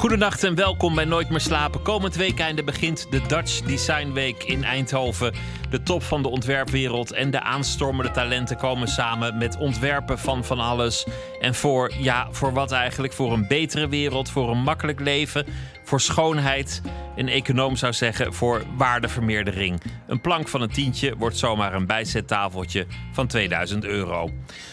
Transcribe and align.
Goedenacht 0.00 0.44
en 0.44 0.54
welkom 0.54 0.94
bij 0.94 1.04
Nooit 1.04 1.30
meer 1.30 1.40
slapen. 1.40 1.82
Komend 1.82 2.16
weekende 2.16 2.64
begint 2.64 3.06
de 3.10 3.20
Dutch 3.26 3.60
Design 3.60 4.12
Week 4.12 4.44
in 4.44 4.64
Eindhoven. 4.64 5.34
De 5.70 5.82
top 5.82 6.02
van 6.02 6.22
de 6.22 6.28
ontwerpwereld 6.28 7.12
en 7.12 7.30
de 7.30 7.40
aanstormende 7.40 8.10
talenten 8.10 8.56
komen 8.56 8.88
samen 8.88 9.38
met 9.38 9.56
ontwerpen 9.56 10.18
van 10.18 10.44
van 10.44 10.58
alles. 10.58 11.06
En 11.40 11.54
voor, 11.54 11.92
ja, 11.98 12.28
voor 12.30 12.52
wat 12.52 12.72
eigenlijk? 12.72 13.12
Voor 13.12 13.32
een 13.32 13.46
betere 13.48 13.88
wereld, 13.88 14.30
voor 14.30 14.50
een 14.50 14.62
makkelijk 14.62 15.00
leven, 15.00 15.46
voor 15.90 16.00
schoonheid. 16.00 16.82
Een 17.16 17.28
econoom 17.28 17.76
zou 17.76 17.92
zeggen 17.92 18.34
voor 18.34 18.62
waardevermeerdering. 18.76 19.80
Een 20.06 20.20
plank 20.20 20.48
van 20.48 20.60
een 20.60 20.70
tientje 20.70 21.16
wordt 21.16 21.36
zomaar 21.36 21.74
een 21.74 21.86
bijzettafeltje 21.86 22.86
van 23.12 23.26
2000 23.26 23.84
euro. 23.84 24.30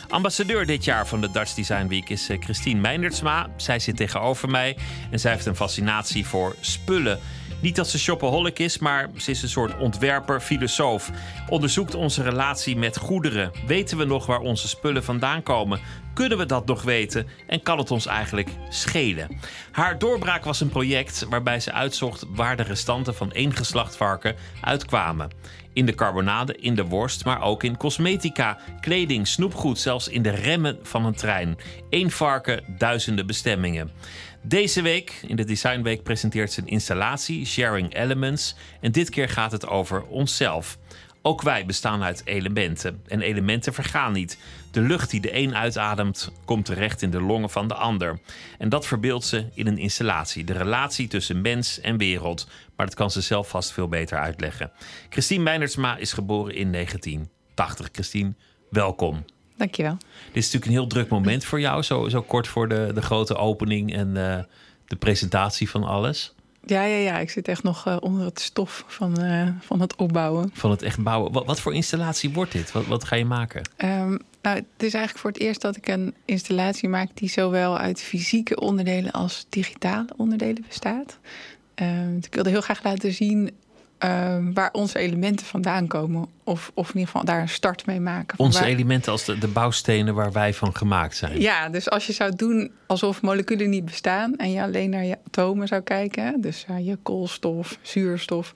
Ambassadeur 0.09 0.65
dit 0.65 0.83
jaar 0.83 1.07
van 1.07 1.21
de 1.21 1.31
Dutch 1.31 1.53
Design 1.53 1.87
Week 1.87 2.09
is 2.09 2.29
eh, 2.29 2.39
Christine 2.39 2.81
Meindertsma. 2.81 3.49
Zij 3.55 3.79
zit 3.79 3.97
tegenover 3.97 4.49
mij 4.49 4.77
en 5.11 5.19
zij 5.19 5.31
heeft 5.31 5.45
een 5.45 5.55
fascinatie 5.55 6.25
voor 6.25 6.55
spullen. 6.59 7.19
Niet 7.59 7.75
dat 7.75 7.89
ze 7.89 7.99
shopaholic 7.99 8.59
is, 8.59 8.77
maar 8.77 9.09
ze 9.15 9.31
is 9.31 9.41
een 9.41 9.49
soort 9.49 9.77
ontwerper, 9.77 10.41
filosoof. 10.41 11.11
Onderzoekt 11.49 11.95
onze 11.95 12.23
relatie 12.23 12.75
met 12.75 12.97
goederen. 12.97 13.51
Weten 13.67 13.97
we 13.97 14.05
nog 14.05 14.25
waar 14.25 14.39
onze 14.39 14.67
spullen 14.67 15.03
vandaan 15.03 15.43
komen? 15.43 15.79
Kunnen 16.17 16.37
we 16.37 16.45
dat 16.45 16.65
nog 16.65 16.81
weten? 16.81 17.27
En 17.47 17.61
kan 17.61 17.77
het 17.77 17.91
ons 17.91 18.05
eigenlijk 18.05 18.49
schelen? 18.69 19.39
Haar 19.71 19.97
doorbraak 19.97 20.43
was 20.43 20.61
een 20.61 20.69
project 20.69 21.25
waarbij 21.29 21.59
ze 21.59 21.71
uitzocht 21.71 22.25
waar 22.29 22.57
de 22.57 22.63
restanten 22.63 23.15
van 23.15 23.31
één 23.31 23.53
geslacht 23.55 23.95
varken 23.95 24.35
uitkwamen. 24.61 25.29
In 25.73 25.85
de 25.85 25.95
carbonade, 25.95 26.55
in 26.55 26.75
de 26.75 26.85
worst, 26.85 27.25
maar 27.25 27.41
ook 27.41 27.63
in 27.63 27.77
cosmetica, 27.77 28.57
kleding, 28.79 29.27
snoepgoed, 29.27 29.79
zelfs 29.79 30.07
in 30.07 30.21
de 30.21 30.29
remmen 30.29 30.79
van 30.83 31.05
een 31.05 31.15
trein. 31.15 31.57
Eén 31.89 32.11
varken, 32.11 32.63
duizenden 32.77 33.27
bestemmingen. 33.27 33.91
Deze 34.41 34.81
week, 34.81 35.19
in 35.27 35.35
de 35.35 35.45
Design 35.45 35.81
Week, 35.81 36.03
presenteert 36.03 36.51
ze 36.51 36.61
een 36.61 36.67
installatie, 36.67 37.45
Sharing 37.45 37.95
Elements. 37.95 38.55
En 38.81 38.91
dit 38.91 39.09
keer 39.09 39.29
gaat 39.29 39.51
het 39.51 39.67
over 39.67 40.03
onszelf. 40.03 40.77
Ook 41.21 41.41
wij 41.41 41.65
bestaan 41.65 42.03
uit 42.03 42.21
elementen. 42.25 43.01
En 43.07 43.21
elementen 43.21 43.73
vergaan 43.73 44.13
niet. 44.13 44.37
De 44.71 44.81
lucht 44.81 45.09
die 45.09 45.21
de 45.21 45.35
een 45.35 45.55
uitademt, 45.55 46.31
komt 46.45 46.65
terecht 46.65 47.01
in 47.01 47.09
de 47.09 47.21
longen 47.21 47.49
van 47.49 47.67
de 47.67 47.73
ander. 47.73 48.19
En 48.57 48.69
dat 48.69 48.85
verbeeldt 48.85 49.25
ze 49.25 49.45
in 49.53 49.67
een 49.67 49.77
installatie. 49.77 50.43
De 50.43 50.53
relatie 50.53 51.07
tussen 51.07 51.41
mens 51.41 51.79
en 51.79 51.97
wereld. 51.97 52.47
Maar 52.75 52.85
dat 52.85 52.95
kan 52.95 53.11
ze 53.11 53.21
zelf 53.21 53.49
vast 53.49 53.71
veel 53.71 53.87
beter 53.87 54.17
uitleggen. 54.17 54.71
Christine 55.09 55.43
Meinertsma 55.43 55.97
is 55.97 56.13
geboren 56.13 56.55
in 56.55 56.71
1980. 56.71 57.89
Christine, 57.91 58.33
welkom. 58.69 59.25
Dankjewel. 59.57 59.97
Dit 59.97 60.43
is 60.43 60.45
natuurlijk 60.45 60.65
een 60.65 60.77
heel 60.77 60.87
druk 60.87 61.09
moment 61.09 61.45
voor 61.45 61.59
jou, 61.59 61.81
zo, 61.81 62.09
zo 62.09 62.21
kort 62.21 62.47
voor 62.47 62.67
de, 62.67 62.91
de 62.93 63.01
grote 63.01 63.35
opening 63.35 63.93
en 63.93 64.07
uh, 64.07 64.39
de 64.87 64.95
presentatie 64.95 65.69
van 65.69 65.83
alles. 65.83 66.35
Ja, 66.69 66.83
ja, 66.83 66.97
ja. 66.97 67.19
Ik 67.19 67.29
zit 67.29 67.47
echt 67.47 67.63
nog 67.63 67.87
uh, 67.87 67.97
onder 67.99 68.25
het 68.25 68.39
stof 68.39 68.83
van, 68.87 69.23
uh, 69.23 69.49
van 69.59 69.81
het 69.81 69.95
opbouwen. 69.95 70.49
Van 70.53 70.71
het 70.71 70.81
echt 70.81 71.03
bouwen. 71.03 71.31
Wat, 71.31 71.45
wat 71.45 71.59
voor 71.59 71.73
installatie 71.73 72.29
wordt 72.29 72.51
dit? 72.51 72.71
Wat, 72.71 72.85
wat 72.85 73.03
ga 73.03 73.15
je 73.15 73.25
maken? 73.25 73.69
Um, 73.77 74.19
nou, 74.41 74.55
het 74.55 74.83
is 74.83 74.93
eigenlijk 74.93 75.17
voor 75.17 75.31
het 75.31 75.39
eerst 75.39 75.61
dat 75.61 75.75
ik 75.75 75.87
een 75.87 76.13
installatie 76.25 76.89
maak 76.89 77.09
die 77.13 77.29
zowel 77.29 77.77
uit 77.77 78.01
fysieke 78.01 78.59
onderdelen 78.59 79.11
als 79.11 79.45
digitale 79.49 80.07
onderdelen 80.17 80.63
bestaat. 80.67 81.17
Um, 81.75 82.17
ik 82.21 82.33
wilde 82.33 82.49
heel 82.49 82.61
graag 82.61 82.83
laten 82.83 83.13
zien 83.13 83.51
uh, 84.05 84.37
waar 84.53 84.69
onze 84.71 84.99
elementen 84.99 85.45
vandaan 85.45 85.87
komen. 85.87 86.27
Of, 86.43 86.71
of 86.73 86.87
in 86.87 86.93
ieder 86.93 87.11
geval 87.11 87.25
daar 87.25 87.41
een 87.41 87.49
start 87.49 87.85
mee 87.85 87.99
maken. 87.99 88.39
Onze 88.39 88.59
waar... 88.59 88.67
elementen 88.67 89.11
als 89.11 89.25
de, 89.25 89.37
de 89.37 89.47
bouwstenen 89.47 90.15
waar 90.15 90.31
wij 90.31 90.53
van 90.53 90.75
gemaakt 90.75 91.15
zijn. 91.15 91.41
Ja, 91.41 91.69
dus 91.69 91.89
als 91.89 92.07
je 92.07 92.13
zou 92.13 92.35
doen 92.35 92.71
alsof 92.85 93.21
moleculen 93.21 93.69
niet 93.69 93.85
bestaan 93.85 94.35
en 94.35 94.51
je 94.51 94.61
alleen 94.61 94.89
naar 94.89 95.05
je 95.05 95.17
atomen 95.27 95.67
zou 95.67 95.81
kijken, 95.81 96.41
dus 96.41 96.65
uh, 96.69 96.85
je 96.87 96.97
koolstof, 97.03 97.77
zuurstof. 97.81 98.51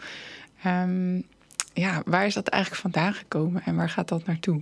Um, 0.65 1.23
ja, 1.73 2.01
waar 2.05 2.25
is 2.25 2.33
dat 2.33 2.47
eigenlijk 2.47 2.81
vandaan 2.81 3.13
gekomen 3.13 3.61
en 3.65 3.75
waar 3.75 3.89
gaat 3.89 4.07
dat 4.07 4.25
naartoe? 4.25 4.61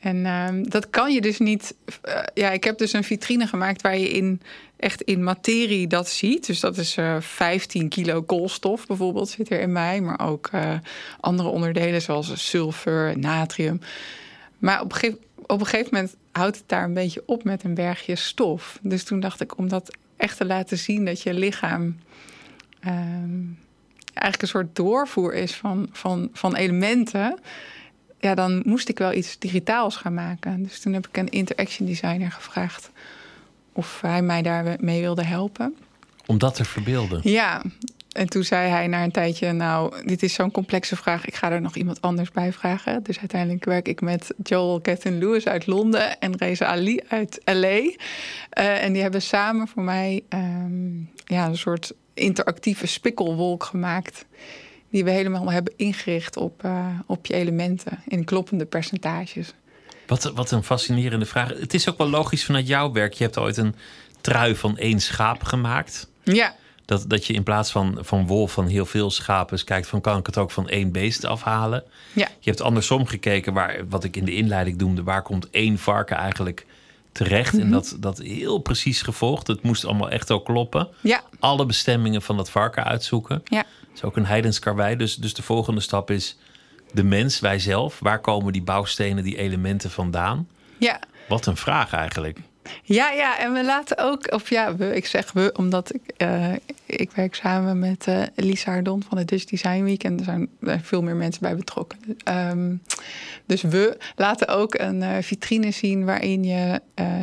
En 0.00 0.26
um, 0.26 0.70
dat 0.70 0.90
kan 0.90 1.12
je 1.12 1.20
dus 1.20 1.38
niet. 1.38 1.74
Uh, 2.08 2.22
ja, 2.34 2.50
ik 2.50 2.64
heb 2.64 2.78
dus 2.78 2.92
een 2.92 3.04
vitrine 3.04 3.46
gemaakt 3.46 3.82
waar 3.82 3.98
je 3.98 4.10
in 4.10 4.40
echt 4.80 5.02
in 5.02 5.22
materie 5.22 5.86
dat 5.86 6.08
ziet. 6.08 6.46
Dus 6.46 6.60
dat 6.60 6.76
is 6.76 6.96
uh, 6.96 7.16
15 7.20 7.88
kilo 7.88 8.22
koolstof 8.22 8.86
bijvoorbeeld 8.86 9.28
zit 9.28 9.50
er 9.50 9.60
in 9.60 9.72
mij, 9.72 10.00
maar 10.00 10.20
ook 10.20 10.50
uh, 10.54 10.74
andere 11.20 11.48
onderdelen 11.48 12.02
zoals 12.02 12.48
sulfur, 12.48 13.18
natrium. 13.18 13.80
Maar 14.58 14.80
op 14.80 14.92
een, 14.92 14.98
gegeven, 14.98 15.18
op 15.46 15.60
een 15.60 15.66
gegeven 15.66 15.94
moment 15.94 16.16
houdt 16.32 16.56
het 16.56 16.68
daar 16.68 16.84
een 16.84 16.94
beetje 16.94 17.22
op 17.26 17.44
met 17.44 17.64
een 17.64 17.74
bergje 17.74 18.16
stof. 18.16 18.78
Dus 18.82 19.04
toen 19.04 19.20
dacht 19.20 19.40
ik 19.40 19.58
om 19.58 19.68
dat 19.68 19.96
echt 20.16 20.36
te 20.36 20.46
laten 20.46 20.78
zien 20.78 21.04
dat 21.04 21.22
je 21.22 21.34
lichaam 21.34 21.98
um, 22.86 23.58
eigenlijk 24.14 24.42
een 24.42 24.48
soort 24.48 24.76
doorvoer 24.76 25.34
is 25.34 25.54
van, 25.54 25.88
van, 25.92 26.28
van 26.32 26.54
elementen 26.54 27.38
ja, 28.20 28.34
dan 28.34 28.62
moest 28.64 28.88
ik 28.88 28.98
wel 28.98 29.12
iets 29.12 29.38
digitaals 29.38 29.96
gaan 29.96 30.14
maken. 30.14 30.62
Dus 30.62 30.80
toen 30.80 30.92
heb 30.92 31.08
ik 31.08 31.16
een 31.16 31.28
interaction 31.28 31.86
designer 31.86 32.30
gevraagd 32.30 32.90
of 33.72 34.00
hij 34.00 34.22
mij 34.22 34.42
daarmee 34.42 35.00
wilde 35.00 35.24
helpen. 35.24 35.76
Om 36.26 36.38
dat 36.38 36.54
te 36.54 36.64
verbeelden? 36.64 37.20
Ja. 37.22 37.62
En 38.12 38.28
toen 38.28 38.44
zei 38.44 38.68
hij 38.68 38.86
na 38.86 39.02
een 39.02 39.10
tijdje, 39.10 39.52
nou, 39.52 40.06
dit 40.06 40.22
is 40.22 40.34
zo'n 40.34 40.50
complexe 40.50 40.96
vraag, 40.96 41.24
ik 41.24 41.34
ga 41.34 41.50
er 41.50 41.60
nog 41.60 41.76
iemand 41.76 42.00
anders 42.00 42.30
bij 42.30 42.52
vragen. 42.52 43.02
Dus 43.02 43.18
uiteindelijk 43.18 43.64
werk 43.64 43.88
ik 43.88 44.00
met 44.00 44.34
Joel 44.42 44.80
Catherine 44.80 45.26
Lewis 45.26 45.46
uit 45.46 45.66
Londen 45.66 46.18
en 46.18 46.36
Reza 46.36 46.66
Ali 46.66 47.00
uit 47.08 47.40
LA. 47.44 47.78
Uh, 47.78 47.92
en 48.54 48.92
die 48.92 49.02
hebben 49.02 49.22
samen 49.22 49.68
voor 49.68 49.82
mij 49.82 50.22
um, 50.28 51.10
ja, 51.24 51.46
een 51.46 51.58
soort 51.58 51.92
interactieve 52.14 52.86
spikkelwolk 52.86 53.64
gemaakt 53.64 54.24
die 54.90 55.04
we 55.04 55.10
helemaal 55.10 55.50
hebben 55.50 55.72
ingericht 55.76 56.36
op, 56.36 56.64
uh, 56.64 56.86
op 57.06 57.26
je 57.26 57.34
elementen 57.34 58.02
in 58.08 58.24
kloppende 58.24 58.64
percentages. 58.64 59.54
Wat, 60.10 60.32
wat 60.34 60.50
een 60.50 60.64
fascinerende 60.64 61.26
vraag. 61.26 61.48
Het 61.48 61.74
is 61.74 61.88
ook 61.88 61.98
wel 61.98 62.08
logisch 62.08 62.44
vanuit 62.44 62.66
jouw 62.66 62.92
werk. 62.92 63.12
Je 63.12 63.24
hebt 63.24 63.38
ooit 63.38 63.56
een 63.56 63.74
trui 64.20 64.56
van 64.56 64.76
één 64.76 65.00
schaap 65.00 65.42
gemaakt. 65.42 66.08
Ja. 66.22 66.54
Dat, 66.84 67.04
dat 67.06 67.26
je 67.26 67.32
in 67.32 67.42
plaats 67.42 67.70
van, 67.70 67.98
van 68.00 68.26
wol 68.26 68.46
van 68.46 68.66
heel 68.66 68.86
veel 68.86 69.10
schapen 69.10 69.64
kijkt 69.64 69.86
van 69.86 70.00
kan 70.00 70.18
ik 70.18 70.26
het 70.26 70.38
ook 70.38 70.50
van 70.50 70.68
één 70.68 70.92
beest 70.92 71.24
afhalen. 71.24 71.84
Ja. 72.12 72.28
Je 72.38 72.50
hebt 72.50 72.62
andersom 72.62 73.06
gekeken 73.06 73.52
waar, 73.52 73.88
wat 73.88 74.04
ik 74.04 74.16
in 74.16 74.24
de 74.24 74.34
inleiding 74.34 74.76
noemde, 74.76 75.02
waar 75.02 75.22
komt 75.22 75.50
één 75.50 75.78
varken 75.78 76.16
eigenlijk 76.16 76.66
terecht. 77.12 77.52
Mm 77.52 77.58
-hmm. 77.58 77.68
En 77.68 77.74
dat, 77.74 77.96
dat 78.00 78.18
heel 78.18 78.58
precies 78.58 79.02
gevolgd. 79.02 79.46
Het 79.46 79.62
moest 79.62 79.84
allemaal 79.84 80.10
echt 80.10 80.30
ook 80.30 80.44
kloppen. 80.44 80.88
Ja. 81.00 81.22
Alle 81.38 81.66
bestemmingen 81.66 82.22
van 82.22 82.36
dat 82.36 82.50
varken 82.50 82.84
uitzoeken. 82.84 83.42
Ja. 83.44 83.62
Dat 83.62 83.94
is 83.94 84.04
ook 84.04 84.16
een 84.16 84.26
heidenskarwei. 84.26 84.96
Dus, 84.96 85.16
dus 85.16 85.34
de 85.34 85.42
volgende 85.42 85.80
stap 85.80 86.10
is 86.10 86.36
de 86.92 87.04
mens, 87.04 87.40
wij 87.40 87.58
zelf. 87.58 87.98
Waar 87.98 88.20
komen 88.20 88.52
die 88.52 88.62
bouwstenen, 88.62 89.24
die 89.24 89.36
elementen 89.36 89.90
vandaan? 89.90 90.48
Ja. 90.78 91.00
Wat 91.28 91.46
een 91.46 91.56
vraag 91.56 91.92
eigenlijk. 91.92 92.38
Ja, 92.82 93.10
ja, 93.10 93.38
en 93.38 93.52
we 93.52 93.64
laten 93.64 93.98
ook, 93.98 94.32
of 94.32 94.50
ja, 94.50 94.76
we, 94.76 94.96
ik 94.96 95.06
zeg 95.06 95.32
we, 95.32 95.52
omdat 95.56 95.94
ik, 95.94 96.02
uh, 96.18 96.52
ik 96.86 97.10
werk 97.10 97.34
samen 97.34 97.78
met 97.78 98.06
uh, 98.06 98.22
Lisa 98.34 98.72
Hardon 98.72 99.02
van 99.08 99.18
de 99.18 99.24
Dutch 99.24 99.44
Design 99.44 99.82
Week 99.82 100.04
en 100.04 100.18
er 100.18 100.24
zijn 100.24 100.48
er 100.60 100.80
veel 100.80 101.02
meer 101.02 101.16
mensen 101.16 101.42
bij 101.42 101.56
betrokken. 101.56 101.98
Um, 102.28 102.82
dus 103.46 103.62
we 103.62 103.98
laten 104.16 104.48
ook 104.48 104.74
een 104.74 105.02
uh, 105.02 105.16
vitrine 105.20 105.70
zien 105.70 106.04
waarin 106.04 106.44
je 106.44 106.80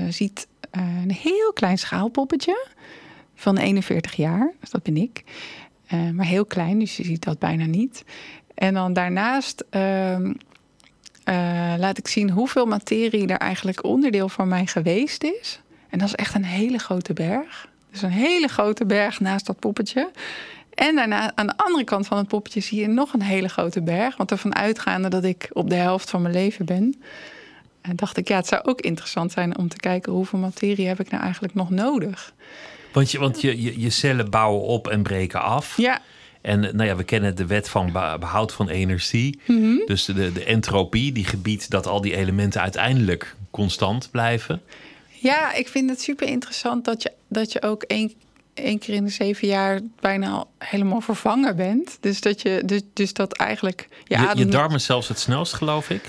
ziet 0.10 0.48
een 0.72 1.12
heel 1.12 1.54
klein 1.54 1.78
schaalpoppetje 1.78 2.68
van 3.36 3.58
41 3.58 4.16
jaar, 4.16 4.54
dus 4.60 4.70
dat 4.70 4.84
ben 4.84 4.98
ik, 4.98 5.24
maar 6.14 6.26
heel 6.26 6.46
klein, 6.46 6.80
dus 6.80 6.98
je 6.98 7.04
ziet 7.04 7.24
dat 7.24 7.40
bijna 7.40 7.66
niet. 7.66 8.04
En 8.58 8.74
dan 8.74 8.94
daarnaast 8.94 9.64
uh, 9.72 10.20
uh, 10.20 10.30
laat 11.78 11.98
ik 11.98 12.08
zien 12.08 12.30
hoeveel 12.30 12.66
materie 12.66 13.28
er 13.28 13.38
eigenlijk 13.38 13.84
onderdeel 13.84 14.30
van 14.30 14.48
mij 14.48 14.66
geweest 14.66 15.24
is. 15.24 15.62
En 15.90 16.00
dat 16.00 16.08
is 16.08 16.16
echt 16.16 16.36
een 16.36 16.46
hele 16.46 16.78
grote 16.78 17.14
berg. 17.14 17.68
Dus 17.92 18.02
een 18.02 18.10
hele 18.10 18.48
grote 18.48 18.86
berg 18.86 19.20
naast 19.20 19.46
dat 19.46 19.60
poppetje. 19.60 20.12
En 20.74 20.96
daarna 20.96 21.32
aan 21.36 21.48
de 21.48 21.58
andere 21.58 21.84
kant 21.84 22.08
van 22.08 22.18
het 22.18 22.28
poppetje 22.28 22.60
zie 22.60 22.82
je 22.82 22.88
nog 22.88 23.14
een 23.14 23.22
hele 23.22 23.50
grote 23.50 23.82
berg. 23.82 24.18
Want 24.18 24.32
ervan 24.32 24.56
uitgaande 24.56 25.08
dat 25.08 25.24
ik 25.24 25.50
op 25.54 25.70
de 25.70 25.76
helft 25.76 26.10
van 26.10 26.22
mijn 26.22 26.34
leven 26.34 26.66
ben, 26.66 26.96
en 27.82 27.96
dacht 27.96 28.18
ik, 28.18 28.28
ja, 28.28 28.36
het 28.36 28.48
zou 28.48 28.64
ook 28.64 28.82
interessant 28.82 29.32
zijn 29.32 29.58
om 29.58 29.68
te 29.68 29.76
kijken 29.78 30.12
hoeveel 30.12 30.40
materie 30.40 30.88
heb 30.88 31.00
ik 31.00 31.10
nou 31.10 31.24
eigenlijk 31.24 31.54
nog 31.54 31.70
nodig. 31.70 32.34
Want 32.94 33.12
je, 33.12 33.20
want 33.20 33.42
je, 33.42 33.62
je, 33.62 33.80
je 33.80 33.90
cellen 33.90 34.30
bouwen 34.30 34.62
op 34.62 34.88
en 34.88 35.04
breken 35.04 35.42
af. 35.42 35.78
Ja. 35.78 36.00
En 36.48 36.60
nou 36.60 36.84
ja, 36.84 36.96
we 36.96 37.04
kennen 37.04 37.36
de 37.36 37.46
wet 37.46 37.70
van 37.70 37.92
behoud 37.92 38.54
van 38.54 38.70
energie. 38.70 39.40
Mm 39.46 39.62
-hmm. 39.62 39.82
Dus 39.86 40.06
de, 40.06 40.32
de 40.32 40.44
entropie, 40.44 41.12
die 41.12 41.26
gebiedt 41.26 41.70
dat 41.70 41.88
al 41.88 42.02
die 42.02 42.16
elementen 42.16 42.62
uiteindelijk 42.62 43.36
constant 43.52 44.08
blijven. 44.12 44.62
Ja, 45.08 45.54
ik 45.54 45.68
vind 45.68 45.90
het 45.90 46.02
super 46.02 46.28
interessant 46.28 46.86
dat 46.86 47.02
je, 47.02 47.12
dat 47.28 47.52
je 47.52 47.62
ook 47.62 47.84
één, 47.84 48.14
één 48.54 48.80
keer 48.80 48.94
in 48.94 49.04
de 49.04 49.10
zeven 49.10 49.48
jaar 49.48 49.80
bijna 50.00 50.30
al 50.30 50.50
helemaal 50.58 51.02
vervangen 51.02 51.56
bent. 51.56 51.98
Dus 52.00 52.22
dat 52.22 52.42
je 52.42 52.62
dus, 52.66 52.82
dus 52.94 53.14
dat 53.14 53.34
eigenlijk. 53.34 53.88
Je, 54.04 54.18
je 54.18 54.28
adem- 54.28 54.50
darmen 54.50 54.82
zelfs 54.82 55.08
het 55.08 55.20
snelst, 55.20 55.54
geloof 55.54 55.90
ik. 55.90 56.04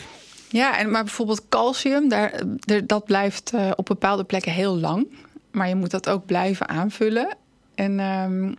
Ja, 0.51 0.79
en, 0.79 0.91
maar 0.91 1.05
bijvoorbeeld 1.05 1.49
calcium, 1.49 2.09
daar, 2.09 2.43
dat 2.85 3.05
blijft 3.05 3.53
eh, 3.53 3.71
op 3.77 3.87
bepaalde 3.87 4.25
plekken 4.25 4.53
heel 4.53 4.77
lang. 4.79 5.07
Maar 5.51 5.69
je 5.69 5.75
moet 5.75 5.91
dat 5.91 6.09
ook 6.09 6.27
blijven 6.27 6.69
aanvullen. 6.69 7.37
En 7.75 8.01
ehm, 8.01 8.53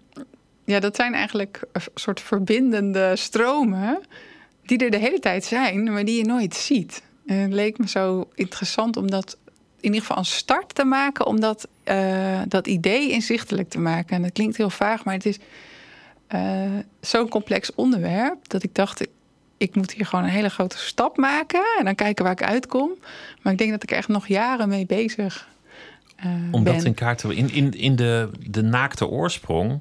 ja, 0.69 0.79
dat 0.79 0.95
zijn 0.95 1.13
eigenlijk 1.13 1.61
een 1.71 1.81
soort 1.95 2.21
verbindende 2.21 3.15
stromen 3.15 3.99
die 4.65 4.77
er 4.77 4.91
de 4.91 4.97
hele 4.97 5.19
tijd 5.19 5.45
zijn, 5.45 5.83
maar 5.83 6.05
die 6.05 6.17
je 6.17 6.25
nooit 6.25 6.55
ziet. 6.55 7.01
En 7.25 7.37
het 7.37 7.53
leek 7.53 7.77
me 7.77 7.87
zo 7.87 8.29
interessant 8.35 8.97
om 8.97 9.09
dat 9.09 9.37
in 9.79 9.85
ieder 9.85 9.99
geval 9.99 10.17
een 10.17 10.25
start 10.25 10.75
te 10.75 10.83
maken, 10.83 11.25
om 11.25 11.39
dat, 11.39 11.67
eh, 11.83 12.41
dat 12.47 12.67
idee 12.67 13.11
inzichtelijk 13.11 13.69
te 13.69 13.79
maken. 13.79 14.15
En 14.15 14.21
dat 14.21 14.31
klinkt 14.31 14.57
heel 14.57 14.69
vaag, 14.69 15.03
maar 15.03 15.13
het 15.13 15.25
is 15.25 15.37
eh, 16.27 16.71
zo'n 17.01 17.29
complex 17.29 17.75
onderwerp 17.75 18.49
dat 18.49 18.63
ik 18.63 18.75
dacht, 18.75 19.07
ik, 19.57 19.75
moet 19.75 19.91
hier 19.91 20.05
gewoon 20.05 20.25
een 20.25 20.31
hele 20.31 20.49
grote 20.49 20.77
stap 20.77 21.17
maken 21.17 21.63
en 21.77 21.85
dan 21.85 21.95
kijken 21.95 22.23
waar 22.23 22.33
ik 22.33 22.43
uitkom. 22.43 22.91
Maar 23.41 23.53
ik 23.53 23.59
denk 23.59 23.71
dat 23.71 23.83
ik 23.83 23.91
er 23.91 23.97
echt 23.97 24.07
nog 24.07 24.27
jaren 24.27 24.69
mee 24.69 24.85
bezig 24.85 25.47
eh, 26.15 26.31
Om 26.51 26.63
ben. 26.63 26.73
dat 26.73 26.83
in 26.83 26.93
kaart 26.93 27.17
te 27.17 27.35
in, 27.35 27.51
in, 27.51 27.71
in 27.71 27.95
de, 27.95 28.29
de 28.49 28.61
naakte 28.61 29.07
oorsprong, 29.07 29.79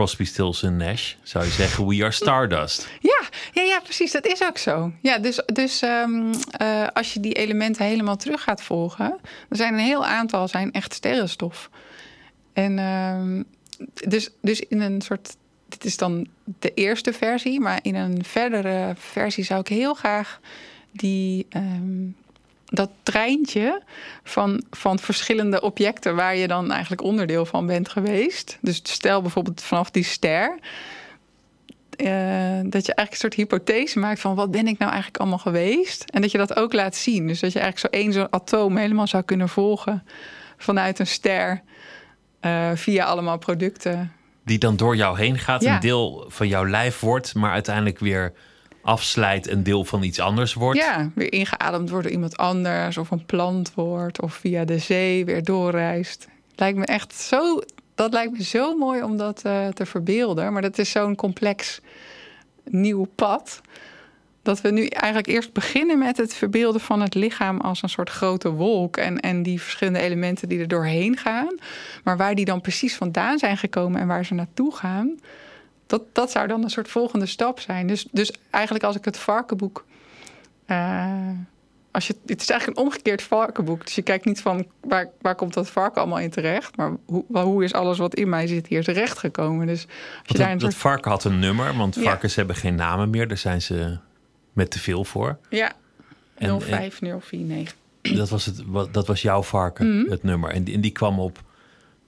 Crosby, 0.00 0.24
Stills 0.24 0.62
en 0.62 0.76
Nash, 0.76 1.14
zou 1.22 1.44
je 1.44 1.50
zeggen: 1.50 1.86
We 1.86 2.02
are 2.02 2.10
Stardust. 2.10 2.88
Ja, 3.00 3.22
ja, 3.52 3.62
ja, 3.62 3.80
precies. 3.80 4.12
Dat 4.12 4.26
is 4.26 4.42
ook 4.42 4.58
zo. 4.58 4.92
Ja, 5.02 5.18
dus 5.18 5.42
dus 5.46 5.82
ehm, 5.82 6.32
eh, 6.50 6.86
als 6.92 7.12
je 7.12 7.20
die 7.20 7.32
elementen 7.32 7.84
helemaal 7.84 8.16
terug 8.16 8.42
gaat 8.42 8.62
volgen, 8.62 9.18
er 9.48 9.56
zijn 9.56 9.74
een 9.74 9.80
heel 9.80 10.06
aantal 10.06 10.48
zijn 10.48 10.72
echt 10.72 10.94
sterrenstof. 10.94 11.70
En 12.52 12.78
ehm, 12.78 13.42
dus, 14.10 14.30
dus 14.40 14.60
in 14.60 14.80
een 14.80 15.00
soort. 15.00 15.36
Dit 15.68 15.84
is 15.84 15.96
dan 15.96 16.26
de 16.58 16.74
eerste 16.74 17.12
versie, 17.12 17.60
maar 17.60 17.78
in 17.82 17.94
een 17.94 18.24
verdere 18.24 18.94
versie 18.96 19.44
zou 19.44 19.60
ik 19.60 19.68
heel 19.68 19.94
graag 19.94 20.40
die. 20.92 21.46
ehm, 21.50 22.08
dat 22.70 22.90
treintje 23.02 23.82
van, 24.24 24.62
van 24.70 24.98
verschillende 24.98 25.60
objecten 25.60 26.16
waar 26.16 26.36
je 26.36 26.48
dan 26.48 26.70
eigenlijk 26.70 27.02
onderdeel 27.02 27.46
van 27.46 27.66
bent 27.66 27.88
geweest. 27.88 28.58
Dus 28.60 28.80
stel 28.82 29.22
bijvoorbeeld 29.22 29.62
vanaf 29.62 29.90
die 29.90 30.04
ster. 30.04 30.58
eh, 31.96 32.06
dat 32.64 32.86
je 32.86 32.94
eigenlijk 32.94 33.10
een 33.10 33.16
soort 33.16 33.34
hypothese 33.34 33.98
maakt 33.98 34.20
van 34.20 34.34
wat 34.34 34.50
ben 34.50 34.66
ik 34.66 34.78
nou 34.78 34.90
eigenlijk 34.90 35.16
allemaal 35.20 35.38
geweest. 35.38 36.04
En 36.04 36.20
dat 36.20 36.30
je 36.30 36.38
dat 36.38 36.56
ook 36.56 36.72
laat 36.72 36.96
zien. 36.96 37.26
Dus 37.26 37.40
dat 37.40 37.52
je 37.52 37.58
eigenlijk 37.60 37.94
zo 37.94 38.00
één 38.02 38.12
zo'n 38.12 38.32
atoom 38.32 38.76
helemaal 38.76 39.06
zou 39.06 39.22
kunnen 39.22 39.48
volgen 39.48 40.04
vanuit 40.56 40.98
een 40.98 41.06
ster. 41.06 41.62
eh, 42.40 42.70
via 42.74 43.04
allemaal 43.04 43.38
producten. 43.38 44.12
Die 44.44 44.58
dan 44.58 44.76
door 44.76 44.96
jou 44.96 45.18
heen 45.18 45.38
gaat, 45.38 45.62
Ja. 45.62 45.74
een 45.74 45.80
deel 45.80 46.24
van 46.28 46.48
jouw 46.48 46.66
lijf 46.68 47.00
wordt, 47.00 47.34
maar 47.34 47.52
uiteindelijk 47.52 47.98
weer 47.98 48.32
afslijt, 48.82 49.48
een 49.48 49.62
deel 49.62 49.84
van 49.84 50.02
iets 50.02 50.20
anders 50.20 50.54
wordt. 50.54 50.78
Ja, 50.78 51.10
weer 51.14 51.32
ingeademd 51.32 51.90
wordt 51.90 52.04
door 52.04 52.14
iemand 52.14 52.36
anders. 52.36 52.96
Of 52.96 53.10
een 53.10 53.26
plant 53.26 53.74
wordt. 53.74 54.20
Of 54.20 54.34
via 54.34 54.64
de 54.64 54.78
zee 54.78 55.24
weer 55.24 55.44
doorreist. 55.44 56.28
Lijkt 56.54 56.78
me 56.78 56.84
echt 56.84 57.14
zo. 57.14 57.60
Dat 57.94 58.12
lijkt 58.12 58.32
me 58.32 58.44
zo 58.44 58.76
mooi 58.76 59.02
om 59.02 59.16
dat 59.16 59.42
eh, 59.42 59.68
te 59.68 59.86
verbeelden. 59.86 60.52
Maar 60.52 60.62
dat 60.62 60.78
is 60.78 60.90
zo'n 60.90 61.14
complex 61.14 61.80
nieuw 62.64 63.04
pad. 63.14 63.60
Dat 64.42 64.60
we 64.60 64.70
nu 64.70 64.86
eigenlijk 64.86 65.26
eerst 65.26 65.52
beginnen 65.52 65.98
met 65.98 66.16
het 66.16 66.34
verbeelden 66.34 66.80
van 66.80 67.00
het 67.00 67.14
lichaam 67.14 67.60
als 67.60 67.82
een 67.82 67.88
soort 67.88 68.10
grote 68.10 68.50
wolk. 68.50 68.96
En, 68.96 69.20
en 69.20 69.42
die 69.42 69.60
verschillende 69.60 70.00
elementen 70.00 70.48
die 70.48 70.60
er 70.60 70.68
doorheen 70.68 71.16
gaan. 71.16 71.54
Maar 72.04 72.16
waar 72.16 72.34
die 72.34 72.44
dan 72.44 72.60
precies 72.60 72.96
vandaan 72.96 73.38
zijn 73.38 73.56
gekomen 73.56 74.00
en 74.00 74.06
waar 74.06 74.24
ze 74.24 74.34
naartoe 74.34 74.74
gaan. 74.74 75.18
Dat, 75.90 76.02
dat 76.12 76.30
zou 76.30 76.46
dan 76.46 76.62
een 76.62 76.70
soort 76.70 76.88
volgende 76.88 77.26
stap 77.26 77.60
zijn. 77.60 77.86
Dus, 77.86 78.06
dus 78.12 78.32
eigenlijk 78.50 78.84
als 78.84 78.96
ik 78.96 79.04
het 79.04 79.16
varkenboek. 79.18 79.84
eh, 80.66 81.28
als 81.90 82.06
je, 82.06 82.14
het 82.26 82.40
is 82.40 82.48
eigenlijk 82.50 82.80
een 82.80 82.84
omgekeerd 82.86 83.22
varkenboek. 83.22 83.84
Dus 83.84 83.94
je 83.94 84.02
kijkt 84.02 84.24
niet 84.24 84.40
van 84.40 84.66
waar, 84.80 85.08
waar 85.20 85.34
komt 85.34 85.54
dat 85.54 85.70
varken 85.70 86.00
allemaal 86.00 86.18
in 86.18 86.30
terecht. 86.30 86.76
Maar 86.76 86.92
hoe, 87.06 87.24
hoe 87.30 87.64
is 87.64 87.72
alles 87.72 87.98
wat 87.98 88.14
in 88.14 88.28
mij 88.28 88.46
zit 88.46 88.66
hier 88.66 88.84
terecht 88.84 89.18
gekomen. 89.18 89.66
Dus 89.66 89.82
als 89.82 89.90
je 89.92 90.22
Want 90.26 90.38
daar 90.38 90.48
dat, 90.50 90.60
dat 90.60 90.70
soort. 90.70 90.82
varken 90.82 91.10
had 91.10 91.24
een 91.24 91.38
nummer, 91.38 91.76
want 91.76 91.94
Ja. 91.94 92.02
varkens 92.02 92.34
hebben 92.34 92.56
geen 92.56 92.74
namen 92.74 93.10
meer. 93.10 93.28
Daar 93.28 93.36
zijn 93.38 93.62
ze 93.62 93.98
met 94.52 94.70
te 94.70 94.78
veel 94.78 95.04
voor. 95.04 95.38
Ja, 95.48 95.72
En- 96.34 96.60
05049. 96.60 97.74
Dat 98.02 98.28
was, 98.28 98.46
het, 98.46 98.62
dat 98.92 99.06
was 99.06 99.22
jouw 99.22 99.42
varken, 99.42 99.98
Mhm. 100.00 100.10
het 100.10 100.22
nummer. 100.22 100.50
En 100.50 100.64
die, 100.64 100.74
en 100.74 100.80
die 100.80 100.90
kwam 100.92 101.20
op 101.20 101.38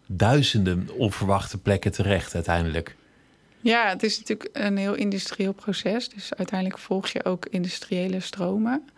duizenden 0.06 0.88
onverwachte 0.96 1.58
plekken 1.58 1.92
terecht 1.92 2.34
uiteindelijk. 2.34 2.96
Ja, 3.62 3.88
het 3.88 4.02
is 4.02 4.18
natuurlijk 4.18 4.48
een 4.52 4.76
heel 4.76 4.94
industrieel 4.94 5.52
proces. 5.52 6.08
Dus 6.08 6.34
uiteindelijk 6.34 6.78
volg 6.78 7.08
je 7.08 7.24
ook 7.24 7.46
industriële 7.46 8.20
stromen. 8.20 8.88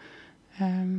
Ehm, 0.58 0.98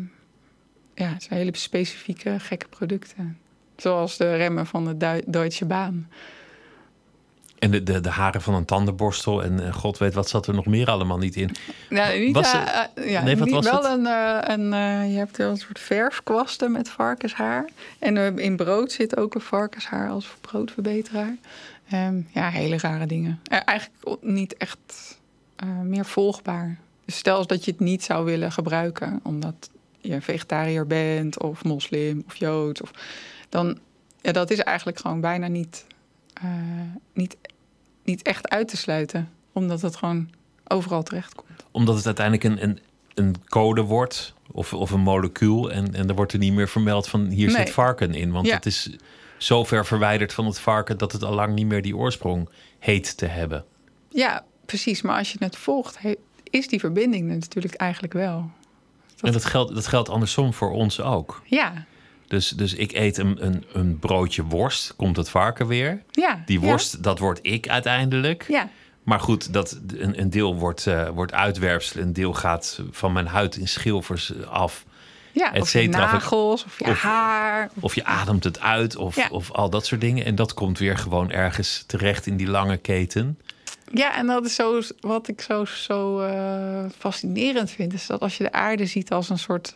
ja, 0.95 1.07
het 1.13 1.23
zijn 1.23 1.39
hele 1.39 1.57
specifieke, 1.57 2.39
gekke 2.39 2.67
producten. 2.67 3.37
Zoals 3.77 4.17
de 4.17 4.35
remmen 4.35 4.65
van 4.65 4.85
de 4.85 4.97
Dui- 4.97 5.23
Deutsche 5.25 5.65
Bahn. 5.65 6.07
En 7.59 7.71
de, 7.71 7.83
de, 7.83 8.01
de 8.01 8.09
haren 8.09 8.41
van 8.41 8.53
een 8.53 8.65
tandenborstel. 8.65 9.43
En 9.43 9.65
eh, 9.65 9.73
god 9.73 9.97
weet 9.97 10.13
wat 10.13 10.29
zat 10.29 10.47
er 10.47 10.53
nog 10.53 10.65
meer 10.65 10.87
allemaal 10.89 11.17
niet 11.17 11.35
in. 11.35 11.55
Ja, 11.89 12.11
niet, 12.11 12.35
Was 12.35 12.51
het- 12.51 12.91
ja, 13.09 13.23
Nee, 13.23 13.37
wat 13.37 13.45
niet- 13.45 13.55
was 13.55 13.65
wel 13.69 13.83
het? 13.83 13.91
een, 13.91 14.71
een 14.73 15.09
je 15.11 15.17
hebt 15.17 15.37
wel 15.37 15.49
een 15.49 15.57
soort 15.57 15.79
verfkwasten 15.79 16.71
met 16.71 16.89
varkenshaar. 16.89 17.69
En 17.99 18.17
eh, 18.17 18.35
in 18.45 18.55
brood 18.55 18.91
zit 18.91 19.17
ook 19.17 19.35
een 19.35 19.41
varkenshaar 19.41 20.09
als 20.09 20.27
broodverbeteraar. 20.41 21.35
Ehm, 21.89 22.21
ja, 22.33 22.49
hele 22.49 22.77
rare 22.77 23.05
dingen. 23.05 23.39
Eh, 23.43 23.59
eigenlijk 23.65 24.17
niet 24.21 24.57
echt 24.57 25.17
eh, 25.55 25.79
meer 25.79 26.05
volgbaar. 26.05 26.77
Dus 27.05 27.17
stel 27.17 27.47
dat 27.47 27.65
je 27.65 27.71
het 27.71 27.79
niet 27.79 28.03
zou 28.03 28.25
willen 28.25 28.51
gebruiken, 28.51 29.19
omdat 29.23 29.69
je 29.99 30.21
vegetariër 30.21 30.87
bent 30.87 31.41
of 31.41 31.63
moslim 31.63 32.23
of 32.27 32.35
jood. 32.35 32.81
Of, 32.81 32.91
dan, 33.49 33.77
ja, 34.21 34.31
dat 34.31 34.51
is 34.51 34.59
eigenlijk 34.59 34.99
gewoon 34.99 35.21
bijna 35.21 35.47
niet, 35.47 35.85
eh, 36.33 36.43
niet, 37.13 37.37
niet 38.03 38.21
echt 38.21 38.49
uit 38.49 38.67
te 38.67 38.77
sluiten. 38.77 39.29
Omdat 39.53 39.81
het 39.81 39.95
gewoon 39.95 40.29
overal 40.67 41.03
terecht 41.03 41.35
komt. 41.35 41.63
Omdat 41.71 41.95
het 41.95 42.05
uiteindelijk 42.05 42.43
een, 42.45 42.69
een, 42.69 42.79
een 43.13 43.35
code 43.47 43.81
wordt. 43.81 44.33
Of, 44.51 44.73
of 44.73 44.91
een 44.91 44.99
molecuul. 44.99 45.71
En, 45.71 45.93
en 45.93 46.07
er 46.09 46.15
wordt 46.15 46.33
er 46.33 46.39
niet 46.39 46.53
meer 46.53 46.67
vermeld 46.67 47.07
van 47.07 47.25
hier 47.25 47.47
Nee. 47.47 47.55
zit 47.55 47.69
varken 47.69 48.13
in. 48.13 48.31
Want 48.31 48.47
Ja. 48.47 48.55
het 48.55 48.65
is 48.65 48.89
zo 49.37 49.63
ver 49.63 49.85
verwijderd 49.85 50.33
van 50.33 50.45
het 50.45 50.59
varken... 50.59 50.97
dat 50.97 51.11
het 51.11 51.23
al 51.23 51.33
lang 51.33 51.53
niet 51.53 51.65
meer 51.67 51.81
die 51.81 51.97
oorsprong 51.97 52.49
heet 52.79 53.17
te 53.17 53.25
hebben. 53.25 53.65
Ja, 54.09 54.45
precies. 54.65 55.01
Maar 55.01 55.17
als 55.17 55.31
je 55.31 55.37
het 55.39 55.57
volgt, 55.57 55.97
is 56.43 56.67
die 56.67 56.79
verbinding 56.79 57.29
er 57.29 57.37
natuurlijk 57.37 57.73
eigenlijk 57.73 58.13
wel. 58.13 58.49
En 59.21 59.31
dat 59.31 59.45
geldt, 59.45 59.75
dat 59.75 59.87
geldt 59.87 60.09
andersom 60.09 60.53
voor 60.53 60.71
ons 60.71 61.01
ook. 61.01 61.41
Ja, 61.45 61.85
Dus, 62.27 62.49
dus 62.49 62.73
ik 62.73 62.91
eet 62.91 63.17
een, 63.17 63.45
een, 63.45 63.65
een 63.73 63.99
broodje 63.99 64.43
worst, 64.43 64.95
komt 64.95 65.17
het 65.17 65.29
varken 65.29 65.67
weer. 65.67 66.01
ja. 66.11 66.43
Die 66.45 66.59
ja, 66.59 66.65
worst, 66.65 67.03
dat 67.03 67.19
word 67.19 67.39
ik 67.41 67.69
uiteindelijk. 67.69 68.45
Ja, 68.47 68.69
Maar 69.03 69.19
goed, 69.19 69.53
dat, 69.53 69.79
een, 69.97 70.19
een 70.19 70.29
deel 70.29 70.55
wordt, 70.55 70.87
eh, 70.87 71.09
wordt 71.09 71.33
uitwerpsel, 71.33 72.01
een 72.01 72.13
deel 72.13 72.33
gaat 72.33 72.81
van 72.91 73.13
mijn 73.13 73.27
huid 73.27 73.55
in 73.55 73.67
schilfers 73.67 74.45
af. 74.45 74.85
Ja. 75.35 75.53
Et 75.53 75.61
of 75.61 75.71
je 75.73 75.89
nagels, 75.89 76.65
of 76.65 76.79
je 76.79 76.85
Of- 76.85 77.01
haar. 77.01 77.69
Of 77.79 77.95
je 77.95 78.05
ademt 78.05 78.43
het 78.43 78.59
uit, 78.59 78.95
of, 78.95 79.15
Ja. 79.15 79.27
of 79.31 79.51
al 79.51 79.69
dat 79.69 79.85
soort 79.85 80.01
dingen. 80.01 80.25
En 80.25 80.35
dat 80.35 80.53
komt 80.53 80.79
weer 80.79 80.97
gewoon 80.97 81.31
ergens 81.31 81.83
terecht 81.87 82.25
in 82.25 82.37
die 82.37 82.47
lange 82.47 82.77
keten. 82.77 83.39
Ja, 83.91 84.15
en 84.17 84.27
dat 84.27 84.45
is 84.45 84.55
zo, 84.55 84.81
wat 84.99 85.27
ik 85.27 85.41
zo, 85.41 85.65
zo 85.65 86.19
eh, 86.21 86.85
fascinerend 86.97 87.71
vind. 87.71 87.93
Is 87.93 88.05
dat 88.07 88.21
als 88.21 88.37
je 88.37 88.43
de 88.43 88.51
aarde 88.51 88.85
ziet 88.85 89.11
als 89.11 89.29
een 89.29 89.37
soort 89.39 89.75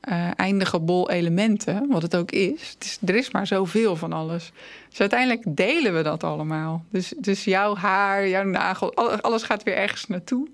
eh, 0.00 0.28
eindige 0.36 0.78
bol 0.80 1.10
elementen, 1.10 1.86
wat 1.88 2.02
het 2.02 2.16
ook 2.16 2.30
is. 2.30 2.70
Het 2.74 2.84
is 2.84 2.98
er 3.06 3.14
is 3.14 3.30
maar 3.30 3.46
zoveel 3.46 3.96
van 3.96 4.12
alles. 4.12 4.52
Dus 4.88 5.00
uiteindelijk 5.00 5.42
delen 5.46 5.94
we 5.96 6.02
dat 6.02 6.24
allemaal. 6.24 6.84
Dus, 6.90 7.12
dus 7.18 7.44
jouw 7.44 7.76
haar, 7.76 8.28
jouw 8.28 8.44
nagel, 8.44 8.94
al- 8.94 9.20
alles 9.20 9.42
gaat 9.42 9.62
weer 9.62 9.76
ergens 9.76 10.06
naartoe. 10.06 10.48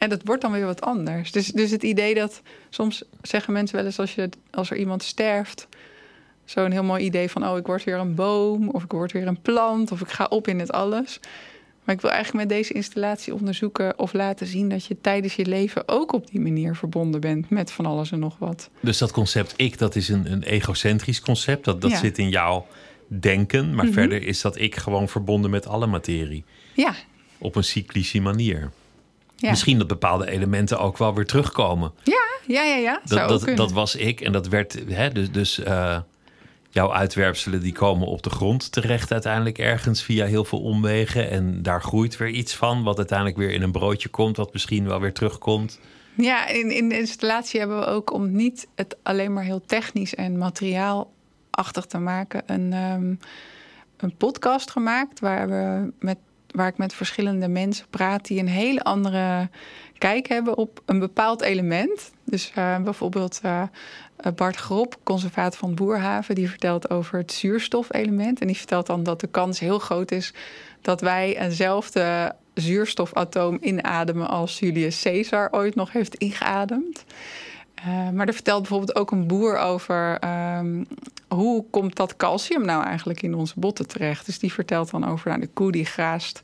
En 0.00 0.08
dat 0.08 0.20
wordt 0.24 0.42
dan 0.42 0.52
weer 0.52 0.64
wat 0.64 0.80
anders. 0.80 1.32
Dus, 1.32 1.46
dus 1.46 1.70
het 1.70 1.82
idee 1.82 2.14
dat 2.14 2.42
soms 2.70 3.02
zeggen 3.22 3.52
mensen 3.52 3.76
wel 3.76 3.84
eens 3.84 3.98
als, 3.98 4.14
je, 4.14 4.28
als 4.50 4.70
er 4.70 4.76
iemand 4.76 5.02
sterft. 5.02 5.68
Zo'n 6.44 6.70
heel 6.70 6.84
mooi 6.84 7.04
idee 7.04 7.30
van, 7.30 7.48
oh, 7.48 7.56
ik 7.56 7.66
word 7.66 7.84
weer 7.84 7.96
een 7.98 8.14
boom, 8.14 8.68
of 8.68 8.82
ik 8.84 8.90
word 8.92 9.12
weer 9.12 9.26
een 9.26 9.40
plant, 9.40 9.92
of 9.92 10.00
ik 10.00 10.08
ga 10.08 10.24
op 10.24 10.48
in 10.48 10.58
het 10.58 10.72
alles. 10.72 11.20
Maar 11.84 11.94
ik 11.94 12.00
wil 12.00 12.10
eigenlijk 12.10 12.48
met 12.48 12.56
deze 12.58 12.72
installatie 12.72 13.34
onderzoeken 13.34 13.98
of 13.98 14.12
laten 14.12 14.46
zien 14.46 14.68
dat 14.68 14.84
je 14.84 14.96
tijdens 15.00 15.34
je 15.34 15.46
leven 15.46 15.88
ook 15.88 16.12
op 16.12 16.30
die 16.30 16.40
manier 16.40 16.74
verbonden 16.76 17.20
bent 17.20 17.50
met 17.50 17.72
van 17.72 17.86
alles 17.86 18.12
en 18.12 18.18
nog 18.18 18.36
wat. 18.38 18.70
Dus 18.80 18.98
dat 18.98 19.10
concept 19.12 19.54
ik, 19.56 19.78
dat 19.78 19.96
is 19.96 20.08
een, 20.08 20.32
een 20.32 20.42
egocentrisch 20.42 21.20
concept. 21.20 21.64
Dat, 21.64 21.80
dat 21.80 21.90
Ja. 21.90 21.98
zit 21.98 22.18
in 22.18 22.28
jouw 22.28 22.66
denken. 23.06 23.74
Maar 23.74 23.84
Mhm. 23.84 23.94
verder 23.94 24.22
is 24.22 24.40
dat 24.40 24.58
ik 24.58 24.76
gewoon 24.76 25.08
verbonden 25.08 25.50
met 25.50 25.66
alle 25.66 25.86
materie. 25.86 26.44
Ja, 26.74 26.94
Op 27.38 27.56
een 27.56 27.64
cyclische 27.64 28.20
manier. 28.20 28.70
Ja. 29.40 29.50
Misschien 29.50 29.78
dat 29.78 29.86
bepaalde 29.86 30.30
elementen 30.30 30.78
ook 30.78 30.98
wel 30.98 31.14
weer 31.14 31.26
terugkomen. 31.26 31.92
Ja, 32.02 32.28
Ja, 32.46 32.62
ja, 32.62 32.76
ja. 32.76 33.00
Dat, 33.04 33.28
dat, 33.28 33.56
dat 33.56 33.72
was 33.72 33.94
ik. 33.94 34.20
En 34.20 34.32
dat 34.32 34.48
werd 34.48 34.78
hè, 34.88 35.10
dus, 35.10 35.32
dus 35.32 35.58
eh, 35.58 35.98
jouw 36.70 36.92
uitwerpselen 36.92 37.60
die 37.60 37.72
komen 37.72 38.06
op 38.06 38.22
de 38.22 38.30
grond 38.30 38.72
terecht 38.72 39.12
uiteindelijk 39.12 39.58
ergens 39.58 40.02
via 40.02 40.26
heel 40.26 40.44
veel 40.44 40.60
omwegen. 40.60 41.30
En 41.30 41.62
daar 41.62 41.82
groeit 41.82 42.16
weer 42.16 42.28
iets 42.28 42.54
van, 42.54 42.82
wat 42.82 42.96
uiteindelijk 42.96 43.38
weer 43.38 43.50
in 43.50 43.62
een 43.62 43.72
broodje 43.72 44.08
komt, 44.08 44.36
wat 44.36 44.52
misschien 44.52 44.86
wel 44.86 45.00
weer 45.00 45.12
terugkomt. 45.12 45.80
Ja, 46.16 46.48
in, 46.48 46.70
in 46.70 46.88
de 46.88 46.98
installatie 46.98 47.60
hebben 47.60 47.78
we 47.78 47.86
ook 47.86 48.12
om 48.12 48.32
niet 48.32 48.68
het 48.74 48.96
alleen 49.02 49.32
maar 49.32 49.44
heel 49.44 49.62
technisch 49.66 50.14
en 50.14 50.38
materiaalachtig 50.38 51.86
te 51.86 51.98
maken, 51.98 52.42
een, 52.46 52.72
ehm, 52.72 53.14
een 53.96 54.16
podcast 54.16 54.70
gemaakt 54.70 55.20
waar, 55.20 55.48
we 55.48 55.92
met, 55.98 56.18
waar 56.52 56.68
ik 56.68 56.78
met 56.78 56.94
verschillende 56.94 57.48
mensen 57.48 57.86
praat 57.90 58.26
die 58.26 58.38
een 58.38 58.48
hele 58.48 58.82
andere 58.82 59.48
kijk 59.98 60.28
hebben 60.28 60.56
op 60.56 60.82
een 60.86 60.98
bepaald 60.98 61.40
element. 61.40 62.12
Dus 62.24 62.52
eh, 62.54 62.82
bijvoorbeeld 62.82 63.40
eh, 63.42 63.62
Bart 64.34 64.56
Grop, 64.56 64.96
conservator 65.02 65.58
van 65.58 65.74
Boerhaven, 65.74 66.34
die 66.34 66.48
vertelt 66.48 66.90
over 66.90 67.18
het 67.18 67.32
zuurstofelement. 67.32 68.40
En 68.40 68.46
die 68.46 68.56
vertelt 68.56 68.86
dan 68.86 69.02
dat 69.02 69.20
de 69.20 69.26
kans 69.26 69.58
heel 69.58 69.78
groot 69.78 70.10
is 70.10 70.32
dat 70.80 71.00
wij 71.00 71.38
eenzelfde 71.38 72.34
zuurstofatoom 72.54 73.58
inademen 73.60 74.28
als 74.28 74.58
Julius 74.58 75.02
Caesar 75.02 75.48
ooit 75.50 75.74
nog 75.74 75.92
heeft 75.92 76.14
ingeademd. 76.14 77.04
Uh, 77.86 78.10
maar 78.10 78.26
er 78.26 78.34
vertelt 78.34 78.60
bijvoorbeeld 78.60 78.94
ook 78.94 79.10
een 79.10 79.26
boer 79.26 79.58
over 79.58 80.18
um, 80.58 80.86
hoe 81.28 81.64
komt 81.70 81.96
dat 81.96 82.16
calcium 82.16 82.64
nou 82.64 82.84
eigenlijk 82.84 83.22
in 83.22 83.34
onze 83.34 83.54
botten 83.56 83.86
terecht. 83.86 84.26
Dus 84.26 84.38
die 84.38 84.52
vertelt 84.52 84.90
dan 84.90 85.08
over 85.08 85.28
nou, 85.28 85.40
de 85.40 85.46
koe 85.46 85.72
die 85.72 85.84
graast 85.84 86.42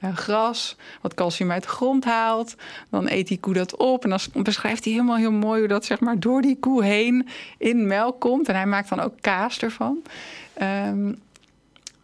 uh, 0.00 0.16
gras, 0.16 0.76
wat 1.00 1.14
calcium 1.14 1.50
uit 1.50 1.62
de 1.62 1.68
grond 1.68 2.04
haalt. 2.04 2.54
Dan 2.90 3.08
eet 3.08 3.28
die 3.28 3.40
koe 3.40 3.54
dat 3.54 3.76
op 3.76 4.04
en 4.04 4.10
dan 4.10 4.42
beschrijft 4.42 4.84
hij 4.84 4.92
helemaal 4.92 5.16
heel 5.16 5.32
mooi 5.32 5.58
hoe 5.58 5.68
dat 5.68 5.84
zeg 5.84 6.00
maar 6.00 6.20
door 6.20 6.42
die 6.42 6.56
koe 6.60 6.84
heen 6.84 7.28
in 7.58 7.86
melk 7.86 8.20
komt. 8.20 8.48
En 8.48 8.54
hij 8.54 8.66
maakt 8.66 8.88
dan 8.88 9.00
ook 9.00 9.14
kaas 9.20 9.58
ervan. 9.58 10.02
Um, 10.62 11.18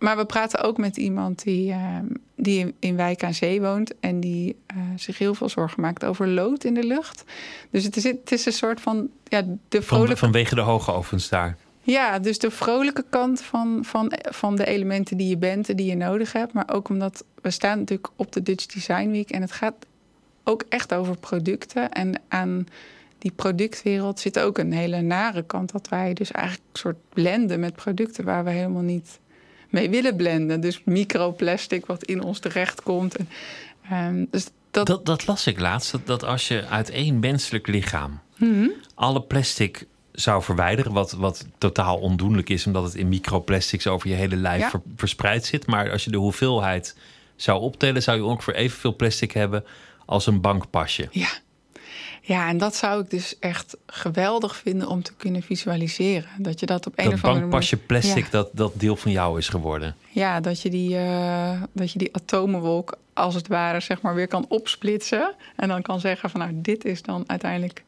maar 0.04 0.16
we 0.16 0.24
praten 0.24 0.62
ook 0.62 0.78
met 0.78 0.96
iemand 0.96 1.42
die, 1.42 1.70
uh, 1.70 1.98
die 2.36 2.74
in 2.78 2.96
Wijk 2.96 3.24
aan 3.24 3.34
Zee 3.34 3.60
woont 3.60 3.98
en 4.00 4.20
die 4.20 4.56
uh, 4.76 4.82
zich 4.96 5.18
heel 5.18 5.34
veel 5.34 5.48
zorgen 5.48 5.80
maakt 5.80 6.04
over 6.04 6.28
lood 6.28 6.64
in 6.64 6.74
de 6.74 6.84
lucht. 6.84 7.24
Dus 7.70 7.84
het 7.84 7.96
is, 7.96 8.04
het 8.04 8.32
is 8.32 8.46
een 8.46 8.52
soort 8.52 8.80
van 8.80 9.08
ja, 9.24 9.42
de 9.68 9.82
vrolijke. 9.82 10.16
Van, 10.16 10.28
vanwege 10.28 10.54
de 10.54 10.60
hoge 10.60 10.92
ovens 10.92 11.28
daar. 11.28 11.56
Ja, 11.82 12.18
dus 12.18 12.38
de 12.38 12.50
vrolijke 12.50 13.04
kant 13.10 13.42
van, 13.42 13.78
van, 13.82 14.12
van 14.30 14.56
de 14.56 14.66
elementen 14.66 15.16
die 15.16 15.28
je 15.28 15.36
bent 15.36 15.68
en 15.68 15.76
die 15.76 15.86
je 15.86 15.96
nodig 15.96 16.32
hebt. 16.32 16.52
Maar 16.52 16.68
ook 16.72 16.88
omdat 16.88 17.24
we 17.42 17.50
staan 17.50 17.78
natuurlijk 17.78 18.10
op 18.16 18.32
de 18.32 18.42
Dutch 18.42 18.66
Design 18.66 19.10
Week 19.10 19.30
en 19.30 19.40
het 19.40 19.52
gaat 19.52 19.86
ook 20.44 20.64
echt 20.68 20.94
over 20.94 21.16
producten. 21.16 21.90
En 21.90 22.22
aan 22.28 22.66
die 23.18 23.32
productwereld 23.32 24.20
zit 24.20 24.38
ook 24.38 24.58
een 24.58 24.72
hele 24.72 25.00
nare 25.00 25.42
kant. 25.42 25.72
Dat 25.72 25.88
wij 25.88 26.14
dus 26.14 26.30
eigenlijk 26.30 26.66
een 26.72 26.78
soort 26.78 27.08
blenden 27.08 27.60
met 27.60 27.74
producten 27.74 28.24
waar 28.24 28.44
we 28.44 28.50
helemaal 28.50 28.82
niet 28.82 29.18
mee 29.74 29.90
willen 29.90 30.16
blenden. 30.16 30.60
Dus 30.60 30.80
microplastic 30.84 31.86
wat 31.86 32.04
in 32.04 32.22
ons 32.22 32.38
terechtkomt. 32.38 33.16
En, 33.16 33.28
um, 33.92 34.26
dus 34.30 34.46
dat... 34.70 34.86
Dat, 34.86 35.06
dat 35.06 35.26
las 35.26 35.46
ik 35.46 35.60
laatst. 35.60 35.92
Dat, 35.92 36.06
dat 36.06 36.24
als 36.24 36.48
je 36.48 36.66
uit 36.66 36.90
één 36.90 37.18
menselijk 37.18 37.66
lichaam 37.66 38.22
Mhm. 38.36 38.68
alle 38.94 39.22
plastic 39.22 39.86
zou 40.12 40.42
verwijderen, 40.42 40.92
wat, 40.92 41.12
wat 41.12 41.46
totaal 41.58 41.98
ondoenlijk 41.98 42.48
is, 42.48 42.66
omdat 42.66 42.84
het 42.84 42.94
in 42.94 43.08
microplastics 43.08 43.86
over 43.86 44.08
je 44.08 44.14
hele 44.14 44.36
lijf 44.36 44.60
Ja. 44.60 44.70
ver- 44.70 44.80
verspreid 44.96 45.44
zit. 45.46 45.66
Maar 45.66 45.90
als 45.90 46.04
je 46.04 46.10
de 46.10 46.16
hoeveelheid 46.16 46.96
zou 47.36 47.60
optellen, 47.60 48.02
zou 48.02 48.16
je 48.16 48.24
ongeveer 48.24 48.54
evenveel 48.54 48.96
plastic 48.96 49.32
hebben 49.32 49.64
als 50.06 50.26
een 50.26 50.40
bankpasje. 50.40 51.08
Ja. 51.10 51.28
Ja, 52.26 52.48
en 52.48 52.58
dat 52.58 52.74
zou 52.74 53.02
ik 53.02 53.10
dus 53.10 53.38
echt 53.38 53.76
geweldig 53.86 54.56
vinden 54.56 54.88
om 54.88 55.02
te 55.02 55.14
kunnen 55.14 55.42
visualiseren. 55.42 56.28
Dat 56.38 56.60
je 56.60 56.66
dat 56.66 56.86
op 56.86 56.92
een 56.96 57.04
Dat 57.04 57.12
of 57.14 57.24
andere 57.24 57.40
bankpasje 57.40 57.74
manier... 57.74 57.86
plastic, 57.86 58.24
Ja. 58.24 58.30
dat, 58.30 58.50
dat 58.52 58.72
deel 58.76 58.96
van 58.96 59.10
jou 59.10 59.38
is 59.38 59.48
geworden. 59.48 59.96
Ja, 60.10 60.40
dat 60.40 60.62
je, 60.62 60.70
die, 60.70 60.96
eh, 60.96 61.62
dat 61.72 61.92
je 61.92 61.98
die 61.98 62.14
atomenwolk 62.14 62.98
als 63.12 63.34
het 63.34 63.48
ware 63.48 63.80
zeg 63.80 64.02
maar 64.02 64.14
weer 64.14 64.28
kan 64.28 64.44
opsplitsen. 64.48 65.34
En 65.56 65.68
dan 65.68 65.82
kan 65.82 66.00
zeggen 66.00 66.30
van 66.30 66.40
nou, 66.40 66.52
dit 66.54 66.84
is 66.84 67.02
dan 67.02 67.24
uiteindelijk 67.26 67.84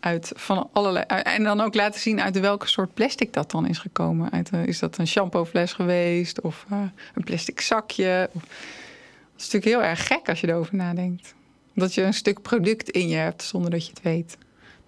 uit 0.00 0.32
van 0.36 0.68
allerlei... 0.72 1.04
En 1.06 1.42
dan 1.42 1.60
ook 1.60 1.74
laten 1.74 2.00
zien 2.00 2.20
uit 2.20 2.40
welke 2.40 2.68
soort 2.68 2.94
plastic 2.94 3.32
dat 3.32 3.50
dan 3.50 3.66
is 3.66 3.78
gekomen. 3.78 4.30
Uit, 4.30 4.50
eh, 4.50 4.66
is 4.66 4.78
dat 4.78 4.98
een 4.98 5.06
shampoofles 5.06 5.72
geweest 5.72 6.40
of 6.40 6.66
eh, 6.70 6.78
een 7.14 7.24
plastic 7.24 7.60
zakje? 7.60 8.30
Of... 8.32 8.42
Dat 8.42 9.46
is 9.46 9.52
natuurlijk 9.52 9.82
heel 9.82 9.90
erg 9.90 10.06
gek 10.06 10.28
als 10.28 10.40
je 10.40 10.48
erover 10.48 10.74
nadenkt. 10.74 11.34
Dat 11.78 11.94
je 11.94 12.02
een 12.02 12.14
stuk 12.14 12.42
product 12.42 12.90
in 12.90 13.08
je 13.08 13.16
hebt 13.16 13.42
zonder 13.42 13.70
dat 13.70 13.84
je 13.84 13.90
het 13.90 14.02
weet. 14.02 14.38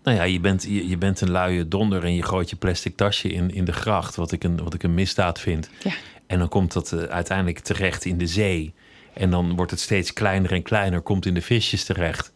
Nou 0.02 0.16
ja, 0.16 0.22
je 0.22 0.40
bent, 0.40 0.62
je, 0.62 0.88
je 0.88 0.96
bent 0.96 1.20
een 1.20 1.30
luie 1.30 1.68
donder 1.68 2.04
en 2.04 2.14
je 2.14 2.22
gooit 2.22 2.50
je 2.50 2.56
plastic 2.56 2.96
tasje 2.96 3.28
in, 3.28 3.54
in 3.54 3.64
de 3.64 3.72
gracht, 3.72 4.16
wat 4.16 4.32
ik 4.32 4.44
een, 4.44 4.62
wat 4.62 4.74
ik 4.74 4.82
een 4.82 4.94
misdaad 4.94 5.40
vind. 5.40 5.70
Ja. 5.82 5.92
En 6.26 6.38
dan 6.38 6.48
komt 6.48 6.72
dat 6.72 6.92
eh, 6.92 7.02
uiteindelijk 7.02 7.58
terecht 7.58 8.04
in 8.04 8.18
de 8.18 8.26
zee. 8.26 8.74
En 9.12 9.30
dan 9.30 9.56
wordt 9.56 9.70
het 9.70 9.80
steeds 9.80 10.12
kleiner 10.12 10.52
en 10.52 10.62
kleiner, 10.62 11.00
komt 11.00 11.26
in 11.26 11.34
de 11.34 11.42
visjes 11.42 11.84
terecht. 11.84 12.32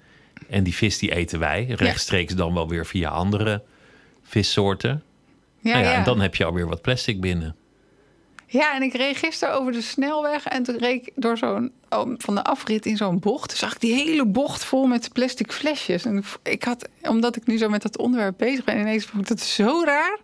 En 0.48 0.64
die 0.64 0.74
vis 0.74 0.98
die 0.98 1.14
eten 1.14 1.38
wij, 1.38 1.64
rechtstreeks 1.68 2.34
dan 2.34 2.54
wel 2.54 2.68
weer 2.68 2.86
via 2.86 3.08
andere 3.08 3.62
vissoorten. 4.22 5.02
Ja, 5.60 5.72
nou 5.72 5.84
ja. 5.84 5.94
En 5.94 6.04
dan 6.04 6.20
heb 6.20 6.34
je 6.34 6.44
alweer 6.44 6.66
wat 6.66 6.82
plastic 6.82 7.20
binnen. 7.20 7.56
Ja, 8.60 8.74
en 8.74 8.82
ik 8.82 8.92
reed 8.94 9.16
gisteren 9.16 9.54
over 9.54 9.72
de 9.72 9.80
snelweg 9.80 10.44
en 10.46 10.62
toen 10.62 10.78
reed 10.78 11.06
ik 11.06 11.12
door 11.14 11.38
zo'n 11.38 11.72
oh, 11.88 12.14
van 12.18 12.34
de 12.34 12.44
afrit 12.44 12.86
in 12.86 12.96
zo'n 12.96 13.18
bocht. 13.18 13.48
Toen 13.48 13.58
zag 13.58 13.72
ik 13.74 13.80
die 13.80 13.94
hele 13.94 14.26
bocht 14.26 14.64
vol 14.64 14.86
met 14.86 15.12
plastic 15.12 15.52
flesjes. 15.52 16.04
En 16.04 16.24
ik 16.42 16.62
had, 16.64 16.88
omdat 17.02 17.36
ik 17.36 17.46
nu 17.46 17.56
zo 17.58 17.68
met 17.68 17.82
dat 17.82 17.98
onderwerp 17.98 18.34
bezig 18.38 18.64
ben, 18.64 18.78
ineens 18.78 19.04
vond 19.04 19.22
ik 19.22 19.28
dat 19.28 19.40
zo 19.40 19.82
raar. 19.84 20.18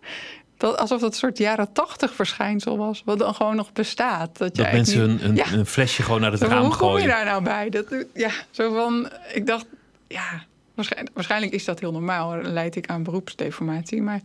Dat, 0.57 0.77
alsof 0.77 1.01
dat 1.01 1.11
een 1.11 1.17
soort 1.17 1.37
jaren 1.37 1.73
tachtig 1.73 2.13
verschijnsel 2.13 2.77
was, 2.77 3.01
wat 3.05 3.19
dan 3.19 3.35
gewoon 3.35 3.55
nog 3.55 3.71
bestaat. 3.73 4.37
Dat, 4.37 4.55
je 4.57 4.63
Dat 4.63 4.71
mensen 4.71 5.01
een, 5.01 5.11
niet- 5.11 5.21
een, 5.21 5.35
Ja. 5.35 5.51
een 5.51 5.65
flesje 5.65 6.03
gewoon 6.03 6.21
naar 6.21 6.31
het 6.31 6.41
raam 6.41 6.65
hoe 6.65 6.75
kom 6.75 6.87
je 6.87 6.93
gooien. 6.93 7.07
daar 7.07 7.25
nou 7.25 7.43
bij? 7.43 7.69
Dat, 7.69 7.85
ja, 8.13 8.31
zo 8.51 8.73
van, 8.73 9.09
ik 9.33 9.45
dacht, 9.47 9.65
ja, 10.07 10.43
waarschijnlijk, 10.75 11.15
waarschijnlijk 11.15 11.53
is 11.53 11.65
dat 11.65 11.79
heel 11.79 11.91
normaal. 11.91 12.41
Leid 12.41 12.75
ik 12.75 12.87
aan 12.87 13.03
beroepsdeformatie. 13.03 14.01
Maar 14.01 14.21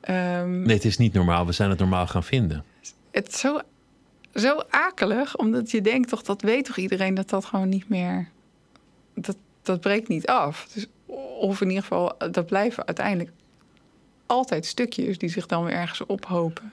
ehm, 0.00 0.62
Nee, 0.62 0.74
het 0.76 0.84
is 0.84 0.96
niet 0.98 1.12
normaal. 1.12 1.46
We 1.46 1.52
zijn 1.52 1.70
het 1.70 1.78
normaal 1.78 2.06
gaan 2.06 2.24
vinden. 2.24 2.64
Het 3.16 3.28
is 3.28 3.38
zo, 3.38 3.60
zo 4.34 4.62
akelig, 4.70 5.36
omdat 5.36 5.70
je 5.70 5.80
denkt 5.80 6.08
toch, 6.08 6.22
dat 6.22 6.42
weet 6.42 6.64
toch 6.64 6.76
iedereen 6.76 7.14
dat 7.14 7.30
dat 7.30 7.44
gewoon 7.44 7.68
niet 7.68 7.88
meer, 7.88 8.28
dat, 9.14 9.36
dat 9.62 9.80
breekt 9.80 10.08
niet 10.08 10.26
af. 10.26 10.68
Dus, 10.74 10.86
of 11.40 11.60
in 11.60 11.68
ieder 11.68 11.82
geval, 11.82 12.16
dat 12.30 12.46
blijven 12.46 12.86
uiteindelijk 12.86 13.30
altijd 14.26 14.66
stukjes 14.66 15.18
die 15.18 15.28
zich 15.28 15.46
dan 15.46 15.64
weer 15.64 15.74
ergens 15.74 16.06
ophopen. 16.06 16.72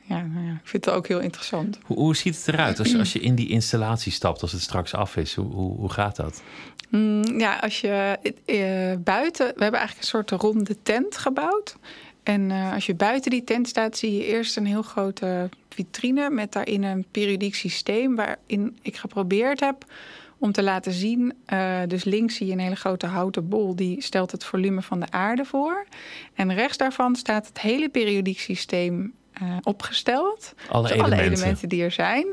Ja, 0.00 0.26
nou 0.26 0.46
ja, 0.46 0.52
ik 0.52 0.68
vind 0.68 0.84
het 0.84 0.94
ook 0.94 1.08
heel 1.08 1.20
interessant. 1.20 1.78
Hoe, 1.84 1.96
hoe 1.96 2.16
ziet 2.16 2.36
het 2.36 2.48
eruit 2.48 2.78
als, 2.78 2.96
als 2.96 3.12
je 3.12 3.20
in 3.20 3.34
die 3.34 3.48
installatie 3.48 4.12
stapt, 4.12 4.42
als 4.42 4.52
het 4.52 4.60
straks 4.60 4.94
af 4.94 5.16
is? 5.16 5.34
Hoe, 5.34 5.52
hoe, 5.52 5.76
hoe 5.76 5.90
gaat 5.90 6.16
dat? 6.16 6.42
Mm, 6.88 7.38
ja, 7.38 7.56
als 7.56 7.80
je 7.80 8.18
eh, 8.44 9.02
buiten... 9.02 9.46
We 9.46 9.62
hebben 9.62 9.80
eigenlijk 9.80 9.98
een 9.98 10.04
soort 10.04 10.30
ronde 10.30 10.82
tent 10.82 11.16
gebouwd. 11.16 11.76
En 12.22 12.50
eh, 12.50 12.72
als 12.72 12.86
je 12.86 12.94
buiten 12.94 13.30
die 13.30 13.44
tent 13.44 13.68
staat, 13.68 13.96
zie 13.96 14.12
je 14.12 14.26
eerst 14.26 14.56
een 14.56 14.66
heel 14.66 14.82
grote 14.82 15.48
vitrine... 15.68 16.30
met 16.30 16.52
daarin 16.52 16.82
een 16.82 17.04
periodiek 17.10 17.54
systeem 17.54 18.16
waarin 18.16 18.78
ik 18.82 18.96
geprobeerd 18.96 19.60
heb 19.60 19.84
om 20.38 20.52
te 20.52 20.62
laten 20.62 20.92
zien... 20.92 21.34
eh, 21.46 21.78
dus 21.86 22.04
links 22.04 22.34
zie 22.34 22.46
je 22.46 22.52
een 22.52 22.58
hele 22.58 22.76
grote 22.76 23.06
houten 23.06 23.48
bol... 23.48 23.76
die 23.76 24.02
stelt 24.02 24.30
het 24.30 24.44
volume 24.44 24.82
van 24.82 25.00
de 25.00 25.10
aarde 25.10 25.44
voor. 25.44 25.86
En 26.34 26.54
rechts 26.54 26.76
daarvan 26.76 27.16
staat 27.16 27.46
het 27.46 27.60
hele 27.60 27.88
periodiek 27.88 28.40
systeem 28.40 29.12
eh, 29.32 29.56
opgesteld. 29.62 30.54
Alle 30.68 30.88
Dus 30.88 30.98
alle 30.98 31.20
elementen 31.22 31.68
die 31.68 31.82
er 31.82 31.92
zijn 31.92 32.26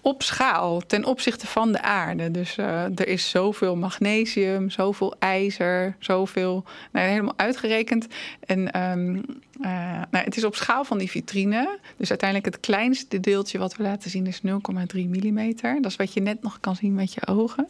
op 0.00 0.22
schaal 0.22 0.80
ten 0.86 1.04
opzichte 1.04 1.46
van 1.46 1.72
de 1.72 1.82
aarde. 1.82 2.30
Dus 2.30 2.56
eh, 2.56 2.84
er 2.84 3.08
is 3.08 3.30
zoveel 3.30 3.76
magnesium, 3.76 4.70
zoveel 4.70 5.14
ijzer, 5.18 5.96
zoveel. 5.98 6.64
Nou, 6.92 7.08
helemaal 7.08 7.34
uitgerekend. 7.36 8.06
En 8.46 8.72
ehm, 8.72 9.16
eh, 9.60 10.02
nou, 10.10 10.24
het 10.24 10.36
is 10.36 10.44
op 10.44 10.54
schaal 10.54 10.84
van 10.84 10.98
die 10.98 11.10
vitrine. 11.10 11.78
Dus 11.96 12.08
uiteindelijk 12.08 12.54
het 12.54 12.64
kleinste 12.64 13.20
deeltje 13.20 13.58
wat 13.58 13.76
we 13.76 13.82
laten 13.82 14.10
zien 14.10 14.26
is 14.26 14.40
0,3 14.40 15.08
mm. 15.08 15.54
Dat 15.56 15.90
is 15.90 15.96
wat 15.96 16.12
je 16.12 16.20
net 16.20 16.42
nog 16.42 16.60
kan 16.60 16.76
zien 16.76 16.94
met 16.94 17.14
je 17.14 17.26
ogen. 17.26 17.66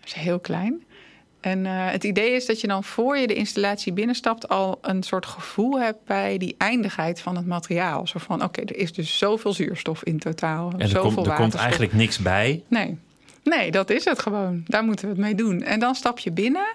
Dat 0.00 0.06
is 0.06 0.12
heel 0.12 0.40
klein. 0.40 0.82
En 1.46 1.66
eh, 1.66 1.72
het 1.90 2.04
idee 2.04 2.30
is 2.30 2.46
dat 2.46 2.60
je 2.60 2.66
dan 2.66 2.84
voor 2.84 3.16
je 3.18 3.26
de 3.26 3.34
installatie 3.34 3.92
binnenstapt 3.92 4.48
al 4.48 4.78
een 4.82 5.02
soort 5.02 5.26
gevoel 5.26 5.80
hebt 5.80 6.04
bij 6.04 6.38
die 6.38 6.54
eindigheid 6.58 7.20
van 7.20 7.36
het 7.36 7.46
materiaal. 7.46 8.06
Zo 8.06 8.18
van, 8.18 8.42
oké, 8.42 8.60
er 8.60 8.76
is 8.76 8.92
dus 8.92 9.18
zoveel 9.18 9.52
zuurstof 9.52 10.04
in 10.04 10.18
totaal. 10.18 10.72
En 10.72 10.80
er, 10.80 10.88
zoveel 10.88 11.12
komt, 11.12 11.26
er 11.26 11.34
komt 11.34 11.54
eigenlijk 11.54 11.92
niks 11.92 12.18
bij. 12.18 12.62
Nee. 12.68 12.98
nee, 13.42 13.70
dat 13.70 13.90
is 13.90 14.04
het 14.04 14.18
gewoon. 14.18 14.62
Daar 14.66 14.84
moeten 14.84 15.04
we 15.04 15.10
het 15.10 15.20
mee 15.20 15.34
doen. 15.34 15.62
En 15.62 15.80
dan 15.80 15.94
stap 15.94 16.18
je 16.18 16.32
binnen 16.32 16.74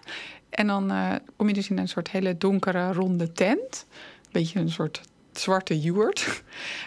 en 0.50 0.68
dan 0.68 0.92
eh, 0.92 1.12
kom 1.36 1.48
je 1.48 1.54
dus 1.54 1.70
in 1.70 1.78
een 1.78 1.88
soort 1.88 2.12
hele 2.12 2.38
donkere 2.38 2.94
ronde 2.94 3.32
tent. 3.32 3.86
Een 4.24 4.30
beetje 4.32 4.60
een 4.60 4.70
soort 4.70 5.02
zwarte 5.34 5.80
joert. 5.80 6.26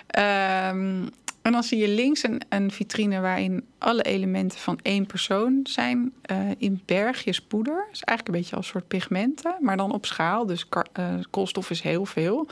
Ehm, 0.07 1.03
En 1.45 1.53
dan 1.53 1.63
zie 1.63 1.79
je 1.79 1.89
links 1.89 2.23
een, 2.23 2.41
een 2.49 2.71
vitrine 2.71 3.21
waarin 3.21 3.65
alle 3.79 4.03
elementen 4.03 4.59
van 4.59 4.79
één 4.83 5.07
persoon 5.07 5.61
zijn 5.63 6.13
uh, 6.31 6.39
in 6.59 6.83
bergjes 6.85 7.41
poeder. 7.41 7.87
Is 7.93 8.03
eigenlijk 8.03 8.29
een 8.29 8.43
beetje 8.43 8.57
als 8.57 8.67
soort 8.67 8.89
pigmenten, 8.89 9.57
maar 9.61 9.77
dan 9.77 9.93
op 9.93 10.07
schaal. 10.07 10.47
Dus 10.47 10.67
uh, 10.99 11.15
koolstof 11.31 11.71
is 11.71 11.81
heel 11.81 12.05
veel. 12.05 12.49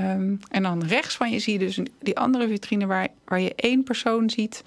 Um, 0.00 0.38
en 0.50 0.62
dan 0.62 0.84
rechts 0.84 1.16
van 1.16 1.30
je 1.30 1.38
zie 1.38 1.52
je 1.52 1.58
dus 1.58 1.80
die 2.00 2.18
andere 2.18 2.48
vitrine 2.48 2.86
waar, 2.86 3.08
waar 3.24 3.40
je 3.40 3.54
één 3.54 3.82
persoon 3.82 4.30
ziet, 4.30 4.62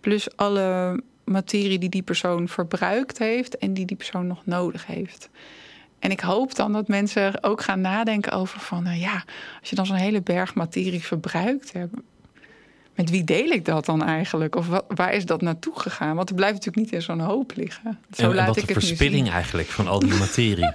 plus 0.00 0.36
alle 0.36 1.00
materie 1.24 1.78
die 1.78 1.88
die 1.88 2.02
persoon 2.02 2.48
verbruikt 2.48 3.18
heeft 3.18 3.58
en 3.58 3.74
die 3.74 3.86
die 3.86 3.96
persoon 3.96 4.26
nog 4.26 4.46
nodig 4.46 4.86
heeft. 4.86 5.28
En 5.98 6.10
ik 6.10 6.20
hoop 6.20 6.54
dan 6.54 6.72
dat 6.72 6.88
mensen 6.88 7.42
ook 7.42 7.62
gaan 7.62 7.80
nadenken 7.80 8.32
over 8.32 8.60
van, 8.60 8.82
nou 8.82 8.98
ja, 8.98 9.24
als 9.60 9.70
je 9.70 9.76
dan 9.76 9.86
zo'n 9.86 9.96
hele 9.96 10.22
berg 10.22 10.54
materie 10.54 11.02
verbruikt, 11.02 11.72
met 12.94 13.10
wie 13.10 13.24
deel 13.24 13.50
ik 13.50 13.64
dat 13.64 13.84
dan 13.84 14.04
eigenlijk? 14.04 14.56
Of 14.56 14.68
wat, 14.68 14.84
waar 14.88 15.12
is 15.12 15.26
dat 15.26 15.40
naartoe 15.40 15.78
gegaan? 15.78 16.16
Want 16.16 16.28
er 16.28 16.34
blijft 16.34 16.54
natuurlijk 16.54 16.84
niet 16.84 16.94
in 16.94 17.02
zo'n 17.02 17.20
hoop 17.20 17.52
liggen. 17.54 17.98
Zo 18.12 18.22
en, 18.22 18.34
laat 18.34 18.46
wat 18.46 18.56
ik 18.56 18.66
de 18.66 18.72
verspilling 18.72 19.30
eigenlijk 19.30 19.68
van 19.68 19.88
al 19.88 19.98
die 19.98 20.14
materie. 20.14 20.74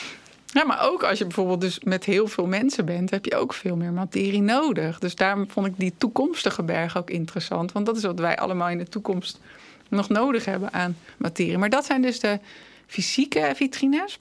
ja, 0.58 0.64
maar 0.64 0.88
ook 0.90 1.02
als 1.02 1.18
je 1.18 1.24
bijvoorbeeld 1.24 1.60
dus 1.60 1.80
met 1.80 2.04
heel 2.04 2.26
veel 2.26 2.46
mensen 2.46 2.84
bent, 2.84 3.10
heb 3.10 3.24
je 3.24 3.36
ook 3.36 3.54
veel 3.54 3.76
meer 3.76 3.92
materie 3.92 4.42
nodig. 4.42 4.98
Dus 4.98 5.14
daarom 5.14 5.50
vond 5.50 5.66
ik 5.66 5.72
die 5.76 5.92
toekomstige 5.98 6.62
berg 6.62 6.96
ook 6.96 7.10
interessant. 7.10 7.72
Want 7.72 7.86
dat 7.86 7.96
is 7.96 8.02
wat 8.02 8.18
wij 8.18 8.36
allemaal 8.36 8.68
in 8.68 8.78
de 8.78 8.88
toekomst 8.88 9.40
nog 9.88 10.08
nodig 10.08 10.44
hebben 10.44 10.72
aan 10.72 10.96
materie. 11.16 11.58
Maar 11.58 11.70
dat 11.70 11.84
zijn 11.84 12.02
dus 12.02 12.20
de 12.20 12.38
fysieke 12.86 13.52
vitrines. 13.54 14.18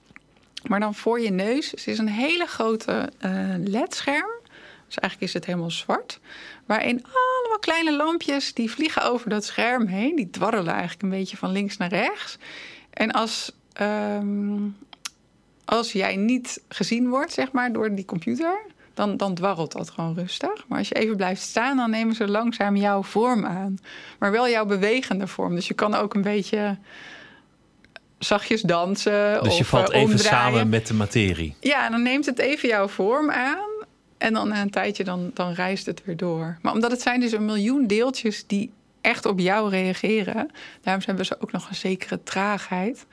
Maar 0.63 0.79
dan 0.79 0.95
voor 0.95 1.19
je 1.19 1.31
neus 1.31 1.73
is 1.73 1.87
is 1.87 1.97
een 1.97 2.09
hele 2.09 2.45
grote 2.45 3.09
uh, 3.25 3.31
LED-scherm. 3.63 4.29
Dus 4.87 4.97
eigenlijk 4.97 5.21
is 5.21 5.33
het 5.33 5.45
helemaal 5.45 5.71
zwart. 5.71 6.19
Waarin 6.67 7.03
allemaal 7.03 7.59
kleine 7.59 7.95
lampjes 7.95 8.53
die 8.53 8.71
vliegen 8.71 9.03
over 9.11 9.29
dat 9.29 9.45
scherm 9.45 9.87
heen. 9.87 10.15
Die 10.15 10.29
dwarrelen 10.29 10.73
eigenlijk 10.73 11.01
een 11.01 11.09
beetje 11.09 11.37
van 11.37 11.51
links 11.51 11.77
naar 11.77 11.89
rechts. 11.89 12.37
En 12.89 13.11
als, 13.11 13.51
um, 13.81 14.77
als 15.65 15.91
jij 15.91 16.15
niet 16.15 16.61
gezien 16.69 17.09
wordt, 17.09 17.33
zeg 17.33 17.51
maar, 17.51 17.71
door 17.71 17.95
die 17.95 18.05
computer, 18.05 18.59
dan, 18.93 19.17
dan 19.17 19.33
dwarrelt 19.33 19.71
dat 19.71 19.89
gewoon 19.89 20.15
rustig. 20.15 20.67
Maar 20.67 20.77
als 20.77 20.87
je 20.87 20.95
even 20.95 21.15
blijft 21.15 21.41
staan, 21.41 21.77
dan 21.77 21.89
nemen 21.89 22.15
ze 22.15 22.27
langzaam 22.27 22.75
jouw 22.75 23.03
vorm 23.03 23.45
aan. 23.45 23.79
Maar 24.19 24.31
wel 24.31 24.49
jouw 24.49 24.65
bewegende 24.65 25.27
vorm. 25.27 25.55
Dus 25.55 25.67
je 25.67 25.73
kan 25.73 25.95
ook 25.95 26.13
een 26.13 26.21
beetje 26.21 26.77
zachtjes 28.19 28.61
dansen. 28.61 29.43
Dus 29.43 29.57
je 29.57 29.65
valt 29.65 29.93
uh, 29.93 30.01
even 30.01 30.19
samen 30.19 30.69
met 30.69 30.87
de 30.87 30.93
materie. 30.93 31.55
Ja, 31.59 31.89
dan 31.89 32.01
neemt 32.01 32.25
het 32.25 32.39
even 32.39 32.69
jouw 32.69 32.87
vorm 32.87 33.31
aan. 33.31 33.66
En 34.17 34.33
dan 34.33 34.47
na 34.47 34.61
een 34.61 34.69
tijdje 34.69 35.03
dan, 35.03 35.31
dan 35.33 35.53
reist 35.53 35.85
het 35.85 36.01
weer 36.05 36.17
door. 36.17 36.57
Maar 36.61 36.73
omdat 36.73 36.91
het 36.91 37.01
zijn 37.01 37.19
dus 37.19 37.31
een 37.31 37.45
miljoen 37.45 37.87
deeltjes 37.87 38.43
die 38.47 38.71
echt 39.01 39.25
op 39.25 39.39
jou 39.39 39.69
reageren. 39.69 40.49
Daarom 40.81 41.03
hebben 41.05 41.25
ze 41.25 41.41
ook 41.41 41.51
nog 41.51 41.69
een 41.69 41.75
zekere 41.75 42.23
traagheid. 42.23 43.05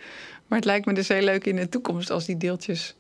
Maar 0.47 0.59
het 0.59 0.67
lijkt 0.67 0.87
me 0.87 0.93
dus 0.93 1.09
heel 1.09 1.23
leuk 1.23 1.45
in 1.45 1.57
de 1.57 1.69
toekomst 1.69 2.11
als 2.11 2.25
die 2.25 2.37
deeltjes 2.37 2.95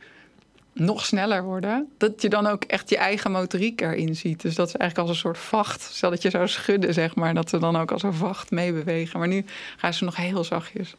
nog 0.72 1.04
sneller 1.04 1.42
worden. 1.42 1.88
Dat 1.98 2.22
je 2.22 2.28
dan 2.28 2.46
ook 2.46 2.64
echt 2.64 2.90
je 2.90 2.96
eigen 2.96 3.30
motoriek 3.30 3.80
erin 3.80 4.16
ziet. 4.16 4.42
Dus 4.42 4.54
dat 4.54 4.68
is 4.68 4.76
eigenlijk 4.76 5.08
als 5.08 5.16
een 5.16 5.22
soort 5.22 5.38
vacht. 5.38 5.82
Stel 5.82 6.10
dat 6.10 6.22
je 6.22 6.30
zou 6.30 6.48
schudden, 6.48 6.94
zeg 6.94 7.14
maar. 7.14 7.34
Dat 7.34 7.48
ze 7.48 7.58
dan 7.58 7.76
ook 7.76 7.92
als 7.92 8.02
een 8.02 8.14
vacht 8.14 8.50
meebewegen. 8.50 9.18
Maar 9.18 9.28
nu 9.28 9.44
gaan 9.76 9.94
ze 9.94 10.04
nog 10.04 10.16
heel 10.16 10.44
zachtjes. 10.44 10.94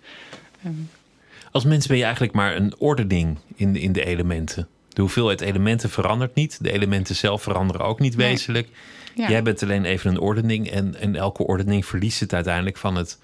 Als 1.52 1.66
mens 1.66 1.88
ben 1.88 1.98
je 1.98 2.04
eigenlijk 2.04 2.34
maar 2.34 2.56
een 2.56 2.74
ordening 2.78 3.38
in 3.56 3.74
de, 3.74 3.80
in 3.80 3.92
de 3.92 4.06
elementen. 4.06 4.68
De 4.96 5.02
hoeveelheid 5.02 5.42
elementen 5.42 5.90
verandert 5.90 6.36
niet. 6.36 6.64
De 6.64 6.72
elementen 6.72 7.16
zelf 7.16 7.42
veranderen 7.42 7.86
ook 7.86 8.00
niet 8.00 8.16
wezenlijk. 8.16 8.70
Jij 9.14 9.44
bent 9.44 9.64
alleen 9.64 9.86
even 9.86 10.12
een 10.12 10.20
ordening. 10.20 10.70
En, 10.70 10.96
en 11.00 11.16
elke 11.16 11.44
ordening 11.44 11.86
verliest 11.86 12.20
het 12.20 12.34
uiteindelijk 12.34 12.78
van, 12.78 12.96
het, 12.96 13.20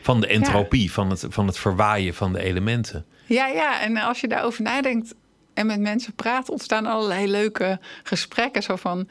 van 0.00 0.20
de 0.20 0.26
entropie, 0.26 0.92
van, 0.92 1.10
het, 1.10 1.26
van 1.28 1.46
het 1.46 1.58
verwaaien 1.58 2.14
van 2.14 2.32
de 2.32 2.42
elementen. 2.42 3.04
Ja, 3.26 3.46
ja, 3.46 3.80
en 3.80 3.96
als 3.96 4.20
je 4.20 4.28
daarover 4.28 4.62
nadenkt 4.62 5.14
en 5.54 5.66
met 5.66 5.80
mensen 5.80 6.14
praat, 6.14 6.48
ontstaan 6.48 6.86
allerlei 6.86 7.30
leuke 7.30 7.80
gesprekken. 8.02 8.62
Zo 8.62 8.76
van. 8.76 9.08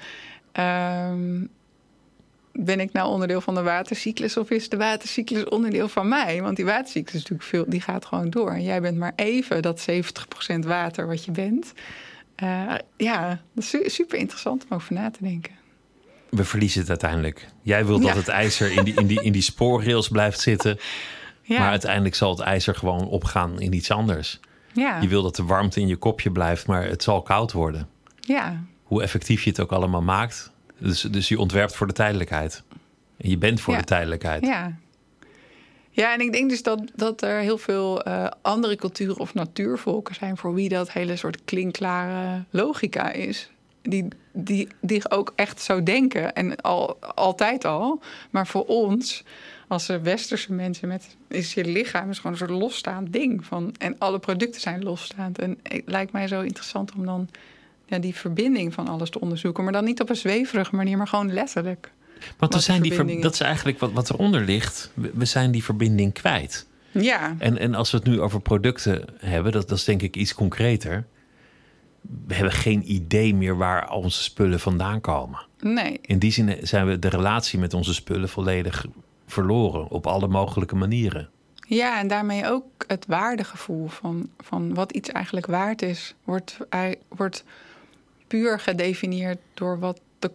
Ehm, 0.52 1.46
ben 2.54 2.80
ik 2.80 2.92
nou 2.92 3.10
onderdeel 3.10 3.42
van 3.42 3.56
de 3.56 3.62
watercyclus 3.62 4.38
of 4.38 4.50
is 4.50 4.70
de 4.70 4.78
watercyclus 4.78 5.44
onderdeel 5.44 5.88
van 5.88 6.08
mij? 6.08 6.42
Want 6.42 6.56
die 6.56 6.66
watercyclus 6.66 7.14
is 7.14 7.22
natuurlijk 7.22 7.50
veel, 7.50 7.66
die 7.68 7.82
gaat 7.82 8.06
gewoon 8.06 8.30
door. 8.30 8.52
En 8.52 8.64
jij 8.64 8.82
bent 8.82 8.98
maar 8.98 9.14
even 9.16 9.62
dat 9.62 9.86
70% 9.92 10.60
water 10.60 11.08
wat 11.08 11.26
je 11.26 11.32
bent. 11.32 11.74
Uh, 12.44 12.74
ja, 12.98 13.42
dat 13.54 13.64
is 13.64 13.94
super 13.94 14.18
interessant 14.18 14.66
om 14.70 14.76
over 14.76 14.94
na 14.94 15.12
te 15.12 15.20
denken. 15.22 15.52
We 16.30 16.44
verliezen 16.44 16.80
het 16.80 16.90
uiteindelijk. 16.90 17.48
Jij 17.62 17.86
wilt 17.86 18.02
dat 18.02 18.16
het 18.16 18.28
ijzer 18.28 18.72
in 18.72 18.84
die, 18.84 19.00
in, 19.00 19.08
die, 19.08 19.22
in 19.22 19.32
die 19.32 19.42
spoorrails 19.42 20.08
blijft 20.08 20.40
zitten. 20.40 20.80
Ja. 21.42 21.60
Maar 21.60 21.70
uiteindelijk 21.70 22.16
zal 22.16 22.30
het 22.30 22.40
ijzer 22.40 22.76
gewoon 22.76 23.08
opgaan 23.08 23.60
in 23.60 23.74
iets 23.74 23.92
anders. 23.92 24.40
Ja. 24.74 25.02
Je 25.02 25.08
wil 25.08 25.24
dat 25.24 25.36
de 25.36 25.44
warmte 25.44 25.80
in 25.80 25.88
je 25.88 25.96
kopje 25.96 26.32
blijft, 26.32 26.68
maar 26.68 26.86
het 26.86 27.04
zal 27.04 27.22
koud 27.22 27.52
worden. 27.52 27.88
Ja. 28.20 28.64
Hoe 28.84 29.02
effectief 29.02 29.44
je 29.44 29.50
het 29.50 29.60
ook 29.60 29.72
allemaal 29.72 30.02
maakt, 30.02 30.52
dus, 30.84 31.02
dus 31.02 31.28
je 31.28 31.40
ontwerpt 31.40 31.76
voor 31.76 31.88
de 31.88 31.94
tijdelijkheid. 31.94 32.64
En 33.18 33.30
je 33.30 33.38
bent 33.38 33.62
voor 33.62 33.78
de 33.78 33.84
tijdelijkheid. 33.84 34.46
Ja. 34.46 34.78
Ja, 35.96 36.14
en 36.14 36.20
ik 36.20 36.32
denk 36.32 36.50
dus 36.50 36.64
dat, 36.64 36.92
dat 36.96 37.22
er 37.22 37.40
heel 37.40 37.58
veel 37.58 38.08
uh, 38.08 38.28
andere 38.42 38.76
culturen 38.76 39.18
of 39.18 39.34
natuurvolken 39.34 40.16
zijn 40.16 40.38
voor 40.38 40.54
wie 40.54 40.70
dat 40.70 40.92
hele 40.92 41.16
soort 41.16 41.44
klinkklare 41.44 42.44
logica 42.50 43.12
is. 43.12 43.50
Die, 43.82 44.08
die, 44.32 44.68
die 44.82 45.12
ook 45.12 45.34
echt 45.36 45.62
zo 45.62 45.84
denken. 45.84 46.34
En 46.34 46.56
al, 46.56 47.00
altijd 47.02 47.66
al. 47.66 48.02
Maar 48.30 48.48
voor 48.48 48.66
ons, 48.66 49.24
als 49.68 49.88
westerse 49.88 50.54
mensen, 50.54 50.88
met, 50.88 51.16
is 51.28 51.54
je 51.54 51.66
lichaam 51.66 52.10
is 52.10 52.18
gewoon 52.18 52.32
een 52.32 52.38
soort 52.38 52.60
losstaand 52.60 53.14
ding. 53.14 53.46
Van, 53.46 53.76
en 53.78 53.96
alle 53.98 54.20
producten 54.20 54.62
zijn 54.62 54.84
losstaand. 54.84 55.40
En 55.40 55.60
het 55.64 55.84
lijkt 55.86 56.12
mij 56.12 56.28
zo 56.28 56.42
interessant 56.42 56.92
om 56.94 57.06
dan 57.06 57.30
ja, 57.86 58.00
die 58.00 58.16
verbinding 58.16 58.74
van 58.74 58.88
alles 58.88 59.10
te 59.10 59.20
onderzoeken. 59.20 59.64
Maar 59.64 59.74
dan 59.74 59.84
niet 59.84 60.02
op 60.02 60.10
een 60.10 60.16
zweverige 60.16 60.76
manier, 60.76 60.98
maar 60.98 61.08
gewoon 61.08 61.34
letterlijk. 61.34 61.92
Want 62.38 62.54
we 62.54 62.60
zijn 62.60 62.82
die 62.82 63.22
dat 63.22 63.34
is 63.34 63.40
eigenlijk 63.40 63.80
wat, 63.80 63.92
wat 63.92 64.10
eronder 64.10 64.42
ligt. 64.42 64.92
We, 65.14 65.26
zijn 65.26 65.52
die 65.52 65.64
verbinding 65.64 66.14
kwijt. 66.14 66.68
Ja. 66.92 67.36
En, 67.40 67.58
en 67.58 67.76
als 67.76 67.92
we 67.92 67.98
het 67.98 68.08
nu 68.08 68.22
over 68.22 68.42
producten 68.42 69.06
hebben, 69.18 69.52
dat, 69.52 69.70
dat 69.70 69.78
is 69.78 69.84
denk 69.84 70.02
ik 70.02 70.16
iets 70.16 70.34
concreter. 70.34 71.06
We 72.28 72.36
hebben 72.36 72.54
geen 72.54 72.92
idee 72.92 73.36
meer 73.36 73.58
waar 73.58 73.92
onze 73.92 74.24
spullen 74.24 74.60
vandaan 74.60 75.02
komen. 75.02 75.46
Nee. 75.60 76.00
In 76.02 76.20
die 76.20 76.32
zin 76.32 76.58
zijn 76.62 76.86
we 76.86 77.00
de 77.00 77.10
relatie 77.10 77.60
met 77.60 77.74
onze 77.74 77.94
spullen 77.94 78.30
volledig 78.30 78.86
verloren 79.28 79.90
op 79.90 80.08
alle 80.08 80.28
mogelijke 80.28 80.76
manieren. 80.76 81.30
Ja, 81.68 82.00
en 82.00 82.08
daarmee 82.08 82.48
ook 82.48 82.66
het 82.88 83.06
waardegevoel 83.08 83.88
van, 83.88 84.30
van 84.40 84.74
wat 84.74 84.92
iets 84.92 85.10
eigenlijk 85.10 85.46
waard 85.46 85.82
is, 85.82 86.16
wordt, 86.24 86.58
wordt 87.08 87.44
puur 88.34 88.60
gedefinieerd 88.60 89.38
door 89.54 89.80
wat 89.80 90.02
de, 90.20 90.32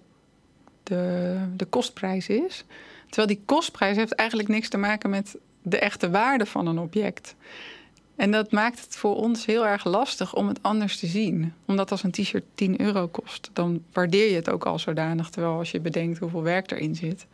de, 0.82 1.36
de 1.56 1.64
kostprijs 1.64 2.28
is. 2.28 2.64
Terwijl 3.06 3.26
die 3.26 3.42
kostprijs 3.44 3.96
heeft 3.96 4.12
eigenlijk 4.12 4.48
niks 4.48 4.68
te 4.68 4.76
maken 4.76 5.10
met 5.10 5.36
de 5.62 5.78
echte 5.78 6.10
waarde 6.10 6.46
van 6.46 6.66
een 6.66 6.78
object. 6.78 7.34
En 8.16 8.30
dat 8.30 8.52
maakt 8.52 8.80
het 8.80 8.96
voor 8.96 9.16
ons 9.16 9.46
heel 9.46 9.66
erg 9.66 9.84
lastig 9.84 10.34
om 10.34 10.48
het 10.48 10.62
anders 10.62 10.98
te 10.98 11.06
zien. 11.06 11.54
Omdat 11.66 11.90
als 11.90 12.02
een 12.02 12.10
t-shirt 12.10 12.44
10 12.54 12.80
euro 12.80 13.08
kost, 13.08 13.50
dan 13.52 13.84
waardeer 13.92 14.30
je 14.30 14.36
het 14.36 14.50
ook 14.50 14.66
al 14.66 14.78
zodanig. 14.78 15.30
Terwijl 15.30 15.54
als 15.54 15.70
je 15.70 15.80
bedenkt 15.80 16.18
hoeveel 16.18 16.42
werk 16.42 16.70
erin 16.70 16.94
zit, 16.94 17.26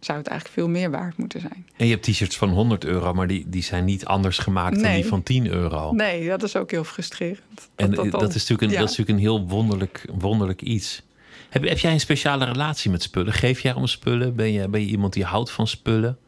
zou 0.00 0.18
het 0.18 0.26
eigenlijk 0.26 0.58
veel 0.58 0.68
meer 0.68 0.90
waard 0.90 1.16
moeten 1.16 1.40
zijn. 1.40 1.66
En 1.76 1.86
je 1.86 1.92
hebt 1.92 2.04
t-shirts 2.04 2.36
van 2.36 2.48
100 2.48 2.84
euro, 2.84 3.14
maar 3.14 3.26
die, 3.26 3.44
die 3.48 3.62
zijn 3.62 3.84
niet 3.84 4.04
anders 4.04 4.38
gemaakt 4.38 4.82
dan 4.82 4.92
die 4.92 5.06
van 5.06 5.22
10 5.22 5.46
euro. 5.46 5.92
Nee, 5.92 6.28
dat 6.28 6.42
is 6.42 6.56
ook 6.56 6.70
heel 6.70 6.84
frustrerend. 6.84 7.68
En 7.76 7.90
dat, 7.90 8.10
dat, 8.10 8.34
is, 8.34 8.48
natuurlijk 8.48 8.62
een, 8.62 8.78
dat 8.78 8.90
is 8.90 8.96
natuurlijk 8.96 9.08
een 9.08 9.18
heel 9.18 9.46
wonderlijk, 9.46 10.04
wonderlijk 10.18 10.62
iets. 10.62 11.02
Heb, 11.48 11.64
heb 11.64 11.78
jij 11.78 11.92
een 11.92 12.00
speciale 12.00 12.44
relatie 12.44 12.90
met 12.90 13.02
spullen? 13.02 13.32
Geef 13.32 13.60
jij 13.60 13.74
om 13.74 13.86
spullen? 13.86 14.36
Ben 14.36 14.52
je, 14.52 14.68
ben 14.68 14.80
je 14.80 14.86
iemand 14.86 15.12
die 15.12 15.24
houdt 15.24 15.50
van 15.50 15.66
spullen? 15.66 16.18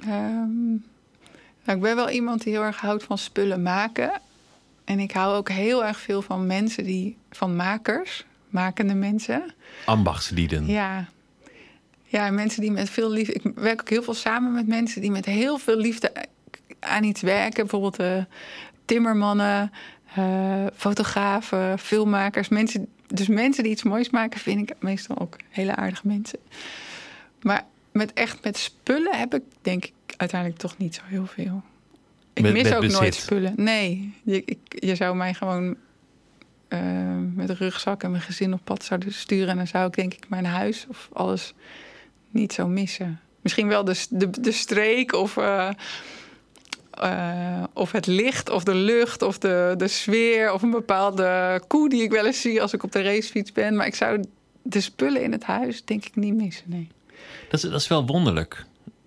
Um, 0.00 0.84
nou, 1.64 1.78
ik 1.78 1.80
ben 1.80 1.96
wel 1.96 2.10
iemand 2.10 2.42
die 2.42 2.52
heel 2.52 2.62
erg 2.62 2.80
houdt 2.80 3.02
van 3.02 3.18
spullen 3.18 3.62
maken. 3.62 4.20
En 4.84 4.98
ik 4.98 5.12
hou 5.12 5.36
ook 5.36 5.48
heel 5.48 5.84
erg 5.84 5.98
veel 5.98 6.22
van 6.22 6.46
mensen 6.46 6.84
die, 6.84 7.16
van 7.30 7.56
makers, 7.56 8.24
makende 8.48 8.94
mensen. 8.94 9.54
Ambachtslieden. 9.84 10.66
Ja, 10.66 11.08
ja, 12.06 12.30
mensen 12.30 12.60
die 12.60 12.70
met 12.70 12.90
veel 12.90 13.10
liefde. 13.10 13.32
Ik 13.32 13.42
werk 13.54 13.80
ook 13.80 13.88
heel 13.88 14.02
veel 14.02 14.14
samen 14.14 14.52
met 14.52 14.66
mensen 14.66 15.00
die 15.00 15.10
met 15.10 15.24
heel 15.24 15.58
veel 15.58 15.76
liefde 15.76 16.12
aan 16.80 17.04
iets 17.04 17.20
werken. 17.20 17.66
Bijvoorbeeld 17.66 18.00
uh, 18.00 18.24
timmermannen, 18.84 19.72
uh, 20.18 20.66
fotografen, 20.74 21.78
filmmakers. 21.78 22.48
Mensen, 22.48 22.88
dus 23.06 23.28
mensen 23.28 23.62
die 23.62 23.72
iets 23.72 23.82
moois 23.82 24.10
maken, 24.10 24.40
vind 24.40 24.70
ik 24.70 24.76
meestal 24.78 25.18
ook 25.18 25.36
hele 25.48 25.76
aardige 25.76 26.06
mensen. 26.06 26.38
Maar 27.42 27.64
met 27.92 28.12
echt 28.12 28.44
met 28.44 28.56
spullen 28.56 29.18
heb 29.18 29.34
ik 29.34 29.42
denk 29.62 29.84
ik 29.84 29.92
uiteindelijk 30.16 30.60
toch 30.60 30.78
niet 30.78 30.94
zo 30.94 31.02
heel 31.04 31.26
veel. 31.26 31.62
Ik 32.32 32.52
mis 32.52 32.72
ook 32.72 32.86
nooit 32.86 33.14
spullen. 33.14 33.52
Nee, 33.56 34.14
je, 34.22 34.42
ik, 34.44 34.58
je 34.68 34.94
zou 34.94 35.16
mij 35.16 35.34
gewoon 35.34 35.76
uh, 36.68 36.80
met 37.34 37.48
een 37.48 37.56
rugzak 37.56 38.02
en 38.02 38.10
mijn 38.10 38.22
gezin 38.22 38.52
op 38.52 38.60
pad 38.64 38.84
zouden 38.84 39.12
sturen. 39.12 39.48
En 39.48 39.56
dan 39.56 39.66
zou 39.66 39.86
ik 39.86 39.94
denk 39.94 40.14
ik 40.14 40.28
mijn 40.28 40.44
huis 40.44 40.86
of 40.88 41.08
alles 41.12 41.54
niet 42.36 42.52
zo 42.52 42.66
missen. 42.66 43.20
Misschien 43.40 43.68
wel 43.68 43.84
de, 43.84 44.04
de, 44.10 44.30
de 44.30 44.52
streek 44.52 45.12
of, 45.12 45.36
uh, 45.36 45.70
uh, 47.02 47.64
of 47.72 47.92
het 47.92 48.06
licht 48.06 48.50
of 48.50 48.64
de 48.64 48.74
lucht 48.74 49.22
of 49.22 49.38
de, 49.38 49.74
de 49.76 49.88
sfeer 49.88 50.52
of 50.52 50.62
een 50.62 50.70
bepaalde 50.70 51.60
koe 51.66 51.88
die 51.88 52.02
ik 52.02 52.10
wel 52.10 52.26
eens 52.26 52.40
zie 52.40 52.62
als 52.62 52.72
ik 52.72 52.82
op 52.82 52.92
de 52.92 53.02
racefiets 53.02 53.52
ben. 53.52 53.76
Maar 53.76 53.86
ik 53.86 53.94
zou 53.94 54.24
de 54.62 54.80
spullen 54.80 55.22
in 55.22 55.32
het 55.32 55.44
huis 55.44 55.84
denk 55.84 56.04
ik 56.04 56.16
niet 56.16 56.34
missen, 56.34 56.64
nee. 56.66 56.88
Dat 57.50 57.64
is, 57.64 57.70
dat 57.70 57.80
is 57.80 57.88
wel 57.88 58.06
wonderlijk. 58.06 58.64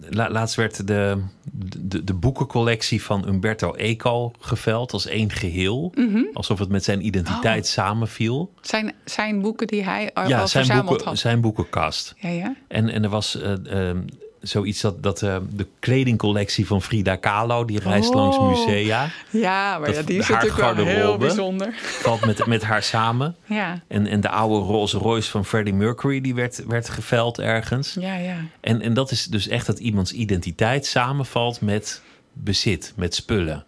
Laatst 0.09 0.55
werd 0.55 0.88
de, 0.88 1.23
de, 1.51 2.03
de, 2.03 2.13
boekencollectie 2.13 3.03
van 3.03 3.27
Umberto 3.27 3.73
Eco 3.73 4.31
geveld 4.39 4.93
als 4.93 5.05
één 5.05 5.31
geheel. 5.31 5.91
Mhm. 5.95 6.23
Alsof 6.33 6.59
het 6.59 6.69
met 6.69 6.83
zijn 6.83 7.05
identiteit 7.05 7.63
Oh. 7.63 7.69
samenviel. 7.69 8.53
Zijn, 8.62 8.93
zijn 9.05 9.41
boeken 9.41 9.67
die 9.67 9.83
hij 9.83 10.13
al 10.13 10.27
ja, 10.27 10.45
zijn, 10.47 10.65
verzameld 10.65 10.88
boeken, 10.89 11.07
had. 11.07 11.17
zijn 11.17 11.41
boekenkast. 11.41 12.15
Ja, 12.17 12.29
ja. 12.29 12.55
En, 12.67 12.89
en 12.89 13.03
er 13.03 13.09
was 13.09 13.41
eh, 13.41 13.89
eh, 13.89 13.97
zoiets 14.41 14.82
dat, 14.82 15.04
dat 15.04 15.21
eh, 15.21 15.38
de 15.54 15.67
kledingcollectie 15.80 16.67
van 16.67 16.82
Frida 16.82 17.15
Kahlo... 17.15 17.65
die 17.65 17.80
reist 17.80 18.10
Oh. 18.10 18.15
langs 18.15 18.39
musea, 18.39 19.10
Ja, 19.30 19.78
maar 19.80 19.88
Dat- 19.88 19.95
ja, 19.95 20.02
die 20.02 20.17
is 20.19 20.28
natuurlijk 20.28 20.75
wel 20.75 20.86
heel 20.86 21.17
bijzonder. 21.17 21.73
valt 21.78 22.25
met, 22.25 22.45
met 22.45 22.63
haar 22.63 22.84
samen. 22.84 23.36
Ja, 23.45 23.82
En, 23.88 24.08
en 24.08 24.21
de 24.21 24.30
oude 24.30 24.65
Rolls 24.65 24.93
Royce 24.93 25.30
van 25.30 25.45
Freddie 25.45 25.73
Mercury... 25.73 26.21
die 26.21 26.36
werd, 26.36 26.63
werd 26.67 26.89
geveld 26.89 27.39
ergens. 27.39 27.93
ja, 27.99 28.15
ja. 28.15 28.36
En, 28.62 28.82
en 28.82 28.93
dat 28.93 29.12
is 29.12 29.25
dus 29.25 29.47
echt 29.47 29.65
dat 29.65 29.80
iemands 29.80 30.12
identiteit 30.12 30.86
samenvalt 30.86 31.62
met 31.62 32.02
bezit, 32.34 32.93
met 32.95 33.15
spullen. 33.15 33.63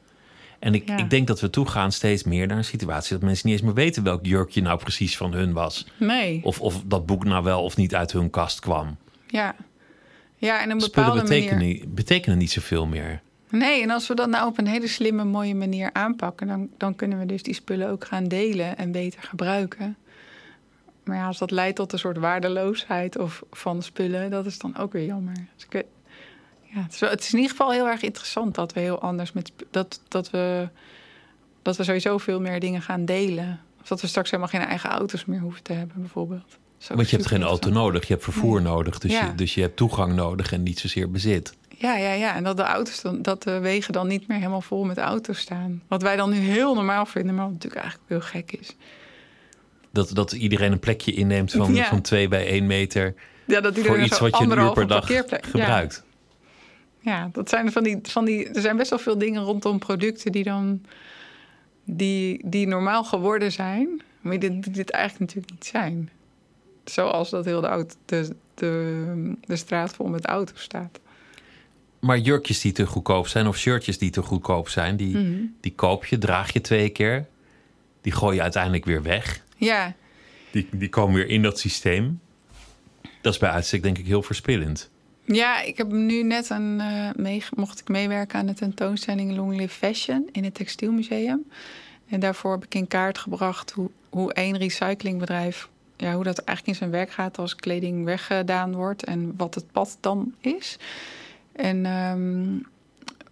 En 0.59 0.73
ik, 0.73 0.87
Ja. 0.87 0.97
ik 0.97 1.09
denk 1.09 1.27
dat 1.27 1.39
we 1.39 1.49
toegaan 1.49 1.91
steeds 1.91 2.23
meer 2.23 2.47
naar 2.47 2.57
een 2.57 2.63
situatie 2.65 3.13
dat 3.13 3.21
mensen 3.25 3.47
niet 3.47 3.55
eens 3.57 3.65
meer 3.65 3.73
weten 3.75 4.03
welk 4.03 4.25
jurkje 4.25 4.61
nou 4.61 4.79
precies 4.79 5.17
van 5.17 5.33
hun 5.33 5.53
was. 5.53 5.87
Nee, 5.97 6.39
Of, 6.43 6.59
of 6.61 6.81
dat 6.85 7.05
boek 7.05 7.23
nou 7.25 7.43
wel 7.43 7.63
of 7.63 7.77
niet 7.77 7.95
uit 7.95 8.11
hun 8.11 8.29
kast 8.29 8.59
kwam. 8.59 8.97
ja. 9.27 9.55
Ja, 10.41 10.61
en 10.61 10.69
een 10.69 10.81
Spullen 10.81 11.09
bepaalde 11.09 11.21
betekenen, 11.29 11.57
manier. 11.57 11.73
niet- 11.73 11.95
betekenen 11.95 12.37
niet 12.37 12.51
zoveel 12.51 12.85
meer. 12.87 13.21
Nee, 13.49 13.81
en 13.81 13.89
als 13.89 14.07
we 14.07 14.15
dat 14.15 14.29
nou 14.29 14.47
op 14.47 14.57
een 14.57 14.67
hele 14.67 14.87
slimme, 14.87 15.23
mooie 15.23 15.55
manier 15.55 15.89
aanpakken, 15.93 16.47
dan, 16.47 16.69
dan 16.77 16.95
kunnen 16.95 17.19
we 17.19 17.25
dus 17.25 17.43
die 17.43 17.53
spullen 17.53 17.89
ook 17.89 18.05
gaan 18.05 18.27
delen 18.27 18.77
en 18.77 18.91
beter 18.91 19.21
gebruiken. 19.23 19.97
Maar 21.03 21.17
ja, 21.17 21.25
als 21.27 21.37
dat 21.37 21.51
leidt 21.51 21.75
tot 21.75 21.93
een 21.93 21.99
soort 21.99 22.17
waardeloosheid 22.17 23.17
of 23.17 23.43
van 23.51 23.81
spullen, 23.83 24.29
dat 24.29 24.45
is 24.45 24.57
dan 24.59 24.77
ook 24.77 24.91
weer 24.93 25.05
jammer. 25.05 25.33
Dus 25.55 25.65
ik 25.69 25.85
ja, 26.73 26.81
het, 26.81 26.93
is, 26.93 26.99
wel- 26.99 27.09
het 27.09 27.19
is 27.19 27.29
in 27.33 27.39
ieder 27.39 27.51
geval 27.51 27.71
heel 27.71 27.87
erg 27.87 28.01
interessant 28.01 28.55
dat 28.55 28.73
we 28.73 28.79
heel 28.79 29.01
anders 29.01 29.31
met 29.31 29.51
dat, 29.71 30.01
dat 30.07 30.29
we 30.29 30.69
dat 31.61 31.77
we 31.77 31.83
sowieso 31.83 32.17
veel 32.17 32.41
meer 32.41 32.59
dingen 32.59 32.81
gaan 32.81 33.05
delen. 33.05 33.59
Of 33.81 33.87
dat 33.87 34.01
we 34.01 34.07
straks 34.07 34.31
helemaal 34.31 34.51
geen 34.51 34.61
eigen 34.69 34.89
auto's 34.89 35.25
meer 35.25 35.39
hoeven 35.39 35.63
te 35.63 35.73
hebben, 35.73 35.95
bijvoorbeeld. 35.99 36.57
Want 36.87 37.09
je 37.09 37.15
hebt 37.15 37.27
geen 37.27 37.43
auto 37.43 37.69
nodig, 37.69 38.07
je 38.07 38.13
hebt 38.13 38.23
vervoer 38.25 38.61
Nee. 38.61 38.71
nodig. 38.71 38.99
Dus, 38.99 39.11
Ja. 39.11 39.25
je, 39.25 39.35
dus 39.35 39.53
je 39.53 39.61
hebt 39.61 39.75
toegang 39.75 40.13
nodig 40.15 40.51
en 40.51 40.63
niet 40.63 40.79
zozeer 40.79 41.11
bezit. 41.11 41.53
Ja, 41.77 41.97
ja, 41.97 42.11
ja. 42.11 42.35
En 42.35 42.43
dat 42.43 42.57
de 42.57 42.63
auto's 42.63 43.01
dan, 43.01 43.21
dat 43.21 43.43
de 43.43 43.59
wegen 43.59 43.93
dan 43.93 44.07
niet 44.07 44.27
meer 44.27 44.37
helemaal 44.37 44.61
vol 44.61 44.83
met 44.83 44.97
auto's 44.97 45.39
staan. 45.39 45.81
Wat 45.87 46.01
wij 46.01 46.15
dan 46.15 46.29
nu 46.29 46.37
heel 46.37 46.73
normaal 46.73 47.05
vinden, 47.05 47.35
maar 47.35 47.43
wat 47.43 47.53
natuurlijk 47.53 47.81
eigenlijk 47.81 48.09
heel 48.09 48.21
gek 48.41 48.51
is. 48.51 48.75
Dat, 49.91 50.09
dat 50.13 50.31
iedereen 50.31 50.71
een 50.71 50.79
plekje 50.79 51.11
inneemt 51.13 51.51
van, 51.51 51.73
Ja. 51.73 51.85
van 51.85 52.01
2 52.01 52.27
bij 52.27 52.47
1 52.47 52.65
meter 52.67 53.15
Ja, 53.45 53.61
dat 53.61 53.77
voor 53.79 53.99
iets 54.01 54.19
wat 54.19 54.37
je 54.37 54.43
een 54.43 54.59
uur 54.59 54.71
per 54.71 54.87
dag 54.87 55.09
Ja. 55.13 55.23
gebruikt. 55.41 56.03
Ja, 56.99 57.29
dat 57.31 57.49
zijn 57.49 57.71
van 57.71 57.83
die, 57.83 57.99
van 58.03 58.25
die. 58.25 58.49
Er 58.49 58.61
zijn 58.61 58.77
best 58.77 58.89
wel 58.89 58.99
veel 58.99 59.17
dingen 59.17 59.43
rondom 59.43 59.79
producten 59.79 60.31
die 60.31 60.43
dan. 60.43 60.81
die, 61.85 62.41
die 62.49 62.67
normaal 62.67 63.03
geworden 63.03 63.51
zijn, 63.51 64.01
maar 64.21 64.39
die, 64.39 64.59
die 64.59 64.71
dit 64.71 64.89
eigenlijk 64.89 65.19
natuurlijk 65.33 65.51
niet 65.53 65.65
zijn. 65.65 66.09
Zoals 66.85 67.29
dat 67.29 67.45
heel 67.45 67.61
de, 67.61 67.67
auto, 67.67 67.95
de, 68.05 68.35
de, 68.53 69.33
de 69.45 69.55
straat 69.55 69.93
vol 69.93 70.07
met 70.07 70.25
auto's 70.25 70.61
staat. 70.61 70.99
Maar 71.99 72.17
jurkjes 72.17 72.61
die 72.61 72.71
te 72.71 72.85
goedkoop 72.85 73.27
zijn 73.27 73.47
of 73.47 73.57
shirtjes 73.57 73.97
die 73.97 74.09
te 74.09 74.21
goedkoop 74.21 74.69
zijn, 74.69 74.95
die, 74.97 75.17
Mhm. 75.17 75.41
die 75.59 75.73
koop 75.75 76.05
je, 76.05 76.17
draag 76.17 76.53
je 76.53 76.61
twee 76.61 76.89
keer. 76.89 77.25
Die 78.01 78.11
gooi 78.11 78.35
je 78.35 78.41
uiteindelijk 78.41 78.85
weer 78.85 79.01
weg. 79.03 79.43
Ja, 79.57 79.93
Die, 80.51 80.67
die 80.71 80.89
komen 80.89 81.15
weer 81.15 81.27
in 81.27 81.41
dat 81.41 81.59
systeem. 81.59 82.19
Dat 83.21 83.33
is 83.33 83.39
bij 83.39 83.49
uitstek 83.49 83.83
denk 83.83 83.97
ik 83.97 84.05
heel 84.05 84.21
verspillend. 84.23 84.89
Ja, 85.25 85.61
ik 85.61 85.77
heb 85.77 85.91
nu 85.91 86.23
net 86.23 86.49
een, 86.49 86.81
mee, 87.15 87.43
mocht 87.55 87.79
ik 87.79 87.87
meewerken 87.87 88.39
aan 88.39 88.45
de 88.45 88.53
tentoonstelling 88.53 89.35
Long 89.35 89.57
Live 89.57 89.75
Fashion 89.77 90.29
in 90.31 90.43
het 90.43 90.53
Textielmuseum. 90.53 91.49
En 92.07 92.19
daarvoor 92.19 92.51
heb 92.51 92.63
ik 92.63 92.75
in 92.75 92.87
kaart 92.87 93.17
gebracht 93.17 93.71
hoe, 93.71 93.89
hoe 94.09 94.33
één 94.33 94.57
recyclingbedrijf, 94.57 95.69
ja, 96.01 96.13
hoe 96.13 96.23
dat 96.23 96.37
eigenlijk 96.37 96.67
in 96.67 96.75
zijn 96.75 96.89
werk 96.99 97.11
gaat 97.11 97.37
als 97.37 97.55
kleding 97.55 98.05
weggedaan 98.05 98.75
wordt 98.75 99.03
en 99.03 99.33
wat 99.37 99.55
het 99.55 99.71
pad 99.71 99.97
dan 99.99 100.33
is. 100.39 100.77
En 101.51 101.85
ehm, 101.85 102.55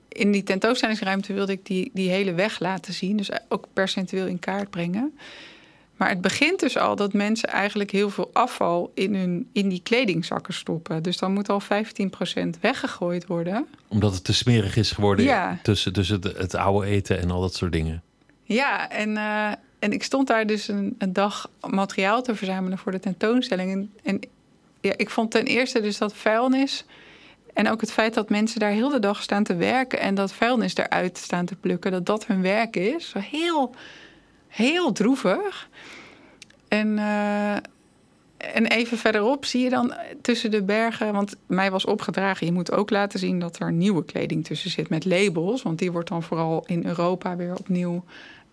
in 0.07 0.31
die 0.31 0.43
tentoonstellingsruimte 0.43 1.33
wilde 1.33 1.51
ik 1.51 1.65
die, 1.65 1.91
die 1.93 2.09
hele 2.09 2.33
weg 2.33 2.59
laten 2.59 2.93
zien, 2.93 3.17
dus 3.17 3.29
ook 3.49 3.67
percentueel 3.73 4.25
in 4.27 4.39
kaart 4.39 4.69
brengen. 4.69 5.17
Maar 5.95 6.09
het 6.09 6.21
begint 6.21 6.59
dus 6.59 6.77
al 6.77 6.95
dat 6.95 7.13
mensen 7.13 7.49
eigenlijk 7.49 7.91
heel 7.91 8.09
veel 8.09 8.29
afval 8.33 8.91
in, 8.93 9.15
hun, 9.15 9.49
in 9.53 9.69
die 9.69 9.81
kledingzakken 9.83 10.53
stoppen. 10.53 11.03
Dus 11.03 11.17
dan 11.17 11.33
moet 11.33 11.49
al 11.49 11.61
15% 11.61 11.65
weggegooid 12.61 13.25
worden. 13.27 13.67
Omdat 13.87 14.13
het 14.13 14.23
te 14.23 14.33
smerig 14.33 14.75
is 14.75 14.91
geworden 14.91 15.25
Ja. 15.25 15.59
tussen, 15.63 15.93
tussen 15.93 16.21
het, 16.21 16.37
het 16.37 16.55
oude 16.55 16.87
eten 16.87 17.19
en 17.19 17.31
al 17.31 17.41
dat 17.41 17.53
soort 17.55 17.71
dingen. 17.71 18.03
Ja, 18.43 18.89
en, 18.89 19.17
eh, 19.17 19.51
en 19.79 19.93
ik 19.93 20.03
stond 20.03 20.27
daar 20.27 20.47
dus 20.47 20.67
een, 20.67 20.95
een 20.97 21.13
dag 21.13 21.49
materiaal 21.69 22.21
te 22.21 22.35
verzamelen 22.35 22.77
voor 22.77 22.91
de 22.91 22.99
tentoonstelling. 22.99 23.89
En, 24.03 24.19
ja, 24.81 24.93
ik 24.95 25.09
vond 25.09 25.31
ten 25.31 25.45
eerste 25.45 25.81
dus 25.81 25.97
dat 25.97 26.15
vuilnis. 26.15 26.85
En 27.53 27.69
ook 27.69 27.81
het 27.81 27.91
feit 27.91 28.13
dat 28.13 28.29
mensen 28.29 28.59
daar 28.59 28.71
heel 28.71 28.89
de 28.89 28.99
dag 28.99 29.21
staan 29.21 29.43
te 29.43 29.55
werken 29.55 29.99
en 29.99 30.15
dat 30.15 30.33
vuilnis 30.33 30.75
eruit 30.75 31.17
staan 31.17 31.45
te 31.45 31.55
plukken, 31.55 31.91
dat 31.91 32.05
dat 32.05 32.27
hun 32.27 32.41
werk 32.41 32.75
is. 32.75 33.13
Heel, 33.17 33.75
heel 34.47 34.91
droevig. 34.91 35.69
En, 36.67 36.97
eh, 36.97 37.53
en 38.37 38.65
even 38.65 38.97
verderop 38.97 39.45
zie 39.45 39.63
je 39.63 39.69
dan 39.69 39.93
tussen 40.21 40.51
de 40.51 40.63
bergen, 40.63 41.13
want 41.13 41.35
mij 41.45 41.71
was 41.71 41.85
opgedragen, 41.85 42.45
je 42.45 42.53
moet 42.53 42.71
ook 42.71 42.89
laten 42.89 43.19
zien 43.19 43.39
dat 43.39 43.59
er 43.59 43.71
nieuwe 43.71 44.05
kleding 44.05 44.45
tussen 44.45 44.69
zit 44.71 44.89
met 44.89 45.05
labels, 45.05 45.61
want 45.61 45.79
die 45.79 45.91
wordt 45.91 46.09
dan 46.09 46.23
vooral 46.23 46.63
in 46.65 46.85
Europa 46.85 47.35
weer 47.35 47.55
opnieuw 47.55 48.03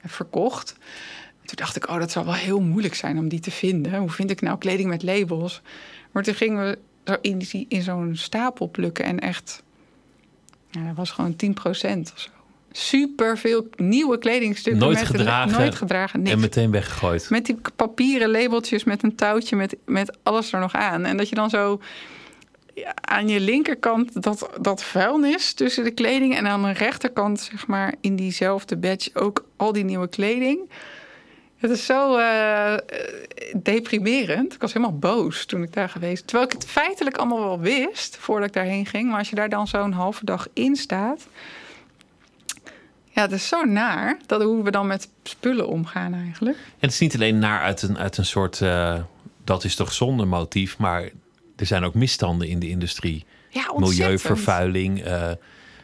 verkocht. 0.08 0.76
Toen 1.44 1.56
dacht 1.56 1.76
ik, 1.76 1.88
oh, 1.88 1.98
dat 1.98 2.10
zal 2.10 2.24
wel 2.24 2.34
heel 2.34 2.60
moeilijk 2.60 2.94
zijn 2.94 3.18
om 3.18 3.28
die 3.28 3.40
te 3.40 3.50
vinden. 3.50 3.98
Hoe 3.98 4.10
vind 4.10 4.30
ik 4.30 4.40
nou 4.40 4.58
kleding 4.58 4.88
met 4.88 5.02
labels? 5.02 5.62
Maar 6.12 6.22
toen 6.22 6.34
gingen 6.34 6.64
we 6.64 6.78
zo 7.04 7.16
in, 7.20 7.38
die- 7.38 7.66
in 7.68 7.82
zo'n 7.82 8.10
stapel 8.16 8.68
plukken 8.70 9.04
en 9.04 9.18
echt, 9.18 9.62
ja, 10.70 10.86
dat 10.86 10.96
was 10.96 11.10
gewoon 11.10 11.36
10% 11.36 12.12
of 12.14 12.20
zo. 12.20 12.30
Super 12.72 13.38
veel 13.38 13.68
nieuwe 13.76 14.18
kledingstukken. 14.18 14.82
Nooit 14.82 14.98
met 14.98 15.06
gedragen 15.06 15.58
Nooit 15.58 15.74
gedragen, 15.74 16.18
niks. 16.22 16.34
En 16.34 16.40
meteen 16.40 16.70
weggegooid. 16.70 17.30
Met 17.30 17.46
die 17.46 17.56
papieren 17.76 18.30
labeltjes 18.30 18.84
met 18.84 19.02
een 19.02 19.14
touwtje 19.14 19.56
met, 19.56 19.76
met 19.84 20.18
alles 20.22 20.52
er 20.52 20.60
nog 20.60 20.72
aan. 20.74 21.04
En 21.04 21.16
dat 21.16 21.28
je 21.28 21.34
dan 21.34 21.50
zo 21.50 21.80
aan 23.00 23.28
je 23.28 23.40
linkerkant 23.40 24.22
dat, 24.22 24.50
dat 24.60 24.82
vuilnis 24.82 25.52
tussen 25.52 25.84
de 25.84 25.90
kleding... 25.90 26.36
en 26.36 26.46
aan 26.46 26.62
de 26.62 26.72
rechterkant, 26.72 27.40
zeg 27.40 27.66
maar, 27.66 27.94
in 28.00 28.16
diezelfde 28.16 28.76
badge 28.76 29.10
ook 29.14 29.44
al 29.56 29.72
die 29.72 29.84
nieuwe 29.84 30.08
kleding. 30.08 30.70
Het 31.56 31.70
is 31.70 31.86
zo 31.86 32.16
eh, 32.16 32.74
deprimerend. 33.56 34.54
Ik 34.54 34.60
was 34.60 34.72
helemaal 34.72 34.98
boos 34.98 35.46
toen 35.46 35.62
ik 35.62 35.72
daar 35.72 35.88
geweest. 35.88 36.26
Terwijl 36.26 36.48
ik 36.48 36.54
het 36.54 36.66
feitelijk 36.66 37.16
allemaal 37.16 37.42
wel 37.42 37.60
wist 37.60 38.16
voordat 38.16 38.48
ik 38.48 38.54
daarheen 38.54 38.86
ging. 38.86 39.08
Maar 39.08 39.18
als 39.18 39.30
je 39.30 39.36
daar 39.36 39.48
dan 39.48 39.66
zo'n 39.66 39.92
halve 39.92 40.24
dag 40.24 40.48
in 40.52 40.76
staat... 40.76 41.26
Ja, 43.10 43.22
het 43.22 43.32
is 43.32 43.48
zo 43.48 43.64
naar 43.64 44.18
dat 44.26 44.42
hoe 44.42 44.62
we 44.62 44.70
dan 44.70 44.86
met 44.86 45.08
spullen 45.22 45.68
omgaan 45.68 46.14
eigenlijk. 46.14 46.56
En 46.56 46.64
het 46.78 46.90
is 46.90 46.98
niet 46.98 47.14
alleen 47.14 47.38
naar 47.38 47.60
uit 47.60 47.82
een, 47.82 47.98
uit 47.98 48.16
een 48.16 48.24
soort 48.24 48.60
eh, 48.60 49.00
dat 49.44 49.64
is 49.64 49.74
toch 49.74 49.92
zonde 49.92 50.24
motief, 50.24 50.78
maar 50.78 51.10
er 51.56 51.66
zijn 51.66 51.84
ook 51.84 51.94
misstanden 51.94 52.48
in 52.48 52.58
de 52.58 52.68
industrie. 52.68 53.24
Ja. 53.48 53.72
Milieuvervuiling, 53.76 55.02
eh, 55.02 55.30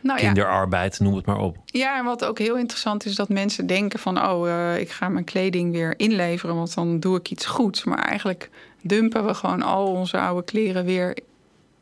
Nou 0.00 0.18
ja. 0.18 0.24
kinderarbeid, 0.24 1.00
noem 1.00 1.14
het 1.14 1.26
maar 1.26 1.38
op. 1.38 1.56
ja, 1.64 1.98
en 1.98 2.04
wat 2.04 2.24
ook 2.24 2.38
heel 2.38 2.56
interessant 2.56 3.04
is, 3.04 3.14
dat 3.14 3.28
mensen 3.28 3.66
denken 3.66 3.98
van... 3.98 4.24
oh, 4.26 4.48
eh, 4.48 4.80
ik 4.80 4.90
ga 4.90 5.08
mijn 5.08 5.24
kleding 5.24 5.72
weer 5.72 5.94
inleveren, 5.96 6.54
want 6.54 6.74
dan 6.74 7.00
doe 7.00 7.18
ik 7.18 7.30
iets 7.30 7.46
goeds. 7.46 7.85
Maar 7.85 7.98
eigenlijk 7.98 8.50
dumpen 8.80 9.26
we 9.26 9.35
gewoon 9.35 9.62
al 9.62 9.87
onze 9.87 10.18
oude 10.18 10.44
kleren 10.44 10.85
weer 10.85 11.18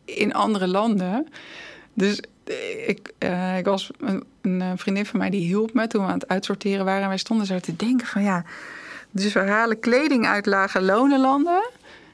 in 0.04 0.34
andere 0.34 0.66
landen. 0.66 1.28
Dus 1.94 2.20
eh, 2.44 2.88
ik, 2.88 3.12
ik 3.58 3.64
was 3.64 3.90
een, 3.98 4.24
een 4.42 4.78
vriendin 4.78 5.06
van 5.06 5.18
mij 5.18 5.30
die 5.30 5.46
hielp 5.46 5.74
me 5.74 5.86
toen 5.86 6.02
we 6.02 6.08
aan 6.08 6.18
het 6.18 6.28
uitsorteren 6.28 6.84
waren. 6.84 7.02
En 7.02 7.08
wij 7.08 7.18
stonden 7.18 7.46
zo 7.46 7.58
te 7.58 7.76
denken 7.76 8.06
van 8.06 8.22
ja... 8.22 8.44
Dus 9.12 9.32
we 9.32 9.40
halen 9.40 9.80
kleding 9.80 10.26
uit 10.26 10.46
lage 10.46 10.80
lonenlanden... 10.80 11.70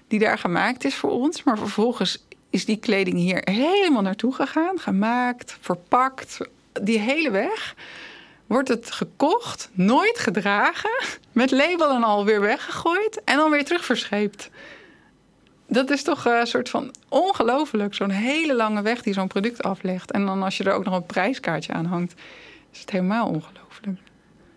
die 0.09 0.19
daar 0.19 0.38
gemaakt 0.38 0.85
is 0.85 0.95
voor 0.95 1.11
ons. 1.11 1.42
Maar 1.42 1.59
vervolgens 1.59 2.25
is 2.51 2.64
die 2.64 2.77
kleding 2.77 3.16
hier 3.16 3.40
helemaal 3.45 4.03
naartoe 4.03 4.35
gegaan. 4.35 4.79
Gemaakt, 4.79 5.57
verpakt, 5.61 6.38
die 6.83 6.99
hele 6.99 7.31
weg. 7.31 7.75
Wordt 8.47 8.69
het 8.69 8.90
gekocht, 8.90 9.71
nooit 9.73 10.19
gedragen... 10.19 10.90
met 11.33 11.51
label 11.51 11.90
en 11.90 12.03
al 12.03 12.25
weer 12.25 12.40
weggegooid... 12.40 13.21
en 13.25 13.37
dan 13.37 13.51
weer 13.51 13.64
terug 13.64 13.85
verscheept. 13.85 14.51
dat 15.66 15.90
is 15.90 16.03
toch 16.03 16.25
een 16.25 16.47
soort 16.47 16.69
van 16.69 16.95
ongelooflijk. 17.09 17.95
Zo'n 17.95 18.11
hele 18.11 18.55
lange 18.55 18.83
weg 18.83 19.03
die 19.03 19.12
zo'n 19.12 19.29
product 19.29 19.62
aflegt. 19.62 20.11
En 20.11 20.27
dan 20.27 20.42
als 20.42 20.57
je 20.57 20.64
er 20.64 20.73
ook 20.73 20.85
nog 20.85 20.95
een 20.95 21.07
prijskaartje 21.07 21.73
aan 21.73 21.85
hangt, 21.85 22.14
is 22.73 22.81
het 22.81 22.90
helemaal 22.90 23.27
ongelooflijk. 23.27 23.65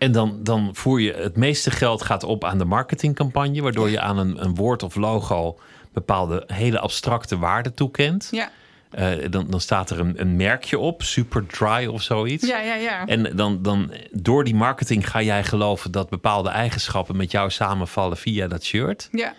En 0.00 0.12
dan, 0.12 0.38
dan 0.42 0.70
voer 0.72 1.00
je 1.00 1.12
het 1.12 1.36
meeste 1.36 1.70
geld 1.70 2.02
gaat 2.02 2.24
op 2.24 2.44
aan 2.44 2.58
de 2.58 2.64
marketingcampagne, 2.64 3.62
waardoor 3.62 3.90
je 3.90 4.00
aan 4.00 4.18
een, 4.18 4.44
een 4.44 4.54
woord 4.54 4.82
of 4.82 4.94
logo 4.94 5.58
bepaalde 5.92 6.44
hele 6.46 6.78
abstracte 6.78 7.38
waarden 7.38 7.74
toekent. 7.74 8.28
Ja. 8.30 8.50
Uh, 8.98 9.30
dan, 9.30 9.46
dan 9.50 9.60
staat 9.60 9.90
er 9.90 10.00
een, 10.00 10.20
een 10.20 10.36
merkje 10.36 10.78
op, 10.78 11.02
Super 11.02 11.46
Dry 11.46 11.86
of 11.86 12.02
zoiets. 12.02 12.46
Ja, 12.46 12.58
ja, 12.60 12.74
ja. 12.74 13.06
En 13.06 13.36
dan, 13.36 13.62
dan 13.62 13.92
door 14.10 14.44
die 14.44 14.54
marketing 14.54 15.10
ga 15.10 15.22
jij 15.22 15.44
geloven 15.44 15.90
dat 15.90 16.08
bepaalde 16.08 16.48
eigenschappen 16.48 17.16
met 17.16 17.30
jou 17.30 17.50
samenvallen 17.50 18.16
via 18.16 18.48
dat 18.48 18.64
shirt. 18.64 19.08
Ja. 19.12 19.34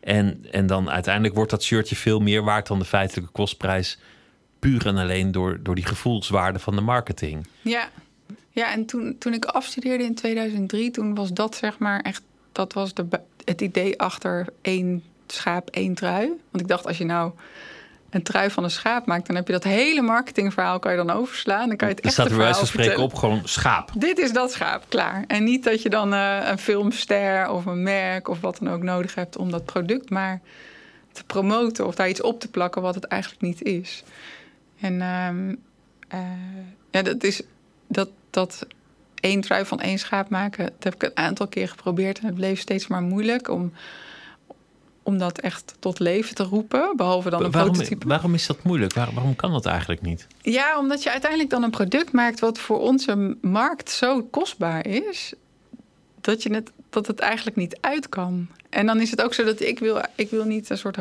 En, 0.00 0.44
en 0.50 0.66
dan 0.66 0.90
uiteindelijk 0.90 1.34
wordt 1.34 1.50
dat 1.50 1.62
shirtje 1.62 1.96
veel 1.96 2.20
meer 2.20 2.42
waard 2.44 2.66
dan 2.66 2.78
de 2.78 2.84
feitelijke 2.84 3.30
kostprijs. 3.32 3.98
Puur 4.58 4.86
en 4.86 4.96
alleen 4.96 5.32
door, 5.32 5.58
door 5.62 5.74
die 5.74 5.86
gevoelswaarde 5.86 6.58
van 6.58 6.76
de 6.76 6.82
marketing. 6.82 7.46
Ja, 7.62 7.88
ja 8.50 8.72
en 8.72 8.86
toen, 8.86 9.16
toen 9.18 9.32
ik 9.32 9.44
afstudeerde 9.44 10.04
in 10.04 10.14
2003, 10.14 10.90
toen 10.90 11.14
was 11.14 11.32
dat 11.32 11.56
zeg 11.56 11.78
maar 11.78 12.00
echt, 12.00 12.22
dat 12.52 12.72
was 12.72 12.94
de, 12.94 13.06
het 13.44 13.60
idee 13.60 14.00
achter 14.00 14.46
één 14.62 15.02
schaap, 15.26 15.70
één 15.70 15.94
trui. 15.94 16.26
Want 16.26 16.62
ik 16.62 16.68
dacht, 16.68 16.86
als 16.86 16.98
je 16.98 17.04
nou 17.04 17.32
een 18.10 18.22
trui 18.22 18.50
van 18.50 18.64
een 18.64 18.70
schaap 18.70 19.06
maakt, 19.06 19.26
dan 19.26 19.36
heb 19.36 19.46
je 19.46 19.52
dat 19.52 19.64
hele 19.64 20.02
marketingverhaal 20.02 20.78
kan 20.78 20.90
je 20.90 20.96
dan 20.96 21.10
overslaan. 21.10 21.68
Dan 21.68 21.76
kan 21.76 21.88
je 21.88 21.94
het 21.94 22.04
er 22.04 22.10
staat 22.10 22.26
er 22.26 22.30
bij 22.30 22.40
wijze 22.40 22.58
van 22.58 22.68
spreken 22.68 23.02
op 23.02 23.14
gewoon 23.14 23.40
schaap. 23.44 23.90
Dit 23.96 24.18
is 24.18 24.32
dat 24.32 24.52
schaap, 24.52 24.84
klaar. 24.88 25.24
En 25.26 25.44
niet 25.44 25.64
dat 25.64 25.82
je 25.82 25.88
dan 25.88 26.12
uh, 26.12 26.48
een 26.48 26.58
filmster 26.58 27.50
of 27.50 27.66
een 27.66 27.82
merk 27.82 28.28
of 28.28 28.40
wat 28.40 28.58
dan 28.58 28.72
ook 28.72 28.82
nodig 28.82 29.14
hebt 29.14 29.36
om 29.36 29.50
dat 29.50 29.64
product 29.64 30.10
maar 30.10 30.40
te 31.12 31.24
promoten 31.24 31.86
of 31.86 31.94
daar 31.94 32.08
iets 32.08 32.22
op 32.22 32.40
te 32.40 32.48
plakken 32.48 32.82
wat 32.82 32.94
het 32.94 33.04
eigenlijk 33.04 33.42
niet 33.42 33.62
is. 33.62 34.02
En 34.80 34.92
uh, 34.92 36.20
uh, 36.20 36.26
ja, 36.90 37.02
dat 37.02 37.24
is 37.24 37.42
dat, 37.86 38.08
dat 38.30 38.66
één 39.14 39.40
trui 39.40 39.64
van 39.64 39.80
één 39.80 39.98
schaap 39.98 40.28
maken, 40.28 40.64
dat 40.64 40.84
heb 40.84 40.94
ik 40.94 41.02
een 41.02 41.16
aantal 41.16 41.46
keer 41.46 41.68
geprobeerd 41.68 42.18
en 42.18 42.26
het 42.26 42.34
bleef 42.34 42.60
steeds 42.60 42.86
maar 42.86 43.02
moeilijk 43.02 43.48
om 43.48 43.72
om 45.06 45.18
dat 45.18 45.38
echt 45.38 45.74
tot 45.78 45.98
leven 45.98 46.34
te 46.34 46.42
roepen, 46.42 46.92
behalve 46.96 47.30
dan 47.30 47.44
een 47.44 47.50
waarom, 47.50 47.72
prototype. 47.72 48.08
Waarom 48.08 48.34
is 48.34 48.46
dat 48.46 48.62
moeilijk? 48.62 48.94
waarom 48.94 49.36
kan 49.36 49.52
dat 49.52 49.66
eigenlijk 49.66 50.02
niet? 50.02 50.26
Ja, 50.40 50.78
omdat 50.78 51.02
je 51.02 51.10
uiteindelijk 51.10 51.50
dan 51.50 51.62
een 51.62 51.70
product 51.70 52.12
maakt 52.12 52.40
wat 52.40 52.58
voor 52.58 52.80
onze 52.80 53.36
markt 53.40 53.90
zo 53.90 54.22
kostbaar 54.22 54.86
is, 54.86 55.34
dat, 56.20 56.42
je 56.42 56.54
het, 56.54 56.72
dat 56.90 57.06
het 57.06 57.18
eigenlijk 57.18 57.56
niet 57.56 57.78
uit 57.80 58.08
kan. 58.08 58.48
En 58.70 58.86
dan 58.86 59.00
is 59.00 59.10
het 59.10 59.22
ook 59.22 59.34
zo 59.34 59.44
dat 59.44 59.60
ik 59.60 59.78
wil, 59.78 60.00
ik 60.14 60.30
wil 60.30 60.44
niet 60.44 60.70
een 60.70 60.78
soort 60.78 60.96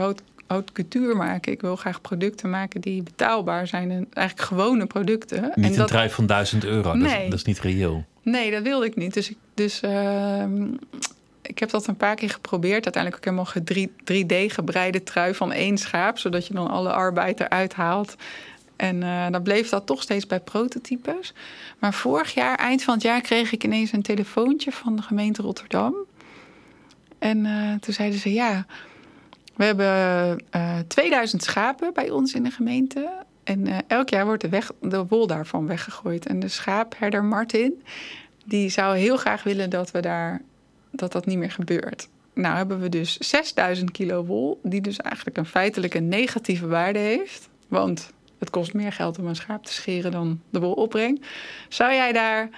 haute, 0.48 0.74
couture 0.74 1.14
maken. 1.14 1.52
Ik 1.52 1.62
wil 1.62 1.76
graag 1.76 2.02
producten 2.02 2.50
maken 2.50 2.82
die 2.82 3.04
betaalbaar 3.04 3.68
zijn 3.68 3.92
en 3.92 4.08
eigenlijk 4.14 4.48
gewone 4.48 4.86
producten. 4.86 5.42
Niet 5.42 5.54
en 5.56 5.64
een 5.64 5.76
dat, 5.76 5.88
drijf 5.88 6.14
van 6.14 6.26
1000 6.26 6.66
euro, 6.66 6.94
nee. 6.94 7.02
dat, 7.02 7.22
is, 7.22 7.30
dat, 7.30 7.40
is, 7.40 7.46
niet 7.46 7.60
reëel. 7.60 8.06
Nee, 8.22 8.52
dat 8.52 8.64
wilde 8.64 8.86
ik 8.86 8.96
niet. 8.96 9.14
Dus, 9.14 9.32
dus 9.54 9.82
uh, 9.84 10.44
ik 11.42 11.60
heb 11.60 11.70
dat 11.70 11.88
een 11.88 11.98
paar 11.98 12.16
keer 12.16 12.30
geprobeerd. 12.30 12.84
Uiteindelijk 12.84 13.16
ook 13.16 13.34
helemaal 13.34 13.54
3D 14.14 14.54
gebreide 14.54 15.04
trui 15.04 15.34
van 15.34 15.52
één 15.52 15.78
schaap, 15.78 16.18
zodat 16.18 16.48
je 16.48 16.54
dan 16.54 16.70
alle 16.70 16.92
arbeid 16.92 17.40
eruit 17.40 17.74
haalt. 17.74 18.16
En 18.76 19.02
uh, 19.02 19.30
dan 19.30 19.44
bleef 19.44 19.70
dat 19.70 19.86
toch 19.86 20.02
steeds 20.02 20.28
bij 20.28 20.40
prototypes. 20.40 21.34
Maar 21.80 21.94
vorig 21.94 22.34
jaar, 22.34 22.58
eind 22.58 22.84
van 22.84 22.94
het 22.94 23.04
jaar, 23.04 23.22
kreeg 23.22 23.52
ik 23.52 23.64
ineens 23.64 23.92
een 23.92 24.02
telefoontje 24.02 24.72
van 24.72 24.96
de 24.96 25.02
gemeente 25.02 25.42
Rotterdam. 25.42 25.96
En 27.20 27.46
uh, 27.46 27.74
toen 27.80 27.94
zeiden 27.94 28.20
ze: 28.20 28.34
Ja, 28.34 28.66
we 29.56 29.64
hebben 29.64 29.86
uh, 29.86 30.32
eh, 30.80 30.86
2000 30.88 31.44
schapen 31.44 31.94
bij 31.94 32.10
ons 32.10 32.34
in 32.34 32.44
de 32.44 32.52
gemeente. 32.52 33.10
En 33.44 33.88
elk 33.88 34.10
jaar 34.10 34.26
wordt 34.26 34.52
de, 34.52 34.62
de 34.82 35.06
wol 35.06 35.28
daarvan 35.28 35.68
weggegooid. 35.68 36.26
En 36.26 36.40
de 36.40 36.48
schaapherder 36.48 37.24
Martin, 37.24 37.84
die 38.46 38.70
zou 38.70 38.98
heel 38.98 39.18
graag 39.18 39.44
willen 39.44 39.70
dat 39.70 39.92
we 39.92 40.00
daar 40.00 40.42
dat 40.92 41.12
dat 41.12 41.26
niet 41.26 41.38
meer 41.38 41.52
gebeurt. 41.52 42.08
Nou 42.34 42.56
hebben 42.56 42.80
we 42.80 42.90
dus 42.90 43.18
6000 43.18 43.92
kilo 43.92 44.26
wol, 44.26 44.60
die 44.64 44.82
dus 44.82 44.98
eigenlijk 44.98 45.38
een 45.38 45.46
feitelijke 45.46 46.00
negatieve 46.00 46.68
waarde 46.68 47.00
heeft. 47.00 47.50
Want 47.68 48.12
het 48.40 48.50
kost 48.50 48.74
meer 48.74 48.92
geld 48.92 49.20
om 49.20 49.28
een 49.28 49.36
schaap 49.36 49.66
te 49.66 49.74
scheren 49.74 50.12
dan 50.12 50.42
de 50.50 50.60
wol 50.60 50.74
opbrengt. 50.74 51.26
Zou 51.70 51.94
jij 51.94 52.12
daar 52.12 52.50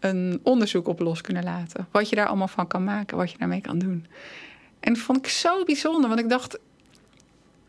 een 0.00 0.40
onderzoek 0.42 0.88
op 0.88 1.00
los 1.00 1.20
kunnen 1.20 1.44
laten? 1.44 1.86
Wat 1.90 2.08
je 2.08 2.16
daar 2.16 2.26
allemaal 2.26 2.48
van 2.48 2.66
kan 2.66 2.84
maken, 2.84 3.16
wat 3.16 3.30
je 3.30 3.38
daarmee 3.38 3.60
kan 3.60 3.78
doen. 3.78 4.06
En 4.82 4.92
dat 4.92 5.02
vond 5.02 5.18
ik 5.18 5.28
zo 5.28 5.64
bijzonder, 5.64 6.08
want 6.08 6.20
ik 6.20 6.28
dacht... 6.28 6.58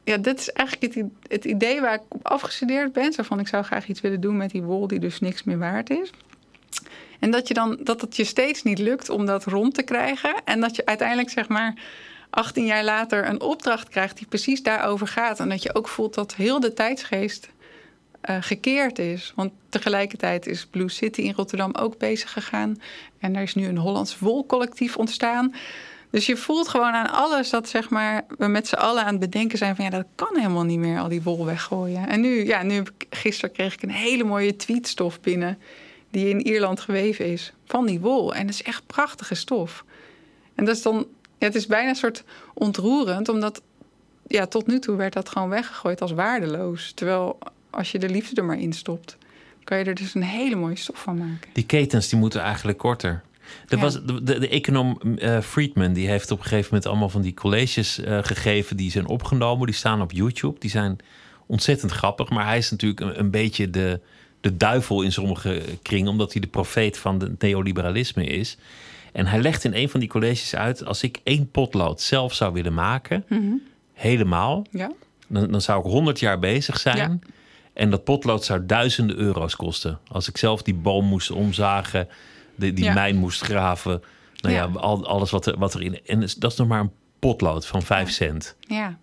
Ja, 0.03 0.17
dit 0.17 0.39
is 0.39 0.51
eigenlijk 0.51 0.95
het, 0.95 1.05
het 1.27 1.45
idee 1.45 1.81
waar 1.81 1.93
ik 1.93 2.01
op 2.07 2.27
afgestudeerd 2.27 2.93
ben. 2.93 3.13
Van, 3.13 3.39
ik 3.39 3.47
zou 3.47 3.63
graag 3.63 3.87
iets 3.87 4.01
willen 4.01 4.21
doen 4.21 4.37
met 4.37 4.51
die 4.51 4.63
wol 4.63 4.87
die 4.87 4.99
dus 4.99 5.19
niks 5.19 5.43
meer 5.43 5.57
waard 5.57 5.89
is. 5.89 6.11
En 7.19 7.31
dat, 7.31 7.47
je 7.47 7.53
dan, 7.53 7.77
dat 7.83 8.01
het 8.01 8.15
je 8.15 8.23
steeds 8.23 8.63
niet 8.63 8.79
lukt 8.79 9.09
om 9.09 9.25
dat 9.25 9.45
rond 9.45 9.73
te 9.73 9.83
krijgen. 9.83 10.35
En 10.45 10.59
dat 10.59 10.75
je 10.75 10.85
uiteindelijk 10.85 11.29
zeg 11.29 11.47
maar 11.47 11.73
18 12.29 12.65
jaar 12.65 12.83
later 12.83 13.27
een 13.27 13.41
opdracht 13.41 13.89
krijgt 13.89 14.17
die 14.17 14.27
precies 14.27 14.63
daarover 14.63 15.07
gaat. 15.07 15.39
En 15.39 15.49
dat 15.49 15.63
je 15.63 15.75
ook 15.75 15.87
voelt 15.87 16.13
dat 16.13 16.35
heel 16.35 16.59
de 16.59 16.73
tijdsgeest 16.73 17.49
uh, 18.29 18.37
gekeerd 18.39 18.99
is. 18.99 19.33
Want 19.35 19.51
tegelijkertijd 19.69 20.47
is 20.47 20.65
Blue 20.65 20.89
City 20.89 21.21
in 21.21 21.33
Rotterdam 21.33 21.75
ook 21.75 21.97
bezig 21.97 22.31
gegaan. 22.31 22.81
En 23.19 23.35
er 23.35 23.41
is 23.41 23.55
nu 23.55 23.67
een 23.67 23.77
Hollands 23.77 24.19
wolcollectief 24.19 24.97
ontstaan. 24.97 25.53
Dus 26.13 26.25
je 26.25 26.37
voelt 26.37 26.67
gewoon 26.67 26.93
aan 26.93 27.11
alles 27.11 27.49
dat 27.49 27.69
zeg 27.69 27.89
maar, 27.89 28.25
we 28.37 28.47
met 28.47 28.67
z'n 28.67 28.75
allen 28.75 29.03
aan 29.03 29.11
het 29.11 29.19
bedenken 29.19 29.57
zijn 29.57 29.75
van 29.75 29.85
ja, 29.85 29.91
dat 29.91 30.05
kan 30.15 30.35
helemaal 30.35 30.63
niet 30.63 30.79
meer, 30.79 30.99
al 30.99 31.07
die 31.07 31.21
wol 31.21 31.45
weggooien. 31.45 32.07
En 32.07 32.21
nu, 32.21 32.45
ja, 32.45 32.63
nu 32.63 32.83
gisteren 33.09 33.51
kreeg 33.51 33.73
ik 33.73 33.81
een 33.81 33.89
hele 33.89 34.23
mooie 34.23 34.55
tweetstof 34.55 35.19
binnen 35.19 35.57
die 36.09 36.29
in 36.29 36.47
Ierland 36.47 36.79
geweven 36.79 37.25
is 37.25 37.53
van 37.65 37.85
die 37.85 37.99
wol. 37.99 38.33
En 38.33 38.45
dat 38.45 38.55
is 38.55 38.63
echt 38.63 38.87
prachtige 38.87 39.35
stof. 39.35 39.85
En 40.55 40.65
dat 40.65 40.75
is 40.75 40.81
dan, 40.81 41.07
het 41.37 41.55
is 41.55 41.67
bijna 41.67 41.89
een 41.89 41.95
soort 41.95 42.23
ontroerend, 42.53 43.29
omdat 43.29 43.61
ja, 44.27 44.45
tot 44.45 44.67
nu 44.67 44.79
toe 44.79 44.95
werd 44.95 45.13
dat 45.13 45.29
gewoon 45.29 45.49
weggegooid 45.49 46.01
als 46.01 46.11
waardeloos. 46.11 46.91
Terwijl 46.91 47.37
als 47.69 47.91
je 47.91 47.99
de 47.99 48.09
liefde 48.09 48.41
er 48.41 48.47
maar 48.47 48.59
in 48.59 48.73
stopt, 48.73 49.17
kan 49.63 49.77
je 49.77 49.83
er 49.83 49.95
dus 49.95 50.15
een 50.15 50.23
hele 50.23 50.55
mooie 50.55 50.75
stof 50.75 51.01
van 51.01 51.17
maken. 51.17 51.49
Die 51.53 51.65
ketens 51.65 52.09
die 52.09 52.19
moeten 52.19 52.41
eigenlijk 52.41 52.77
korter. 52.77 53.23
Er 53.67 53.77
was, 53.79 53.93
de, 53.93 54.23
de, 54.23 54.39
de 54.39 54.49
econoom 54.49 54.99
uh, 55.03 55.39
Friedman 55.39 55.93
die 55.93 56.07
heeft 56.07 56.31
op 56.31 56.37
een 56.37 56.43
gegeven 56.43 56.65
moment 56.69 56.85
allemaal 56.85 57.09
van 57.09 57.21
die 57.21 57.33
colleges 57.33 57.99
uh, 57.99 58.17
gegeven 58.21 58.77
die 58.77 58.91
zijn 58.91 59.07
opgenomen. 59.07 59.65
Die 59.65 59.75
staan 59.75 60.01
op 60.01 60.11
YouTube. 60.11 60.59
Die 60.59 60.69
zijn 60.69 60.97
ontzettend 61.45 61.91
grappig. 61.91 62.29
Maar 62.29 62.45
hij 62.45 62.57
is 62.57 62.71
natuurlijk 62.71 62.99
een, 63.01 63.19
een 63.19 63.31
beetje 63.31 63.69
de, 63.69 63.99
de 64.41 64.57
duivel 64.57 65.01
in 65.01 65.11
sommige 65.11 65.61
kringen, 65.81 66.07
omdat 66.09 66.31
hij 66.33 66.41
de 66.41 66.47
profeet 66.47 66.97
van 66.97 67.19
het 67.19 67.41
neoliberalisme 67.41 68.25
is. 68.25 68.57
En 69.11 69.25
hij 69.25 69.41
legt 69.41 69.63
in 69.63 69.73
een 69.73 69.89
van 69.89 69.99
die 69.99 70.09
colleges 70.09 70.55
uit: 70.55 70.85
als 70.85 71.03
ik 71.03 71.19
één 71.23 71.51
potlood 71.51 72.01
zelf 72.01 72.33
zou 72.33 72.53
willen 72.53 72.73
maken, 72.73 73.25
Mhm. 73.29 73.53
helemaal, 73.93 74.65
Ja. 74.71 74.91
dan, 75.27 75.51
dan 75.51 75.61
zou 75.61 75.79
ik 75.79 75.91
100 75.91 76.19
jaar 76.19 76.39
bezig 76.39 76.79
zijn. 76.79 76.97
Ja. 76.97 77.19
En 77.73 77.89
dat 77.89 78.03
potlood 78.03 78.43
zou 78.45 78.65
duizenden 78.65 79.17
euro's 79.17 79.55
kosten. 79.55 79.99
Als 80.07 80.27
ik 80.27 80.37
zelf 80.37 80.61
die 80.61 80.73
boom 80.73 81.05
moest 81.05 81.31
omzagen, 81.31 82.07
die 82.55 82.83
Ja. 82.83 82.93
mijn 82.93 83.15
moest 83.15 83.41
graven. 83.41 84.01
Nou 84.41 84.55
ja, 84.55 84.63
al, 84.63 85.07
alles 85.07 85.31
wat, 85.31 85.45
er, 85.45 85.57
wat 85.57 85.75
erin. 85.75 85.99
En 86.05 86.19
dat 86.19 86.51
is 86.51 86.57
nog 86.57 86.67
maar 86.67 86.79
een 86.79 86.91
potlood 87.19 87.65
van 87.65 87.81
5 87.81 88.09
cent. 88.09 88.55
Ja. 88.59 88.97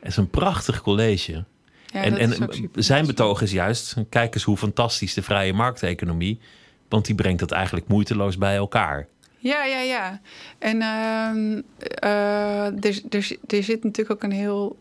Het 0.00 0.08
is 0.10 0.16
een 0.16 0.30
prachtig 0.30 0.82
college. 0.82 1.44
ja 1.86 2.02
en 2.02 2.18
en 2.18 2.48
zijn 2.74 3.06
betoog 3.06 3.42
is 3.42 3.52
juist: 3.52 3.94
kijk 4.08 4.34
eens 4.34 4.42
hoe 4.44 4.56
fantastisch 4.56 5.14
de 5.14 5.22
vrije 5.22 5.52
markteconomie. 5.52 6.40
Want 6.88 7.06
die 7.06 7.14
brengt 7.14 7.40
dat 7.40 7.50
eigenlijk 7.50 7.88
moeiteloos 7.88 8.38
bij 8.38 8.56
elkaar. 8.56 9.06
Ja, 9.38 9.64
ja, 9.64 9.80
ja. 9.80 10.20
En 10.58 10.82
eh, 10.82 12.84
er, 12.84 13.00
er, 13.10 13.36
er 13.46 13.62
zit 13.62 13.84
natuurlijk 13.84 14.10
ook 14.10 14.22
een 14.22 14.36
heel. 14.36 14.76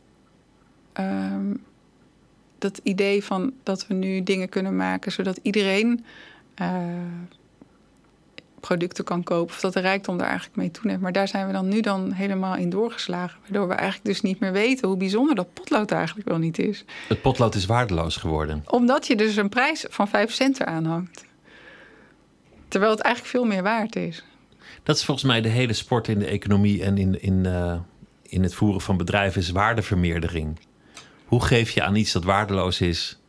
ehm, 0.93 1.53
dat 2.59 2.79
idee 2.83 3.23
van 3.23 3.53
dat 3.63 3.87
we 3.87 3.93
nu 3.93 4.23
dingen 4.23 4.49
kunnen 4.49 4.75
maken 4.75 5.11
zodat 5.11 5.39
iedereen 5.41 6.05
eh, 6.55 6.77
producten 8.65 9.03
kan 9.03 9.23
kopen. 9.23 9.53
Of 9.55 9.61
dat 9.61 9.73
de 9.73 9.79
rijkdom 9.79 10.17
daar 10.17 10.27
eigenlijk 10.27 10.57
mee 10.57 10.71
toeneemt. 10.71 11.01
Maar 11.01 11.11
daar 11.11 11.27
zijn 11.27 11.47
we 11.47 11.53
dan 11.53 11.67
nu 11.67 11.81
dan 11.81 12.11
helemaal 12.11 12.55
in 12.55 12.69
doorgeslagen. 12.69 13.39
Waardoor 13.41 13.67
we 13.67 13.73
eigenlijk 13.73 14.05
dus 14.05 14.21
niet 14.21 14.39
meer 14.39 14.51
weten 14.51 14.87
hoe 14.87 14.97
bijzonder 14.97 15.35
dat 15.35 15.53
potlood 15.53 15.91
eigenlijk 15.91 16.27
wel 16.27 16.37
niet 16.37 16.59
is. 16.59 16.85
Het 17.07 17.21
potlood 17.21 17.55
is 17.55 17.65
waardeloos 17.65 18.15
geworden. 18.15 18.63
Omdat 18.67 19.07
je 19.07 19.15
dus 19.15 19.35
een 19.35 19.49
prijs 19.49 19.85
van 19.89 20.07
5 20.07 20.31
cent 20.31 20.59
eraan 20.59 20.85
hangt. 20.85 21.25
Terwijl 22.67 22.91
het 22.91 23.01
eigenlijk 23.01 23.35
veel 23.35 23.45
meer 23.45 23.63
waard 23.63 23.95
is. 23.95 24.23
Dat 24.83 24.95
is 24.95 25.05
volgens 25.05 25.25
mij 25.25 25.41
de 25.41 25.49
hele 25.49 25.73
sport 25.73 26.07
in 26.07 26.19
de 26.19 26.25
economie 26.25 26.83
en 26.83 26.97
in, 26.97 27.21
in, 27.21 27.45
eh, 27.45 27.79
in 28.23 28.43
het 28.43 28.53
voeren 28.53 28.81
van 28.81 28.97
bedrijven 28.97 29.41
is 29.41 29.49
waardevermeerdering. 29.49 30.59
Hoe 31.25 31.43
geef 31.43 31.69
je 31.69 31.83
aan 31.83 31.95
iets 31.95 32.11
dat 32.11 32.23
waardeloos 32.23 32.81
is 32.81 33.19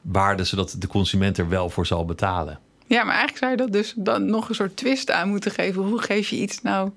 waarde, 0.00 0.44
zodat 0.44 0.76
de 0.78 0.86
consument 0.86 1.38
er 1.38 1.48
wel 1.48 1.70
voor 1.70 1.86
zal 1.86 2.04
betalen? 2.04 2.58
Ja, 2.90 3.04
maar 3.04 3.14
eigenlijk 3.14 3.38
zou 3.38 3.50
je 3.50 3.56
dat 3.56 3.72
dus 3.72 3.92
dan 3.96 4.24
nog 4.24 4.48
een 4.48 4.54
soort 4.54 4.76
twist 4.76 5.10
aan 5.10 5.28
moeten 5.28 5.50
geven. 5.50 5.82
Hoe 5.82 6.02
geef 6.02 6.28
je 6.28 6.36
iets 6.36 6.62
nou 6.62 6.90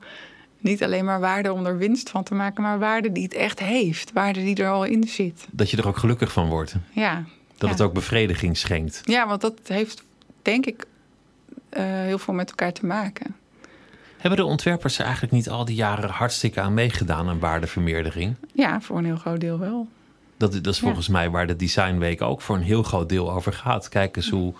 Niet 0.59 0.83
alleen 0.83 1.05
maar 1.05 1.19
waarde 1.19 1.53
om 1.53 1.65
er 1.65 1.77
winst 1.77 2.09
van 2.09 2.23
te 2.23 2.33
maken, 2.33 2.63
maar 2.63 2.79
waarde 2.79 3.11
die 3.11 3.23
het 3.23 3.33
echt 3.33 3.59
heeft. 3.59 4.11
Waarde 4.13 4.39
die 4.39 4.55
er 4.55 4.69
al 4.69 4.83
in 4.83 5.03
zit. 5.03 5.45
Dat 5.51 5.69
je 5.69 5.77
er 5.77 5.87
ook 5.87 5.97
gelukkig 5.97 6.31
van 6.31 6.47
wordt. 6.47 6.75
Ja. 6.91 7.23
Dat 7.47 7.67
ja. 7.67 7.67
het 7.67 7.81
ook 7.81 7.93
bevrediging 7.93 8.57
schenkt. 8.57 9.01
Ja, 9.03 9.27
want 9.27 9.41
dat 9.41 9.59
heeft 9.63 10.03
denk 10.41 10.65
ik 10.65 10.85
uh, 11.77 11.83
heel 11.83 12.19
veel 12.19 12.33
met 12.33 12.49
elkaar 12.49 12.73
te 12.73 12.85
maken. 12.85 13.35
Hebben 14.17 14.39
de 14.39 14.45
ontwerpers 14.45 14.97
er 14.97 15.03
eigenlijk 15.03 15.33
niet 15.33 15.49
al 15.49 15.65
die 15.65 15.75
jaren 15.75 16.09
hartstikke 16.09 16.61
aan 16.61 16.73
meegedaan 16.73 17.29
aan 17.29 17.39
waardevermeerdering? 17.39 18.35
Ja, 18.53 18.81
voor 18.81 18.97
een 18.97 19.05
heel 19.05 19.17
groot 19.17 19.39
deel 19.39 19.59
wel. 19.59 19.87
Dat, 20.37 20.53
dat 20.53 20.73
is 20.73 20.79
volgens 20.79 21.05
ja. 21.05 21.11
mij 21.11 21.29
waar 21.29 21.47
de 21.47 21.55
Designweek 21.55 22.21
ook 22.21 22.41
voor 22.41 22.55
een 22.55 22.61
heel 22.61 22.83
groot 22.83 23.09
deel 23.09 23.31
over 23.31 23.53
gaat. 23.53 23.89
Kijk 23.89 24.15
eens 24.15 24.29
hoe, 24.29 24.53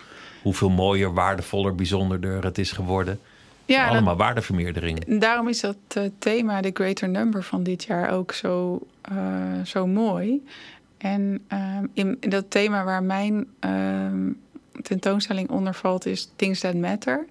hoeveel 0.44 0.70
mooier, 0.70 1.14
waardevoller, 1.14 1.74
bijzonderder 1.74 2.44
het 2.44 2.58
is 2.58 2.72
geworden. 2.72 3.20
Ja, 3.64 3.88
allemaal 3.88 4.16
dat, 4.16 4.24
waardevermeerdering. 4.24 5.18
Daarom 5.20 5.48
is 5.48 5.60
dat 5.60 5.76
uh, 5.98 6.04
thema, 6.18 6.60
de 6.60 6.70
Greater 6.74 7.08
Number 7.08 7.42
van 7.42 7.62
dit 7.62 7.84
jaar, 7.84 8.10
ook 8.10 8.32
zo, 8.32 8.80
uh, 9.12 9.62
zo 9.64 9.86
mooi. 9.86 10.44
En 10.98 11.40
uh, 11.52 11.78
in, 11.92 12.16
in, 12.20 12.30
dat 12.30 12.50
thema 12.50 12.84
waar 12.84 13.02
mijn 13.02 13.46
ehm, 13.60 14.30
tentoonstelling 14.82 15.50
onder 15.50 15.74
valt, 15.74 16.06
is 16.06 16.30
Things 16.36 16.60
That 16.60 16.74
Matter. 16.74 17.26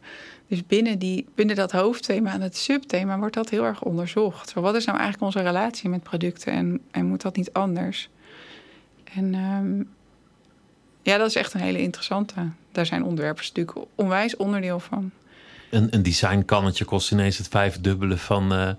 Dus 0.47 0.65
binnen, 0.65 0.99
die, 0.99 1.25
binnen 1.35 1.55
dat 1.55 1.71
hoofdthema 1.71 2.33
en 2.33 2.41
het 2.41 2.57
subthema 2.57 3.17
wordt 3.17 3.35
dat 3.35 3.49
heel 3.49 3.63
erg 3.63 3.83
onderzocht. 3.83 4.49
Zo, 4.49 4.61
wat 4.61 4.75
is 4.75 4.85
nou 4.85 4.97
eigenlijk 4.97 5.25
onze 5.25 5.49
relatie 5.49 5.89
met 5.89 6.03
producten 6.03 6.53
en, 6.53 6.81
en 6.91 7.05
moet 7.05 7.21
dat 7.21 7.35
niet 7.35 7.53
anders? 7.53 8.09
En 9.15 9.33
um, 9.33 9.89
ja, 11.03 11.17
dat 11.17 11.27
is 11.27 11.35
echt 11.35 11.53
een 11.53 11.59
hele 11.61 11.81
interessante. 11.81 12.35
Daar 12.71 12.85
zijn 12.85 13.03
ontwerpers 13.03 13.51
natuurlijk 13.51 13.87
onwijs 13.95 14.35
onderdeel 14.35 14.79
van. 14.79 15.11
Een, 15.69 15.87
een 15.91 16.03
designkannetje 16.03 16.85
kost 16.85 17.11
ineens 17.11 17.37
het 17.37 17.47
vijfdubbele 17.47 18.17
van, 18.17 18.53
uh, 18.53 18.69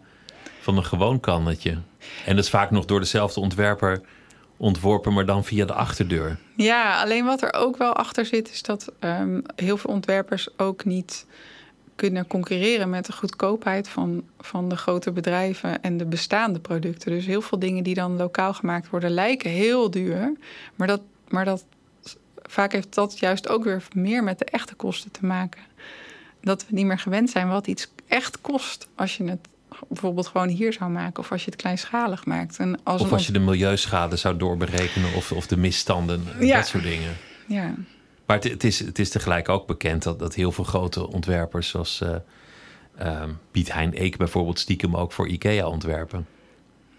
van 0.61 0.77
een 0.77 0.85
gewoon 0.85 1.21
kannetje. 1.21 1.79
En 2.27 2.37
dat 2.37 2.45
is 2.45 2.51
vaak 2.51 2.71
nog 2.71 2.85
door 2.85 3.01
dezelfde 3.01 3.41
ontwerper 3.41 4.01
ontworpen, 4.57 5.13
maar 5.13 5.27
dan 5.27 5.45
via 5.45 5.65
de 5.65 5.73
achterdeur. 5.73 6.39
Ja, 6.57 7.03
alleen 7.03 7.25
wat 7.25 7.43
er 7.43 7.53
ook 7.53 7.77
wel 7.77 7.93
achter 7.93 8.27
zit, 8.27 8.51
is 8.51 8.63
dat 8.63 8.93
um, 9.01 9.43
heel 9.57 9.77
veel 9.77 9.91
ontwerpers 9.91 10.49
ook 10.59 10.85
niet 10.85 11.27
kunnen 11.95 12.27
concurreren 12.27 12.91
met 12.91 13.07
de 13.07 13.13
goedkoopheid 13.13 13.89
van, 13.89 14.25
van 14.41 14.69
de 14.69 14.77
grote 14.77 15.13
bedrijven 15.13 15.83
en 15.83 15.97
de 15.97 16.05
bestaande 16.05 16.61
producten. 16.61 17.11
Dus 17.11 17.27
heel 17.27 17.43
veel 17.43 17.59
dingen 17.59 17.85
die 17.85 17.95
dan 17.95 18.17
lokaal 18.17 18.55
gemaakt 18.55 18.91
worden, 18.91 19.11
lijken 19.11 19.51
heel 19.51 19.91
duur. 19.91 20.33
Maar, 20.75 20.87
dat, 20.87 21.01
maar 21.29 21.45
dat, 21.45 21.65
vaak 22.49 22.73
heeft 22.73 22.95
dat 22.95 23.19
juist 23.19 23.49
ook 23.49 23.65
weer 23.65 23.83
meer 23.95 24.25
met 24.25 24.39
de 24.39 24.45
echte 24.45 24.75
kosten 24.75 25.11
te 25.11 25.27
maken. 25.27 25.63
Dat 26.41 26.67
we 26.69 26.75
niet 26.75 26.87
meer 26.87 26.99
gewend 26.99 27.31
zijn 27.31 27.49
wat 27.49 27.67
iets 27.67 27.89
echt 28.09 28.41
kost 28.41 28.89
als 28.95 29.17
je 29.17 29.25
het 29.25 29.49
bijvoorbeeld 29.89 30.27
gewoon 30.27 30.49
hier 30.49 30.73
zou 30.73 30.91
maken 30.91 31.23
of 31.23 31.33
als 31.33 31.45
je 31.45 31.51
het 31.51 31.61
kleinschalig 31.61 32.25
maakt. 32.25 32.59
En 32.59 32.81
als 32.83 33.01
of 33.01 33.13
als 33.13 33.27
je 33.27 33.33
de 33.33 33.39
milieuschade 33.39 34.17
zou 34.17 34.37
doorberekenen 34.37 35.15
of, 35.15 35.33
of 35.33 35.47
de 35.47 35.57
misstanden, 35.57 36.25
ja. 36.41 36.57
dat 36.57 36.67
soort 36.67 36.83
dingen. 36.83 37.17
Ja. 37.47 37.75
Maar 38.27 38.37
het, 38.37 38.45
het, 38.45 38.65
is, 38.65 38.79
het 38.79 38.99
is 38.99 39.11
tegelijk 39.11 39.49
ook 39.49 39.67
bekend 39.67 40.03
dat, 40.03 40.19
dat 40.19 40.35
heel 40.35 40.53
veel 40.53 40.65
grote 40.65 41.09
ontwerpers, 41.09 41.69
zoals 41.69 42.01
uh, 42.03 42.15
uh, 43.01 43.23
Piet 43.51 43.73
Hein 43.73 44.03
Eek 44.03 44.17
bijvoorbeeld, 44.17 44.59
stiekem 44.59 44.97
ook 44.97 45.13
voor 45.13 45.29
IKEA 45.29 45.69
ontwerpen. 45.69 46.27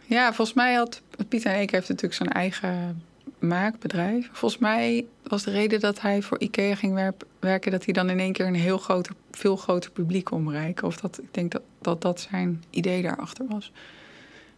Ja, 0.05 0.33
volgens 0.33 0.57
mij 0.57 0.73
had 0.73 1.01
Piet 1.27 1.43
Hein 1.43 1.59
Eek 1.61 1.71
heeft 1.71 1.87
natuurlijk 1.87 2.15
zijn 2.15 2.29
eigen 2.29 3.03
maakbedrijf. 3.39 4.29
Volgens 4.31 4.61
mij 4.61 5.05
was 5.23 5.43
de 5.43 5.51
reden 5.51 5.79
dat 5.79 6.01
hij 6.01 6.21
voor 6.21 6.39
IKEA 6.39 6.75
ging 6.75 7.13
werken, 7.39 7.71
dat 7.71 7.85
hij 7.85 7.93
dan 7.93 8.09
in 8.09 8.19
één 8.19 8.33
keer 8.33 8.45
een 8.45 8.55
heel 8.55 8.77
groter, 8.77 9.15
veel 9.31 9.55
groter 9.55 9.91
publiek 9.91 10.23
kon 10.23 10.43
bereiken. 10.43 10.87
Of 10.87 10.97
dat 10.97 11.19
ik 11.21 11.33
denk 11.33 11.51
dat, 11.51 11.61
dat 11.81 12.01
dat 12.01 12.27
zijn 12.31 12.63
idee 12.69 13.01
daarachter 13.01 13.45
was. 13.47 13.71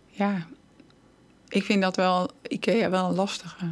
Ja, 0.10 0.48
ik 1.48 1.64
vind 1.64 1.82
dat 1.82 1.96
wel 1.96 2.30
IKEA 2.48 2.90
wel 2.90 3.06
een 3.06 3.16
lastige 3.16 3.66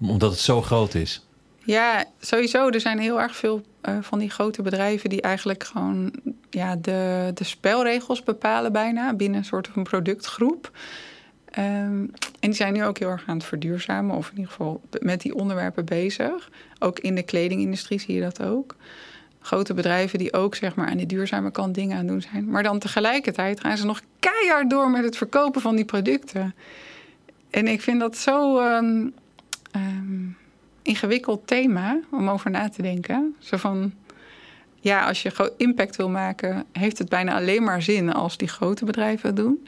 omdat 0.00 0.30
het 0.30 0.40
zo 0.40 0.62
groot 0.62 0.94
is? 0.94 1.26
Ja, 1.64 2.04
sowieso. 2.20 2.68
Er 2.68 2.80
zijn 2.80 2.98
heel 2.98 3.20
erg 3.20 3.36
veel 3.36 3.62
uh, 3.88 3.98
van 4.00 4.18
die 4.18 4.30
grote 4.30 4.62
bedrijven 4.62 5.10
die 5.10 5.22
eigenlijk 5.22 5.64
gewoon 5.64 6.12
ja, 6.50 6.76
de, 6.76 7.30
de 7.34 7.44
spelregels 7.44 8.22
bepalen 8.22 8.72
bijna 8.72 9.14
binnen 9.14 9.38
een 9.38 9.44
soort 9.44 9.68
van 9.72 9.82
productgroep. 9.82 10.70
Um, 11.58 12.10
en 12.40 12.52
die 12.52 12.54
zijn 12.54 12.72
nu 12.72 12.84
ook 12.84 12.98
heel 12.98 13.08
erg 13.08 13.24
aan 13.26 13.36
het 13.36 13.46
verduurzamen, 13.46 14.16
of 14.16 14.30
in 14.30 14.36
ieder 14.36 14.50
geval 14.50 14.80
met 15.00 15.20
die 15.20 15.34
onderwerpen 15.34 15.84
bezig. 15.84 16.50
Ook 16.78 16.98
in 16.98 17.14
de 17.14 17.22
kledingindustrie 17.22 18.00
zie 18.00 18.14
je 18.14 18.20
dat 18.20 18.42
ook. 18.42 18.76
Grote 19.40 19.74
bedrijven 19.74 20.18
die 20.18 20.32
ook 20.32 20.54
zeg 20.54 20.74
maar, 20.74 20.88
aan 20.88 20.96
die 20.96 21.06
duurzame 21.06 21.50
kant 21.50 21.74
dingen 21.74 21.98
aan 21.98 22.06
doen 22.06 22.22
zijn. 22.22 22.50
Maar 22.50 22.62
dan 22.62 22.78
tegelijkertijd 22.78 23.60
gaan 23.60 23.76
ze 23.76 23.86
nog 23.86 24.00
keihard 24.18 24.70
door 24.70 24.90
met 24.90 25.04
het 25.04 25.16
verkopen 25.16 25.60
van 25.60 25.76
die 25.76 25.84
producten. 25.84 26.54
En 27.50 27.66
ik 27.66 27.80
vind 27.82 28.00
dat 28.00 28.16
zo. 28.16 28.58
Um, 28.60 29.14
um, 29.76 30.36
ingewikkeld 30.86 31.46
thema 31.46 32.00
om 32.10 32.28
over 32.28 32.50
na 32.50 32.68
te 32.68 32.82
denken. 32.82 33.34
Zo 33.38 33.56
van, 33.56 33.92
ja, 34.80 35.06
als 35.06 35.22
je 35.22 35.52
impact 35.56 35.96
wil 35.96 36.08
maken, 36.08 36.64
heeft 36.72 36.98
het 36.98 37.08
bijna 37.08 37.34
alleen 37.34 37.62
maar 37.62 37.82
zin 37.82 38.12
als 38.12 38.36
die 38.36 38.48
grote 38.48 38.84
bedrijven 38.84 39.28
het 39.28 39.36
doen. 39.36 39.66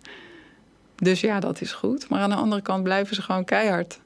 Dus 0.99 1.21
ja, 1.21 1.41
dat 1.41 1.61
is 1.61 1.73
goed. 1.73 2.09
Maar 2.09 2.21
aan 2.21 2.31
de 2.31 2.37
andere 2.37 2.63
kant 2.63 2.83
blijven 2.83 3.15
ze 3.15 3.23
gewoon 3.23 3.45
keihard 3.45 4.01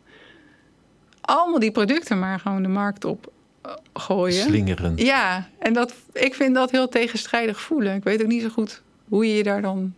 allemaal 1.23 1.59
die 1.59 1.71
producten 1.71 2.19
maar 2.19 2.41
gewoon 2.41 2.63
de 2.63 2.69
markt 2.69 3.05
op 3.05 3.33
uh, 3.67 3.73
gooien. 3.95 4.43
Slingeren. 4.43 4.97
Ja, 4.97 5.49
en 5.59 5.73
dat, 5.73 5.95
ik 6.13 6.35
vind 6.35 6.55
dat 6.55 6.71
heel 6.71 6.89
tegenstrijdig 6.89 7.61
voelen. 7.61 7.95
Ik 7.95 8.05
weet 8.05 8.23
ook 8.23 8.29
niet 8.29 8.43
zo 8.43 8.49
goed 8.49 8.83
hoe 9.09 9.27
je 9.27 9.35
je 9.35 9.43
daar 9.43 9.63
dan 9.63 9.95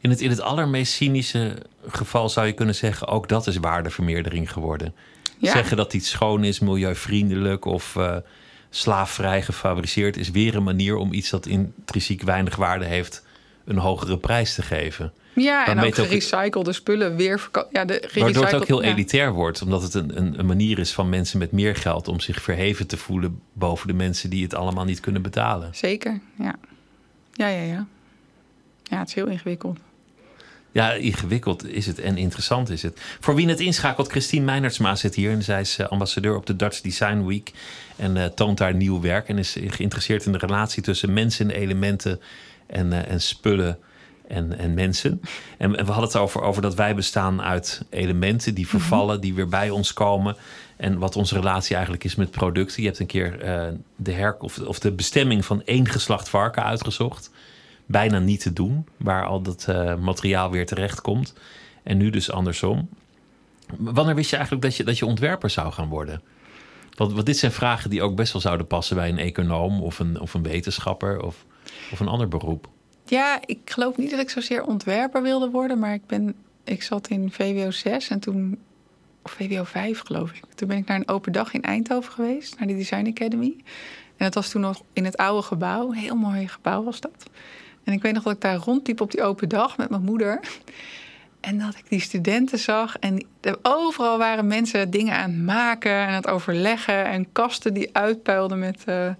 in 0.00 0.10
het, 0.10 0.20
in 0.20 0.30
het 0.30 0.40
allermeest 0.40 0.92
cynische 0.92 1.56
geval 1.88 2.28
zou 2.28 2.46
je 2.46 2.52
kunnen 2.52 2.74
zeggen: 2.74 3.06
ook 3.06 3.28
dat 3.28 3.46
is 3.46 3.56
waardevermeerdering 3.56 4.52
geworden. 4.52 4.94
Ja. 5.38 5.52
Zeggen 5.52 5.76
dat 5.76 5.94
iets 5.94 6.10
schoon 6.10 6.44
is, 6.44 6.58
milieuvriendelijk 6.58 7.64
of 7.64 7.94
uh, 7.94 8.16
slaafvrij 8.70 9.42
gefabriceerd, 9.42 10.16
is 10.16 10.30
weer 10.30 10.54
een 10.54 10.62
manier 10.62 10.96
om 10.96 11.12
iets 11.12 11.30
dat 11.30 11.46
intrinsiek 11.46 12.22
weinig 12.22 12.56
waarde 12.56 12.84
heeft, 12.84 13.24
een 13.64 13.78
hogere 13.78 14.18
prijs 14.18 14.54
te 14.54 14.62
geven. 14.62 15.12
Ja, 15.34 15.66
en 15.66 15.80
ook 15.80 15.94
gerecyclede 15.94 16.72
spullen 16.72 17.16
weer 17.16 17.40
verkopen. 17.40 17.70
Ja, 17.72 17.84
de 17.84 18.10
Waardoor 18.14 18.44
het 18.44 18.54
ook 18.54 18.66
heel 18.66 18.82
ja. 18.82 18.88
elitair 18.88 19.32
wordt, 19.32 19.62
omdat 19.62 19.82
het 19.82 19.94
een, 19.94 20.18
een, 20.18 20.38
een, 20.38 20.46
manier 20.46 20.78
is 20.78 20.92
van 20.92 21.08
mensen 21.08 21.38
met 21.38 21.52
meer 21.52 21.76
geld 21.76 22.08
om 22.08 22.20
zich 22.20 22.42
verheven 22.42 22.86
te 22.86 22.96
voelen 22.96 23.40
boven 23.52 23.86
de 23.86 23.92
mensen 23.92 24.30
die 24.30 24.42
het 24.42 24.54
allemaal 24.54 24.84
niet 24.84 25.00
kunnen 25.00 25.22
betalen. 25.22 25.70
Zeker, 25.74 26.20
ja. 26.38 26.54
Ja, 27.32 27.48
ja, 27.48 27.62
ja. 27.62 27.86
Ja, 28.82 28.98
het 28.98 29.08
is 29.08 29.14
heel 29.14 29.26
ingewikkeld. 29.26 29.78
Ja, 30.72 30.92
ingewikkeld 30.92 31.66
is 31.66 31.86
het 31.86 31.98
en 31.98 32.16
interessant 32.16 32.70
is 32.70 32.82
het. 32.82 33.00
Voor 33.20 33.34
wie 33.34 33.48
het 33.48 33.60
inschakelt, 33.60 34.10
Christine 34.10 34.44
Meinertsma 34.44 34.94
zit 34.94 35.14
hier. 35.14 35.30
En 35.30 35.42
zij 35.42 35.60
is 35.60 35.80
ambassadeur 35.80 36.36
op 36.36 36.46
de 36.46 36.56
Dutch 36.56 36.80
Design 36.80 37.24
Week. 37.24 37.52
En 37.96 38.16
uh, 38.16 38.24
toont 38.24 38.58
daar 38.58 38.74
nieuw 38.74 39.00
werk. 39.00 39.28
En 39.28 39.38
is 39.38 39.56
geïnteresseerd 39.66 40.26
in 40.26 40.32
de 40.32 40.38
relatie 40.38 40.82
tussen 40.82 41.12
mensen, 41.12 41.50
elementen 41.50 42.20
en, 42.66 42.86
uh, 42.86 43.10
en 43.10 43.20
spullen 43.20 43.78
en, 44.28 44.58
en 44.58 44.74
mensen. 44.74 45.20
En, 45.58 45.76
en, 45.76 45.84
we 45.84 45.92
hadden 45.92 46.10
het 46.10 46.16
over, 46.16 46.42
over 46.42 46.62
dat 46.62 46.74
wij 46.74 46.94
bestaan 46.94 47.42
uit 47.42 47.82
elementen 47.90 48.54
die 48.54 48.68
vervallen, 48.68 49.06
mm 49.06 49.12
-hmm. 49.12 49.20
die 49.20 49.34
weer 49.34 49.48
bij 49.48 49.70
ons 49.70 49.92
komen. 49.92 50.36
En 50.76 50.98
wat 50.98 51.16
onze 51.16 51.34
relatie 51.34 51.74
eigenlijk 51.74 52.04
is 52.04 52.14
met 52.14 52.30
producten. 52.30 52.82
Je 52.82 52.88
hebt 52.88 53.00
een 53.00 53.06
keer 53.06 53.44
uh, 53.44 53.66
de, 53.96 54.12
her 54.12 54.36
of, 54.38 54.58
of 54.58 54.78
de 54.78 54.92
bestemming 54.92 55.44
van 55.44 55.62
één 55.64 55.88
geslacht 55.88 56.28
varken 56.28 56.64
uitgezocht 56.64 57.30
bijna 57.88 58.18
niet 58.18 58.40
te 58.40 58.52
doen, 58.52 58.86
waar 58.96 59.26
al 59.26 59.42
dat 59.42 59.66
uh, 59.68 59.94
materiaal 59.94 60.50
weer 60.50 60.66
terecht 60.66 61.00
komt. 61.00 61.34
En 61.82 61.96
nu 61.96 62.10
dus 62.10 62.30
andersom. 62.30 62.88
Wanneer 63.76 64.14
wist 64.14 64.30
je 64.30 64.36
eigenlijk 64.36 64.64
dat 64.64 64.76
je, 64.76 64.84
dat 64.84 64.98
je 64.98 65.06
ontwerper 65.06 65.50
zou 65.50 65.72
gaan 65.72 65.88
worden? 65.88 66.22
Want, 66.96 67.12
want 67.12 67.26
dit 67.26 67.38
zijn 67.38 67.52
vragen 67.52 67.90
die 67.90 68.02
ook 68.02 68.16
best 68.16 68.32
wel 68.32 68.42
zouden 68.42 68.66
passen 68.66 68.96
bij 68.96 69.08
een 69.08 69.18
econoom 69.18 69.82
of 69.82 69.98
een, 69.98 70.20
of 70.20 70.34
een 70.34 70.42
wetenschapper 70.42 71.22
of, 71.22 71.44
of 71.92 72.00
een 72.00 72.08
ander 72.08 72.28
beroep. 72.28 72.68
Ja, 73.08 73.40
ik 73.46 73.58
geloof 73.64 73.96
niet 73.96 74.10
dat 74.10 74.20
ik 74.20 74.30
zozeer 74.30 74.64
ontwerper 74.64 75.22
wilde 75.22 75.50
worden, 75.50 75.78
maar 75.78 75.94
ik, 75.94 76.06
ben, 76.06 76.34
ik 76.64 76.82
zat 76.82 77.08
in 77.08 77.32
VWO 77.32 77.70
6 77.70 78.08
en 78.08 78.20
toen, 78.20 78.58
of 79.22 79.30
VWO 79.30 79.64
5 79.64 80.00
geloof 80.00 80.32
ik. 80.32 80.42
Toen 80.54 80.68
ben 80.68 80.76
ik 80.76 80.86
naar 80.86 80.96
een 80.96 81.08
open 81.08 81.32
dag 81.32 81.52
in 81.52 81.62
Eindhoven 81.62 82.12
geweest, 82.12 82.58
naar 82.58 82.68
de 82.68 82.76
Design 82.76 83.06
Academy. 83.08 83.56
En 84.16 84.24
dat 84.24 84.34
was 84.34 84.50
toen 84.50 84.60
nog 84.60 84.82
in 84.92 85.04
het 85.04 85.16
oude 85.16 85.42
gebouw, 85.42 85.88
een 85.88 85.94
heel 85.94 86.16
mooi 86.16 86.48
gebouw 86.48 86.82
was 86.82 87.00
dat. 87.00 87.30
En 87.84 87.92
ik 87.92 88.02
weet 88.02 88.12
nog 88.12 88.22
dat 88.22 88.32
ik 88.32 88.40
daar 88.40 88.56
rondliep 88.56 89.00
op 89.00 89.10
die 89.10 89.22
open 89.22 89.48
dag 89.48 89.76
met 89.76 89.90
mijn 89.90 90.02
moeder. 90.02 90.40
En 91.40 91.58
dat 91.58 91.74
ik 91.76 91.88
die 91.88 92.00
studenten 92.00 92.58
zag. 92.58 92.96
En 92.98 93.26
overal 93.62 94.18
waren 94.18 94.46
mensen 94.46 94.90
dingen 94.90 95.14
aan 95.14 95.30
het 95.30 95.42
maken 95.42 95.92
en 95.92 96.06
aan 96.06 96.14
het 96.14 96.28
overleggen. 96.28 97.04
En 97.04 97.32
kasten 97.32 97.74
die 97.74 97.96
uitpuilden 97.96 98.58
met 98.58 98.84
uh, 98.88 99.10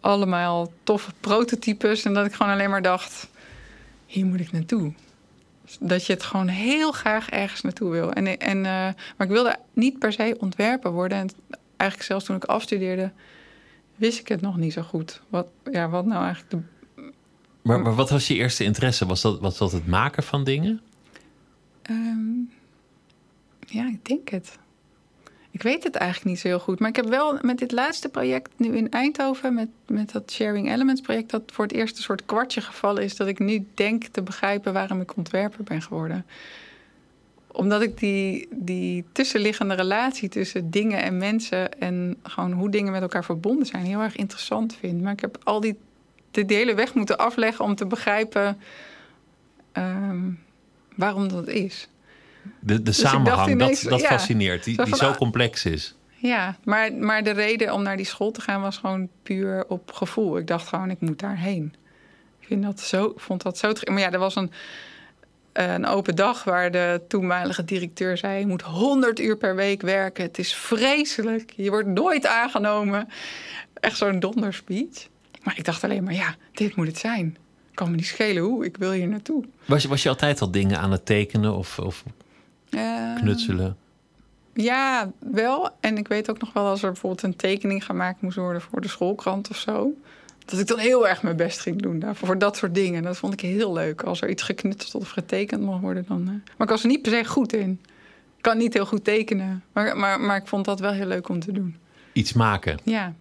allemaal 0.00 0.72
toffe 0.82 1.10
prototypes. 1.20 2.04
En 2.04 2.14
dat 2.14 2.26
ik 2.26 2.32
gewoon 2.32 2.52
alleen 2.52 2.70
maar 2.70 2.82
dacht: 2.82 3.28
hier 4.06 4.26
moet 4.26 4.40
ik 4.40 4.52
naartoe. 4.52 4.92
Dat 5.80 6.06
je 6.06 6.12
het 6.12 6.22
gewoon 6.22 6.48
heel 6.48 6.92
graag 6.92 7.28
ergens 7.28 7.60
naartoe 7.60 7.90
wil. 7.90 8.12
En, 8.12 8.38
en, 8.38 8.56
uh, 8.56 8.64
maar 8.64 9.26
ik 9.26 9.28
wilde 9.28 9.56
niet 9.72 9.98
per 9.98 10.12
se 10.12 10.36
ontwerper 10.38 10.90
worden. 10.90 11.18
En 11.18 11.30
eigenlijk 11.76 12.10
zelfs 12.10 12.24
toen 12.24 12.36
ik 12.36 12.44
afstudeerde, 12.44 13.12
wist 13.96 14.18
ik 14.18 14.28
het 14.28 14.40
nog 14.40 14.56
niet 14.56 14.72
zo 14.72 14.82
goed. 14.82 15.20
Wat, 15.28 15.46
ja, 15.72 15.88
wat 15.88 16.06
nou 16.06 16.24
eigenlijk 16.24 16.50
de 16.50 17.02
Maar, 17.62 17.80
maar 17.80 17.94
wat 17.94 18.10
was 18.10 18.26
je 18.26 18.34
eerste 18.34 18.64
interesse? 18.64 19.06
Was 19.06 19.20
dat, 19.20 19.40
was 19.40 19.58
dat 19.58 19.72
het 19.72 19.86
maken 19.86 20.22
van 20.22 20.44
dingen? 20.44 20.80
Ehm, 21.82 22.38
ja, 23.66 23.88
ik 23.88 24.04
denk 24.04 24.28
het. 24.28 24.58
Ik 25.50 25.62
weet 25.62 25.84
het 25.84 25.94
eigenlijk 25.94 26.30
niet 26.30 26.40
zo 26.40 26.48
heel 26.48 26.58
goed. 26.58 26.78
Maar 26.78 26.88
ik 26.88 26.96
heb 26.96 27.08
wel 27.08 27.38
met 27.40 27.58
dit 27.58 27.72
laatste 27.72 28.08
project 28.08 28.50
nu 28.56 28.76
in 28.76 28.90
Eindhoven, 28.90 29.54
met, 29.54 29.68
met 29.86 30.12
dat 30.12 30.32
Sharing 30.32 30.72
Elements 30.72 31.00
project, 31.00 31.30
dat 31.30 31.42
voor 31.46 31.64
het 31.64 31.74
eerst 31.74 31.96
een 31.96 32.02
soort 32.02 32.26
kwartje 32.26 32.60
gevallen 32.60 33.02
is 33.02 33.16
dat 33.16 33.26
ik 33.26 33.38
nu 33.38 33.66
denk 33.74 34.04
te 34.04 34.22
begrijpen 34.22 34.72
waarom 34.72 35.00
ik 35.00 35.16
ontwerper 35.16 35.64
ben 35.64 35.82
geworden. 35.82 36.26
Omdat 37.46 37.82
ik 37.82 37.98
die, 37.98 38.48
die 38.50 39.04
tussenliggende 39.12 39.74
relatie 39.74 40.28
tussen 40.28 40.70
dingen 40.70 41.02
en 41.02 41.18
mensen 41.18 41.80
en 41.80 42.16
gewoon 42.22 42.52
hoe 42.52 42.70
dingen 42.70 42.92
met 42.92 43.02
elkaar 43.02 43.24
verbonden 43.24 43.66
zijn 43.66 43.84
heel 43.84 44.00
erg 44.00 44.16
interessant 44.16 44.74
vind. 44.74 45.02
Maar 45.02 45.12
ik 45.12 45.20
heb 45.20 45.38
al 45.42 45.60
die 45.60 45.76
de, 46.30 46.44
hele 46.46 46.74
weg 46.74 46.94
moeten 46.94 47.18
afleggen 47.18 47.64
om 47.64 47.74
te 47.74 47.86
begrijpen 47.86 48.58
ehm, 49.72 50.30
waarom 50.96 51.28
dat 51.28 51.48
is. 51.48 51.88
De, 52.42 52.74
de 52.74 52.82
Dus 52.82 53.00
ik 53.00 53.06
samenhang, 53.06 53.50
ineens, 53.50 53.80
dat, 53.80 53.90
dat 53.90 54.00
ja, 54.00 54.08
fascineert, 54.08 54.64
die, 54.64 54.74
zo 54.74 54.84
die 54.84 54.96
zo 54.96 55.08
ah, 55.08 55.16
complex 55.16 55.64
is. 55.64 55.94
Ja, 56.16 56.56
maar, 56.64 56.92
maar 56.92 57.22
de 57.22 57.30
reden 57.30 57.72
om 57.72 57.82
naar 57.82 57.96
die 57.96 58.06
school 58.06 58.30
te 58.30 58.40
gaan 58.40 58.60
was 58.60 58.76
gewoon 58.76 59.08
puur 59.22 59.64
op 59.68 59.92
gevoel. 59.92 60.38
Ik 60.38 60.46
dacht 60.46 60.68
gewoon, 60.68 60.90
ik 60.90 61.00
moet 61.00 61.18
daarheen. 61.18 61.74
Ik 62.40 62.46
vind 62.46 62.62
dat 62.62 62.80
zo, 62.80 63.04
ik 63.04 63.20
vond 63.20 63.42
dat 63.42 63.58
zo... 63.58 63.72
Maar 63.84 63.98
ja, 63.98 64.12
er 64.12 64.18
was 64.18 64.36
een, 64.36 64.52
een 65.52 65.86
open 65.86 66.16
dag 66.16 66.44
waar 66.44 66.70
de 66.70 67.00
toenmalige 67.08 67.64
directeur 67.64 68.16
zei... 68.16 68.38
je 68.38 68.46
moet 68.46 68.62
100 68.62 69.20
uur 69.20 69.36
per 69.36 69.54
week 69.54 69.82
werken. 69.82 70.24
Het 70.24 70.38
is 70.38 70.54
vreselijk. 70.54 71.52
Je 71.56 71.70
wordt 71.70 71.88
nooit 71.88 72.26
aangenomen. 72.26 73.08
Echt 73.74 73.96
zo'n 73.96 74.20
donderspeech. 74.20 75.08
Maar 75.42 75.58
ik 75.58 75.64
dacht 75.64 75.84
alleen 75.84 76.04
maar, 76.04 76.14
ja, 76.14 76.34
dit 76.52 76.76
moet 76.76 76.86
het 76.86 76.98
zijn. 76.98 77.36
Kan 77.74 77.90
me 77.90 77.96
niet 77.96 78.06
schelen 78.06 78.42
hoe, 78.42 78.64
ik 78.64 78.76
wil 78.76 78.90
hier 78.90 79.08
naartoe. 79.08 79.44
Was 79.64 79.82
je, 79.82 79.88
was 79.88 80.02
je 80.02 80.08
altijd 80.08 80.40
al 80.40 80.50
dingen 80.50 80.78
aan 80.78 80.92
het 80.92 81.06
tekenen 81.06 81.54
of, 81.54 81.78
of 81.78 82.04
Eh, 82.70 83.14
knutselen? 83.16 83.76
Ja, 84.54 85.10
wel. 85.18 85.68
En 85.80 85.96
ik 85.98 86.08
weet 86.08 86.30
ook 86.30 86.40
nog 86.40 86.52
wel 86.52 86.66
als 86.66 86.82
er 86.82 86.90
bijvoorbeeld 86.92 87.22
een 87.22 87.36
tekening 87.36 87.84
gemaakt 87.84 88.20
moest 88.22 88.36
worden 88.36 88.62
voor 88.62 88.80
de 88.80 88.88
schoolkrant 88.88 89.50
of 89.50 89.56
zo. 89.56 89.92
Dat 90.44 90.58
ik 90.60 90.66
dan 90.66 90.78
heel 90.78 91.08
erg 91.08 91.22
mijn 91.22 91.36
best 91.36 91.60
ging 91.60 91.82
doen 91.82 91.98
daarvoor, 91.98 92.26
voor 92.26 92.38
dat 92.38 92.56
soort 92.56 92.74
dingen. 92.74 93.02
Dat 93.02 93.16
vond 93.16 93.32
ik 93.32 93.40
heel 93.40 93.72
leuk. 93.72 94.02
Als 94.02 94.20
er 94.22 94.30
iets 94.30 94.42
geknutseld 94.42 95.02
of 95.02 95.10
getekend 95.10 95.62
mag 95.62 95.80
worden, 95.80 96.04
dan. 96.08 96.20
eh. 96.20 96.28
Maar 96.28 96.66
ik 96.66 96.68
was 96.68 96.82
er 96.82 96.88
niet 96.88 97.02
per 97.02 97.12
se 97.12 97.24
goed 97.24 97.52
in. 97.52 97.70
Ik 98.36 98.42
kan 98.42 98.58
niet 98.58 98.74
heel 98.74 98.86
goed 98.86 99.04
tekenen. 99.04 99.62
Maar, 99.72 99.96
maar, 99.96 100.20
maar 100.20 100.36
ik 100.36 100.46
vond 100.46 100.64
dat 100.64 100.80
wel 100.80 100.92
heel 100.92 101.06
leuk 101.06 101.28
om 101.28 101.40
te 101.40 101.52
doen. 101.52 101.76
Iets 102.12 102.32
maken. 102.32 102.78
Ja, 102.84 103.14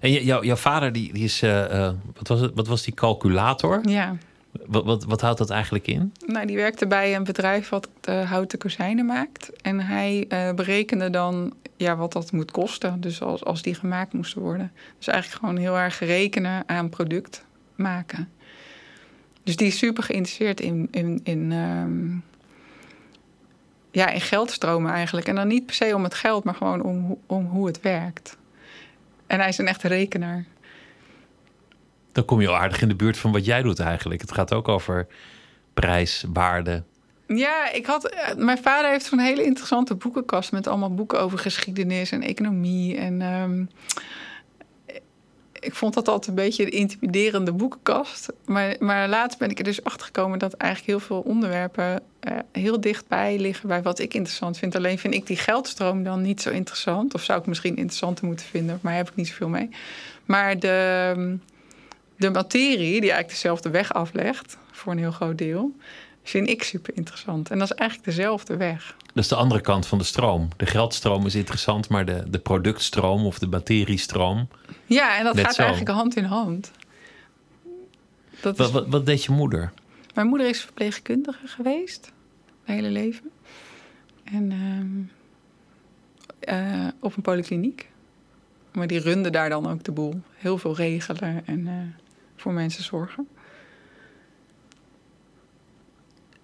En 0.00 0.10
jou- 0.12 0.46
jouw 0.46 0.56
vader, 0.56 0.92
die, 0.92 1.12
die 1.12 1.24
is, 1.24 1.42
eh, 1.42 1.90
wat, 2.14 2.28
was 2.28 2.40
het, 2.40 2.52
wat 2.54 2.66
was 2.66 2.82
die 2.82 2.94
calculator? 2.94 3.80
ja. 3.88 4.16
Wat, 4.66 4.84
wat, 4.84 5.04
wat 5.04 5.20
houdt 5.20 5.38
dat 5.38 5.50
eigenlijk 5.50 5.86
in? 5.86 6.12
Nou, 6.26 6.46
die 6.46 6.56
werkte 6.56 6.86
bij 6.86 7.14
een 7.14 7.24
bedrijf 7.24 7.68
wat 7.68 7.88
eh, 8.00 8.30
houten 8.30 8.58
kozijnen 8.58 9.06
maakt. 9.06 9.50
En 9.62 9.80
hij 9.80 10.24
eh, 10.28 10.52
berekende 10.52 11.10
dan 11.10 11.54
ja, 11.76 11.96
wat 11.96 12.12
dat 12.12 12.32
moet 12.32 12.50
kosten. 12.50 13.00
Dus 13.00 13.22
als, 13.22 13.44
als 13.44 13.62
die 13.62 13.74
gemaakt 13.74 14.12
moesten 14.12 14.42
worden. 14.42 14.72
Dus 14.98 15.06
eigenlijk 15.06 15.40
gewoon 15.40 15.56
heel 15.56 15.78
erg 15.78 15.98
rekenen 15.98 16.62
aan 16.66 16.88
product 16.88 17.44
maken. 17.74 18.28
Dus 19.42 19.56
die 19.56 19.66
is 19.66 19.78
super 19.78 20.02
geïnteresseerd 20.02 20.60
in, 20.60 20.88
in, 20.90 21.20
in, 21.24 21.52
ehm, 21.52 22.16
ja, 23.90 24.08
in 24.10 24.20
geldstromen 24.20 24.92
eigenlijk. 24.92 25.28
En 25.28 25.34
dan 25.34 25.48
niet 25.48 25.66
per 25.66 25.74
se 25.74 25.94
om 25.94 26.04
het 26.04 26.14
geld, 26.14 26.44
maar 26.44 26.54
gewoon 26.54 26.82
om, 26.82 27.18
om 27.26 27.46
hoe 27.46 27.66
het 27.66 27.80
werkt. 27.80 28.36
En 29.26 29.38
hij 29.38 29.48
is 29.48 29.58
een 29.58 29.68
echte 29.68 29.88
rekenaar. 29.88 30.44
Dan 32.14 32.24
kom 32.24 32.40
je 32.40 32.48
al 32.48 32.56
aardig 32.56 32.82
in 32.82 32.88
de 32.88 32.94
buurt 32.94 33.18
van 33.18 33.32
wat 33.32 33.44
jij 33.44 33.62
doet 33.62 33.80
eigenlijk. 33.80 34.20
Het 34.20 34.32
gaat 34.32 34.52
ook 34.52 34.68
over 34.68 35.06
prijs, 35.74 36.24
waarde. 36.32 36.82
Ja, 37.26 37.72
ik 37.72 37.86
had, 37.86 38.08
eh, 38.08 38.34
mijn 38.36 38.58
vader 38.58 38.90
heeft 38.90 39.04
zo'n 39.04 39.18
hele 39.18 39.44
interessante 39.44 39.94
boekenkast 39.94 40.52
met 40.52 40.66
allemaal 40.66 40.94
boeken 40.94 41.20
over 41.20 41.38
geschiedenis 41.38 42.10
en 42.10 42.22
economie. 42.22 42.96
En 42.96 43.22
ehm, 43.22 43.64
ik 45.64 45.74
vond 45.74 45.94
dat 45.94 46.08
altijd 46.08 46.28
een 46.28 46.44
beetje 46.44 46.64
een 46.64 46.70
intimiderende 46.70 47.52
boekenkast. 47.52 48.32
Maar, 48.44 48.76
maar 48.78 49.08
later 49.08 49.38
ben 49.38 49.50
ik 49.50 49.58
er 49.58 49.64
dus 49.64 49.84
achter 49.84 50.06
gekomen 50.06 50.38
dat 50.38 50.52
eigenlijk 50.52 50.90
heel 50.90 51.06
veel 51.06 51.20
onderwerpen 51.20 52.02
eh, 52.20 52.36
heel 52.52 52.80
dichtbij 52.80 53.38
liggen 53.38 53.68
bij 53.68 53.82
wat 53.82 53.98
ik 53.98 54.14
interessant 54.14 54.58
vind. 54.58 54.76
Alleen 54.76 54.98
vind 54.98 55.14
ik 55.14 55.26
die 55.26 55.36
geldstroom 55.36 56.02
dan 56.02 56.22
niet 56.22 56.42
zo 56.42 56.50
interessant. 56.50 57.14
Of 57.14 57.22
zou 57.22 57.40
ik 57.40 57.46
misschien 57.46 57.76
interessanter 57.76 58.26
moeten 58.26 58.46
vinden, 58.46 58.78
maar 58.82 58.92
daar 58.92 59.02
heb 59.02 59.10
ik 59.10 59.16
niet 59.16 59.28
zoveel 59.28 59.48
mee. 59.48 59.68
Maar 60.24 60.58
de, 60.58 61.38
de 62.16 62.30
materie, 62.30 63.00
die 63.00 63.00
eigenlijk 63.00 63.28
dezelfde 63.28 63.70
weg 63.70 63.92
aflegt, 63.92 64.56
voor 64.70 64.92
een 64.92 64.98
heel 64.98 65.10
groot 65.10 65.38
deel, 65.38 65.76
vind 66.22 66.48
ik 66.48 66.62
super 66.62 66.96
interessant. 66.96 67.50
En 67.50 67.58
dat 67.58 67.70
is 67.70 67.76
eigenlijk 67.76 68.08
dezelfde 68.08 68.56
weg. 68.56 68.96
Dat 69.14 69.24
is 69.24 69.28
de 69.28 69.34
andere 69.34 69.60
kant 69.60 69.86
van 69.86 69.98
de 69.98 70.04
stroom. 70.04 70.48
De 70.56 70.66
geldstroom 70.66 71.26
is 71.26 71.34
interessant, 71.34 71.88
maar 71.88 72.04
de, 72.04 72.22
de 72.28 72.38
productstroom 72.38 73.26
of 73.26 73.38
de 73.38 73.46
materiestroom. 73.46 74.48
Ja, 74.86 75.18
en 75.18 75.24
dat 75.24 75.40
gaat 75.40 75.54
zo. 75.54 75.62
eigenlijk 75.62 75.90
hand 75.90 76.16
in 76.16 76.24
hand. 76.24 76.70
Dat 78.40 78.56
Wat, 78.56 78.66
is, 78.66 78.72
wat, 78.72 78.86
wat 78.88 79.06
deed 79.06 79.24
je 79.24 79.32
moeder? 79.32 79.72
Mijn 80.14 80.26
moeder 80.26 80.48
is 80.48 80.60
verpleegkundige 80.60 81.46
geweest, 81.46 82.12
mijn 82.64 82.78
hele 82.78 82.90
leven. 82.90 83.30
En 84.24 84.50
ehm, 84.52 85.14
eh, 86.38 86.88
op 87.00 87.16
een 87.16 87.22
polykliniek. 87.22 87.88
Maar 88.72 88.86
die 88.86 89.00
runde 89.00 89.30
daar 89.30 89.48
dan 89.48 89.70
ook 89.70 89.84
de 89.84 89.92
boel. 89.92 90.20
Heel 90.34 90.58
veel 90.58 90.74
regelen 90.74 91.46
en 91.46 91.66
eh, 91.66 92.03
voor 92.36 92.52
mensen 92.52 92.84
zorgen. 92.84 93.28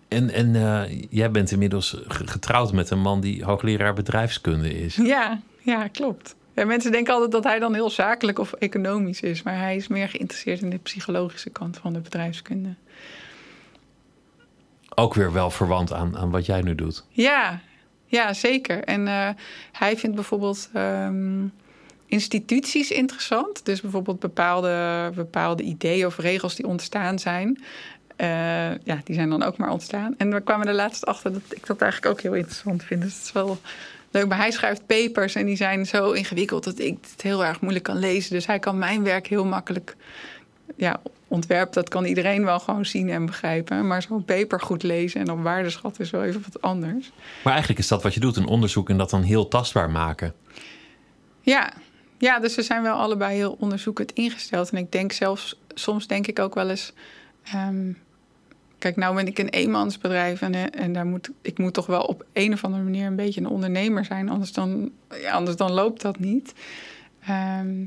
En, 0.09 0.31
en 0.31 0.55
eh, 0.57 1.03
jij 1.11 1.31
bent 1.31 1.51
inmiddels 1.51 1.97
ge- 2.07 2.27
getrouwd 2.27 2.73
met 2.73 2.91
een 2.91 3.01
man 3.01 3.21
die 3.21 3.45
hoogleraar 3.45 3.95
bedrijfskunde 3.95 4.75
is. 4.81 4.97
Ja, 5.15 5.41
ja, 5.63 5.89
klopt. 5.89 6.35
Ja, 6.55 6.65
mensen 6.65 6.93
denken 6.93 7.13
altijd 7.13 7.33
dat 7.33 7.45
hij 7.45 7.59
dan 7.59 7.75
heel 7.75 7.91
zakelijk 7.91 8.39
of 8.39 8.53
economisch 8.53 9.21
is. 9.21 9.43
Maar 9.43 9.59
hij 9.59 9.77
is 9.77 9.89
meer 9.89 10.09
geïnteresseerd 10.09 10.61
in 10.63 10.71
de 10.71 10.79
psychologische 10.79 11.51
kant 11.51 11.77
van 11.77 11.93
de 11.93 12.01
bedrijfskunde. 12.01 12.75
Ook 14.95 15.15
weer 15.15 15.33
wel 15.33 15.51
verwant 15.51 15.93
aan, 15.93 16.17
aan 16.17 16.31
wat 16.31 16.47
jij 16.47 16.63
nu 16.63 16.75
doet. 16.75 17.05
Ja, 17.09 17.61
ja 18.07 18.33
zeker. 18.33 18.85
En 18.85 19.09
eh, 19.09 19.29
hij 19.73 19.97
vindt 19.97 20.17
bijvoorbeeld 20.17 20.71
ehm, 20.73 21.43
instituties 22.11 22.91
interessant. 22.91 23.65
Dus 23.65 23.81
bijvoorbeeld 23.81 24.21
bepaalde, 24.21 25.11
bepaalde 25.15 25.63
ideeën 25.63 26.07
of 26.07 26.19
regels 26.19 26.55
die 26.55 26.67
ontstaan 26.67 27.19
zijn. 27.19 27.63
Eh, 28.17 28.29
ja, 28.85 29.01
die 29.05 29.15
zijn 29.15 29.31
dan 29.31 29.43
ook 29.43 29.57
maar 29.57 29.71
ontstaan. 29.71 30.15
En 30.19 30.33
we 30.33 30.41
kwamen 30.41 30.67
er 30.67 30.75
laatst 30.75 31.07
achter 31.07 31.33
dat 31.33 31.43
ik 31.49 31.67
dat 31.67 31.81
eigenlijk 31.81 32.13
ook 32.13 32.21
heel 32.21 32.35
interessant 32.35 32.85
vind. 32.85 33.03
Dus 33.03 33.15
het 33.15 33.25
is 33.25 33.33
wel 33.33 33.59
leuk. 34.11 34.29
Maar 34.29 34.39
hij 34.39 34.51
schrijft 34.51 34.87
papers 34.87 35.35
en 35.35 35.47
die 35.47 35.57
zijn 35.57 35.87
zo 35.87 36.11
ingewikkeld 36.11 36.65
dat 36.65 36.79
ik 36.79 36.99
het 37.11 37.23
heel 37.23 37.45
erg 37.45 37.61
moeilijk 37.61 37.85
kan 37.85 37.99
lezen. 37.99 38.33
Dus 38.33 38.47
hij 38.47 38.59
kan 38.59 38.79
mijn 38.79 39.03
werk 39.03 39.27
heel 39.27 39.45
makkelijk 39.45 39.97
ja, 40.77 41.01
ontwerp, 41.29 41.73
dat 41.73 41.89
kan 41.89 42.05
iedereen 42.05 42.45
wel 42.45 42.59
gewoon 42.61 42.87
zien 42.87 43.11
en 43.11 43.27
begrijpen. 43.27 43.87
Maar 43.87 44.03
zo'n 44.03 44.25
paper 44.25 44.61
goed 44.61 44.83
lezen 44.83 45.21
en 45.21 45.31
op 45.31 45.43
waarde 45.43 45.71
schatten 45.71 46.05
is 46.05 46.11
wel 46.11 46.25
even 46.25 46.43
wat 46.53 46.63
anders. 46.63 47.11
Maar 47.45 47.53
eigenlijk 47.53 47.83
is 47.83 47.89
dat 47.89 48.03
wat 48.03 48.15
je 48.15 48.21
doet, 48.21 48.37
een 48.37 48.47
onderzoek 48.47 48.89
en 48.89 48.97
dat 48.97 49.11
dan 49.11 49.23
heel 49.23 49.49
tastbaar 49.49 49.91
maken. 49.91 50.35
Ja, 51.41 51.73
ja 52.21 52.39
dus 52.39 52.55
we 52.55 52.63
zijn 52.63 52.83
wel 52.83 52.97
allebei 52.97 53.37
heel 53.37 53.57
onderzoekend 53.59 54.13
ingesteld. 54.13 54.71
En 54.71 54.79
ik 54.79 54.93
denk 54.93 55.13
zelfs, 55.13 55.61
soms 55.75 56.07
denk 56.07 56.27
ik 56.27 56.39
ook 56.39 56.55
wel 56.55 56.71
eens... 56.71 56.93
ehm, 57.45 57.93
kijk, 58.79 58.97
nou 58.97 59.15
ben 59.15 59.27
ik 59.27 59.39
een 59.39 59.49
eenmansbedrijf 59.49 60.41
en, 60.41 60.73
en 60.73 60.93
daar 60.93 61.07
moet, 61.07 61.31
ik 61.43 61.59
moet 61.59 61.75
toch 61.75 61.87
wel 61.87 62.03
op 62.03 62.25
een 62.33 62.53
of 62.53 62.65
andere 62.65 62.83
manier 62.83 63.07
een 63.07 63.17
beetje 63.17 63.41
een 63.41 63.49
ondernemer 63.49 64.05
zijn. 64.05 64.29
Anders 64.29 64.53
dan, 64.53 64.91
ja, 65.21 65.33
anders 65.33 65.57
dan 65.57 65.73
loopt 65.73 66.01
dat 66.01 66.19
niet. 66.19 66.53
Ehm, 67.21 67.85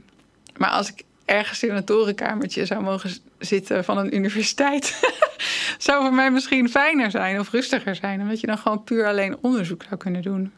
maar 0.57 0.69
als 0.69 0.91
ik 0.91 1.03
ergens 1.25 1.63
in 1.63 1.75
een 1.75 1.83
torenkamertje 1.83 2.65
zou 2.65 2.83
mogen 2.83 3.11
zitten 3.39 3.83
van 3.83 3.97
een 3.97 4.15
universiteit... 4.15 4.99
zou 5.77 6.03
voor 6.03 6.13
mij 6.13 6.31
misschien 6.31 6.69
fijner 6.69 7.11
zijn 7.11 7.39
of 7.39 7.51
rustiger 7.51 7.95
zijn. 7.95 8.21
Omdat 8.21 8.39
je 8.39 8.47
dan 8.47 8.57
gewoon 8.57 8.83
puur 8.83 9.07
alleen 9.07 9.37
onderzoek 9.41 9.83
zou 9.83 9.97
kunnen 9.97 10.21
doen. 10.21 10.51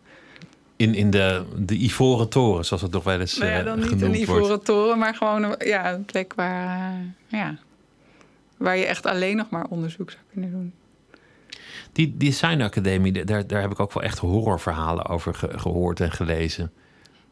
In, 0.77 0.93
in 0.95 1.09
de, 1.09 1.43
de 1.57 1.75
Ivoren 1.75 2.29
Toren, 2.29 2.65
zoals 2.65 2.81
het 2.81 2.91
nog 2.91 3.03
wel 3.03 3.19
eens 3.19 3.37
Nou 3.37 3.51
ja, 3.51 3.59
eh, 3.59 3.65
dan 3.65 3.75
niet 3.79 3.87
genoemd 3.87 4.01
een 4.03 4.25
wordt. 4.25 4.41
ivoren 4.41 4.63
toren, 4.63 4.97
maar 4.99 5.15
gewoon 5.15 5.43
een, 5.43 5.55
ja, 5.67 5.93
een 5.93 6.05
plek 6.05 6.33
waar, 6.33 6.91
eh, 6.91 7.39
ja, 7.39 7.57
waar 8.57 8.77
je 8.77 8.85
echt 8.85 9.05
alleen 9.05 9.35
nog 9.37 9.49
maar 9.49 9.65
onderzoek 9.69 10.11
zou 10.11 10.23
kunnen 10.31 10.51
doen. 10.51 10.73
Die 11.91 12.17
Design 12.17 12.61
Academie, 12.61 13.23
daar, 13.25 13.47
daar 13.47 13.61
heb 13.61 13.71
ik 13.71 13.79
ook 13.79 13.93
wel 13.93 14.03
echt 14.03 14.17
horrorverhalen 14.19 15.05
over 15.05 15.33
ge- 15.35 15.59
gehoord 15.59 15.99
en 15.99 16.11
gelezen. 16.11 16.71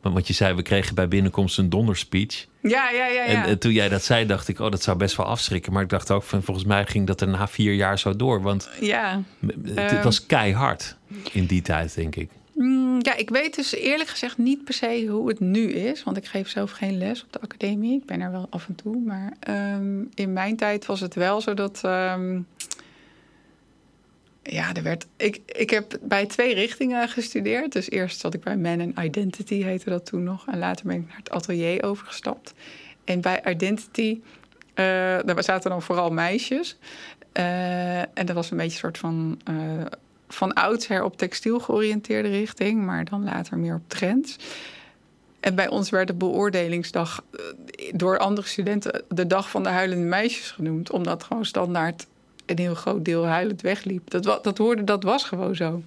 Want 0.01 0.15
wat 0.15 0.27
je 0.27 0.33
zei, 0.33 0.53
we 0.55 0.61
kregen 0.61 0.95
bij 0.95 1.07
binnenkomst 1.07 1.57
een 1.57 1.69
donderspeech. 1.69 2.47
Ja, 2.61 2.89
ja, 2.89 3.05
ja. 3.05 3.05
ja. 3.05 3.23
En, 3.25 3.43
en 3.43 3.59
toen 3.59 3.71
jij 3.71 3.89
dat 3.89 4.03
zei, 4.03 4.25
dacht 4.25 4.47
ik, 4.47 4.59
oh, 4.59 4.71
dat 4.71 4.83
zou 4.83 4.97
best 4.97 5.15
wel 5.15 5.25
afschrikken. 5.25 5.73
Maar 5.73 5.83
ik 5.83 5.89
dacht 5.89 6.11
ook, 6.11 6.23
van, 6.23 6.43
volgens 6.43 6.65
mij 6.65 6.85
ging 6.85 7.07
dat 7.07 7.21
er 7.21 7.27
na 7.27 7.47
vier 7.47 7.73
jaar 7.73 7.99
zo 7.99 8.15
door. 8.15 8.41
Want 8.41 8.69
ja. 8.79 9.21
het 9.63 9.75
Ehm. 9.75 10.03
was 10.03 10.25
keihard 10.25 10.97
in 11.31 11.45
die 11.45 11.61
tijd, 11.61 11.95
denk 11.95 12.15
ik. 12.15 12.29
Mm, 12.53 12.82
ja, 13.01 13.15
ik 13.15 13.29
weet 13.29 13.55
dus 13.55 13.75
eerlijk 13.75 14.09
gezegd 14.09 14.37
niet 14.37 14.63
per 14.63 14.73
se 14.73 15.05
hoe 15.09 15.27
het 15.27 15.39
nu 15.39 15.71
is. 15.71 16.03
Want 16.03 16.17
ik 16.17 16.25
geef 16.25 16.49
zelf 16.49 16.71
geen 16.71 16.97
les 16.97 17.23
op 17.23 17.33
de 17.33 17.41
academie. 17.41 17.97
Ik 17.99 18.05
ben 18.05 18.21
er 18.21 18.31
wel 18.31 18.47
af 18.49 18.67
en 18.67 18.75
toe. 18.75 18.97
Maar 18.97 19.33
ehm, 19.39 20.01
in 20.13 20.33
mijn 20.33 20.55
tijd 20.55 20.85
was 20.85 20.99
het 20.99 21.13
wel 21.15 21.41
zo 21.41 21.53
dat. 21.53 21.81
ehm, 21.83 22.39
ja, 24.43 24.73
er 24.73 24.83
werd. 24.83 25.07
Ik, 25.17 25.41
ik 25.45 25.69
heb 25.69 25.99
bij 26.01 26.25
twee 26.25 26.53
richtingen 26.53 27.09
gestudeerd. 27.09 27.71
Dus 27.71 27.89
eerst 27.89 28.19
zat 28.19 28.33
ik 28.33 28.43
bij 28.43 28.57
Man 28.57 28.81
and 28.81 28.99
Identity, 28.99 29.61
heette 29.63 29.89
dat 29.89 30.05
toen 30.05 30.23
nog. 30.23 30.47
En 30.47 30.57
later 30.59 30.85
ben 30.87 30.95
ik 30.95 31.07
naar 31.07 31.17
het 31.17 31.29
atelier 31.29 31.83
overgestapt. 31.83 32.53
En 33.03 33.21
bij 33.21 33.41
Identity, 33.45 34.21
eh, 34.73 34.85
daar 35.25 35.43
zaten 35.43 35.69
dan 35.69 35.81
vooral 35.81 36.09
meisjes. 36.11 36.77
Eh, 37.31 37.99
en 37.99 38.25
dat 38.25 38.31
was 38.35 38.51
een 38.51 38.57
beetje 38.57 38.73
een 38.73 38.79
soort 38.79 38.97
van. 38.97 39.41
eh, 39.43 39.85
van 40.33 40.53
oudsher 40.53 41.03
op 41.03 41.17
textiel 41.17 41.59
georiënteerde 41.59 42.29
richting, 42.29 42.85
maar 42.85 43.05
dan 43.05 43.23
later 43.23 43.57
meer 43.57 43.75
op 43.75 43.89
trends. 43.89 44.37
En 45.39 45.55
bij 45.55 45.67
ons 45.67 45.89
werd 45.89 46.07
de 46.07 46.13
beoordelingsdag 46.13 47.23
eh, 47.31 47.41
door 47.93 48.17
andere 48.17 48.47
studenten 48.47 49.03
de 49.09 49.27
dag 49.27 49.49
van 49.49 49.63
de 49.63 49.69
huilende 49.69 50.05
meisjes 50.05 50.51
genoemd, 50.51 50.91
omdat 50.91 51.23
gewoon 51.23 51.45
standaard 51.45 52.07
een 52.45 52.59
heel 52.59 52.75
groot 52.75 53.05
deel 53.05 53.25
huilend 53.25 53.61
wegliep. 53.61 54.09
Dat, 54.09 54.43
dat 54.43 54.57
hoorde, 54.57 54.83
dat 54.83 55.03
was 55.03 55.23
gewoon 55.23 55.55
zo. 55.55 55.81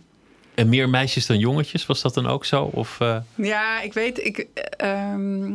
En 0.55 0.68
meer 0.68 0.88
meisjes 0.88 1.26
dan 1.26 1.38
jongetjes, 1.38 1.86
was 1.86 2.03
dat 2.03 2.14
dan 2.14 2.26
ook 2.26 2.44
zo? 2.44 2.70
Of, 2.72 3.01
eh, 3.01 3.16
Ja, 3.34 3.80
ik 3.80 3.92
weet, 3.92 4.24
ik, 4.24 4.47
eh, 4.55 5.12
ehm, 5.12 5.53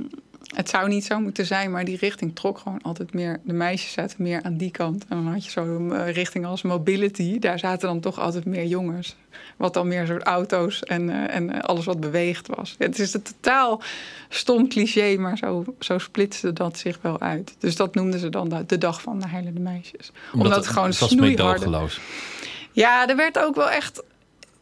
het 0.56 0.70
zou 0.70 0.88
niet 0.88 1.06
zo 1.06 1.20
moeten 1.20 1.46
zijn, 1.46 1.72
maar 1.72 1.86
die 1.86 1.98
richting 1.98 2.36
trok 2.36 2.58
gewoon 2.58 2.82
altijd 2.82 3.14
meer. 3.14 3.40
De 3.44 3.54
meisjes 3.54 3.92
zaten 3.92 4.24
meer 4.24 4.44
aan 4.44 4.58
die 4.58 4.72
kant. 4.72 5.06
En 5.10 5.24
dan 5.24 5.34
had 5.34 5.46
je 5.46 5.52
zo'n 5.52 5.96
eh, 5.96 6.14
richting 6.14 6.46
als 6.46 6.62
mobility, 6.62 7.40
daar 7.40 7.60
zaten 7.60 7.88
dan 7.88 8.00
toch 8.00 8.20
altijd 8.20 8.46
meer 8.46 8.66
jongens. 8.66 9.16
Wat 9.58 9.74
dan 9.74 9.88
meer 9.88 10.06
soort 10.08 10.24
auto's 10.24 10.84
en, 10.84 11.10
eh, 11.10 11.36
en 11.36 11.50
eh, 11.50 11.60
alles 11.60 11.86
wat 11.86 12.00
beweegd 12.00 12.48
was. 12.48 12.76
Het 12.78 13.00
is 13.00 13.14
een 13.14 13.22
totaal 13.22 13.82
stom 14.30 14.70
cliché, 14.70 15.16
maar 15.18 15.38
zo, 15.38 15.66
zo 15.80 15.98
splitste 15.98 16.54
dat 16.54 16.78
zich 16.78 16.98
wel 17.02 17.20
uit. 17.20 17.56
Dus 17.60 17.76
dat 17.76 17.96
noemden 17.96 18.20
ze 18.20 18.30
dan 18.30 18.50
de, 18.50 18.66
de 18.66 18.78
dag 18.78 19.02
van 19.02 19.20
de 19.20 19.28
heilende 19.28 19.60
meisjes. 19.60 20.12
Omdat, 20.34 20.56
het 20.56 20.68
gewoon 20.68 20.90
het 20.90 21.00
was 21.00 21.10
snoeiharde... 21.10 21.90
Ja, 22.72 23.08
er 23.08 23.16
werd 23.16 23.40
ook 23.40 23.56
wel 23.56 23.70
echt. 23.70 24.04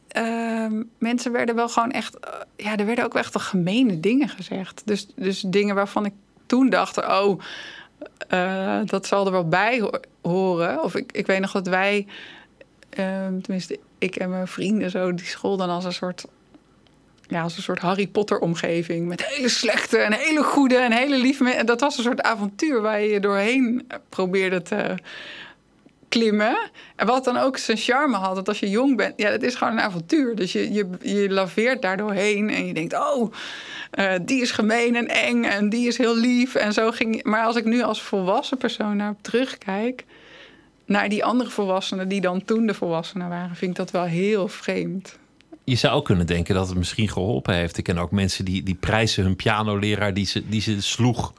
Ehm, 0.09 0.83
mensen 0.97 1.31
werden 1.31 1.55
wel 1.55 1.69
gewoon 1.69 1.91
echt. 1.91 2.19
eh, 2.19 2.33
ja, 2.55 2.77
er 2.77 2.85
werden 2.85 3.05
ook 3.05 3.15
echt 3.15 3.33
wel 3.33 3.43
gemene 3.43 3.99
dingen 3.99 4.29
gezegd. 4.29 4.81
Dus, 4.85 5.07
dus 5.15 5.41
dingen 5.41 5.75
waarvan 5.75 6.05
ik 6.05 6.13
toen 6.45 6.69
dacht: 6.69 6.97
oh, 7.07 7.39
eh, 8.27 8.79
dat 8.85 9.07
zal 9.07 9.25
er 9.25 9.31
wel 9.31 9.47
bij 9.47 9.79
ho- 9.79 9.99
horen. 10.21 10.83
Of 10.83 10.95
ik, 10.95 11.11
ik 11.11 11.27
weet 11.27 11.39
nog 11.39 11.51
dat 11.51 11.67
wij. 11.67 12.07
ehm, 12.89 13.39
tenminste, 13.41 13.79
ik 13.97 14.15
en 14.15 14.29
mijn 14.29 14.47
vrienden 14.47 14.89
zo 14.89 15.13
die 15.13 15.25
school 15.25 15.57
dan 15.57 15.69
als 15.69 15.85
een 15.85 15.93
soort. 15.93 16.25
Ja, 17.27 17.41
als 17.41 17.57
een 17.57 17.63
soort 17.63 17.79
Harry 17.79 18.07
Potter 18.07 18.39
omgeving. 18.39 19.07
Met 19.07 19.25
hele 19.25 19.49
slechte 19.49 19.97
en 19.97 20.13
hele 20.13 20.43
goede 20.43 20.77
en 20.77 20.91
hele 20.91 21.17
lieve 21.17 21.61
dat 21.65 21.79
was 21.79 21.97
een 21.97 22.03
soort 22.03 22.21
avontuur 22.21 22.81
waar 22.81 23.01
je 23.01 23.07
je 23.09 23.19
doorheen 23.19 23.87
probeerde 24.09 24.61
te 24.61 24.95
klimmen. 26.09 26.57
En 26.95 27.07
wat 27.07 27.23
dan 27.23 27.37
ook 27.37 27.57
zijn 27.57 27.77
charme 27.77 28.15
had, 28.15 28.35
dat 28.35 28.47
als 28.47 28.59
je 28.59 28.69
jong 28.69 28.97
bent, 28.97 29.13
ja, 29.17 29.29
het 29.29 29.43
is 29.43 29.55
gewoon 29.55 29.73
een 29.73 29.79
avontuur. 29.79 30.35
Dus 30.35 30.51
je, 30.51 30.73
je, 30.73 30.87
je 31.01 31.29
laveert 31.29 31.81
daar 31.81 31.97
doorheen 31.97 32.49
en 32.49 32.65
je 32.65 32.73
denkt, 32.73 32.93
oh, 32.93 33.33
eh, 33.91 34.13
die 34.21 34.41
is 34.41 34.51
gemeen 34.51 34.95
en 34.95 35.07
eng 35.07 35.43
en 35.43 35.69
die 35.69 35.87
is 35.87 35.97
heel 35.97 36.17
lief. 36.17 36.55
En 36.55 36.73
zo 36.73 36.91
ging. 36.91 37.23
Maar 37.23 37.43
als 37.43 37.55
ik 37.55 37.65
nu 37.65 37.81
als 37.81 38.01
volwassen 38.01 38.57
persoon 38.57 38.95
naar 38.95 39.15
terugkijk, 39.21 40.05
naar 40.85 41.09
die 41.09 41.25
andere 41.25 41.49
volwassenen 41.49 42.07
die 42.07 42.21
dan 42.21 42.45
toen 42.45 42.65
de 42.65 42.73
volwassenen 42.73 43.29
waren, 43.29 43.55
vind 43.55 43.71
ik 43.71 43.77
dat 43.77 43.91
wel 43.91 44.03
heel 44.03 44.47
vreemd. 44.47 45.17
Je 45.63 45.75
zou 45.75 45.93
ook 45.93 46.05
kunnen 46.05 46.27
denken 46.27 46.55
dat 46.55 46.67
het 46.67 46.77
misschien 46.77 47.09
geholpen 47.09 47.55
heeft. 47.55 47.77
Ik 47.77 47.83
ken 47.83 47.97
ook 47.97 48.11
mensen 48.11 48.45
die, 48.45 48.63
die 48.63 48.75
prijzen 48.75 49.23
hun 49.23 49.35
pianoleraar 49.35 50.13
die 50.13 50.25
ze, 50.25 50.49
die 50.49 50.61
ze 50.61 50.81
sloeg 50.81 51.33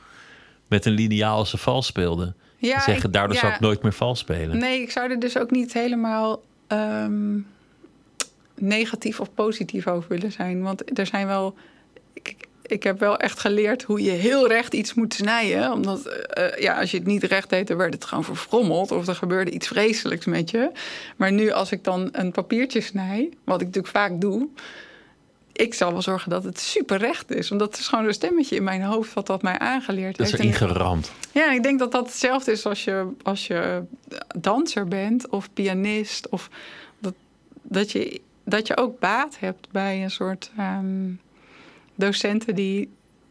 met 0.69 0.85
een 0.85 0.93
liniaal 0.93 1.37
als 1.37 1.51
ze 1.51 1.57
vals 1.57 1.87
speelden. 1.87 2.37
Ja, 2.61 2.81
zeggen, 2.81 3.07
ik- 3.07 3.13
daardoor 3.13 3.35
ja. 3.35 3.41
zou 3.41 3.53
ik 3.53 3.61
nooit 3.61 3.83
meer 3.83 3.93
vals 3.93 4.19
spelen. 4.19 4.59
Nee, 4.59 4.81
ik 4.83 4.91
zou 4.91 5.11
er 5.11 5.19
dus 5.19 5.39
ook 5.39 5.51
niet 5.51 5.73
helemaal 5.73 6.43
ehm, 6.67 7.39
negatief 8.55 9.21
of 9.21 9.35
positief 9.35 9.87
over 9.87 10.09
willen 10.09 10.33
zijn. 10.33 10.63
Want 10.63 10.99
er 10.99 11.07
zijn 11.07 11.27
wel. 11.27 11.55
Ik, 12.13 12.37
ik 12.63 12.83
heb 12.83 12.99
wel 12.99 13.17
echt 13.17 13.41
geleerd 13.41 13.83
hoe 13.83 14.03
je 14.03 14.11
heel 14.11 14.49
recht 14.49 14.75
iets 14.75 14.95
moet 14.95 15.15
snijden. 15.15 15.73
Omdat 15.73 16.07
eh, 16.07 16.63
ja, 16.63 16.81
als 16.81 16.91
je 16.91 16.97
het 16.97 17.07
niet 17.07 17.23
recht 17.25 17.51
deed, 17.51 17.67
dan 17.69 17.77
werd 17.77 17.95
het 17.95 18.05
gewoon 18.05 18.25
verfrommeld. 18.25 18.91
Of 18.93 19.07
er 19.07 19.15
gebeurde 19.15 19.51
iets 19.51 19.67
vreselijks 19.67 20.27
met 20.27 20.51
je. 20.51 20.71
Maar 21.17 21.33
nu, 21.33 21.51
als 21.51 21.73
ik 21.73 21.85
dan 21.85 22.09
een 22.13 22.33
papiertje 22.33 22.81
snij, 22.81 23.29
wat 23.45 23.61
ik 23.61 23.67
natuurlijk 23.67 23.95
vaak 23.95 24.21
doe. 24.21 24.49
Ik 25.61 25.75
zal 25.75 25.93
wel 25.93 26.03
zorgen 26.03 26.31
dat 26.31 26.45
het 26.45 26.61
super 26.61 26.99
recht 26.99 27.31
is. 27.31 27.49
Want 27.49 27.61
dat 27.61 27.79
is 27.79 27.89
gewoon 27.89 28.07
een 28.07 28.13
stemmetje 28.15 28.57
in 28.57 28.65
mijn 28.65 28.83
hoofd 28.83 29.13
wat 29.13 29.27
dat 29.27 29.43
mij 29.43 29.59
aangeleerd 29.59 30.17
Dat 30.17 30.27
is 30.27 30.33
heeft. 30.33 30.45
erin 30.45 30.55
En- 30.69 30.69
geramd. 30.77 31.13
ja, 31.33 31.53
ik 31.53 31.63
denk 31.63 31.79
dat 31.79 31.93
dat 31.93 32.07
hetzelfde 32.07 32.53
is 32.53 32.67
als 32.67 32.85
je, 32.85 33.07
als 33.23 33.47
je 33.47 33.83
danser 34.37 34.89
bent 34.89 35.29
of 35.29 35.53
pianist. 35.53 36.29
Of 36.29 36.49
dat, 36.99 37.15
dat, 37.63 37.93
je, 37.93 38.21
dat 38.45 38.67
je 38.67 38.77
ook 38.77 38.99
baat 38.99 39.37
hebt 39.39 39.71
bij 39.71 40.03
een 40.03 40.11
soort 40.11 40.51
ehm, 40.57 41.11
docenten 41.95 42.55
die, 42.55 42.91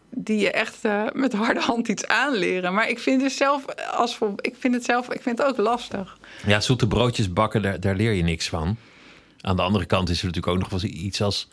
die 0.09 0.37
je 0.39 0.51
echt 0.51 0.77
eh, 0.85 1.03
met 1.13 1.33
harde 1.33 1.59
hand 1.59 1.87
iets 1.87 2.07
aanleren. 2.07 2.73
Maar 2.73 2.89
ik 2.89 2.99
vind 2.99 3.21
het 3.21 3.31
zelf, 3.31 3.65
als, 3.91 4.15
vol- 4.15 4.33
ik 4.41 4.55
vind 4.59 4.73
het 4.73 4.85
zelf 4.85 5.09
ik 5.11 5.21
vind 5.21 5.37
het 5.37 5.47
ook 5.47 5.57
lastig. 5.57 6.17
Ja, 6.45 6.59
zoete 6.61 6.87
broodjes 6.87 7.33
bakken, 7.33 7.61
daar, 7.61 7.79
daar 7.79 7.95
leer 7.95 8.11
je 8.11 8.23
niks 8.23 8.49
van. 8.49 8.77
Aan 9.41 9.55
de 9.55 9.61
andere 9.61 9.85
kant 9.85 10.09
is 10.09 10.19
er 10.19 10.25
natuurlijk 10.25 10.53
ook 10.53 10.61
nog 10.69 10.81
wel 10.81 10.91
iets 10.91 11.21
als 11.21 11.47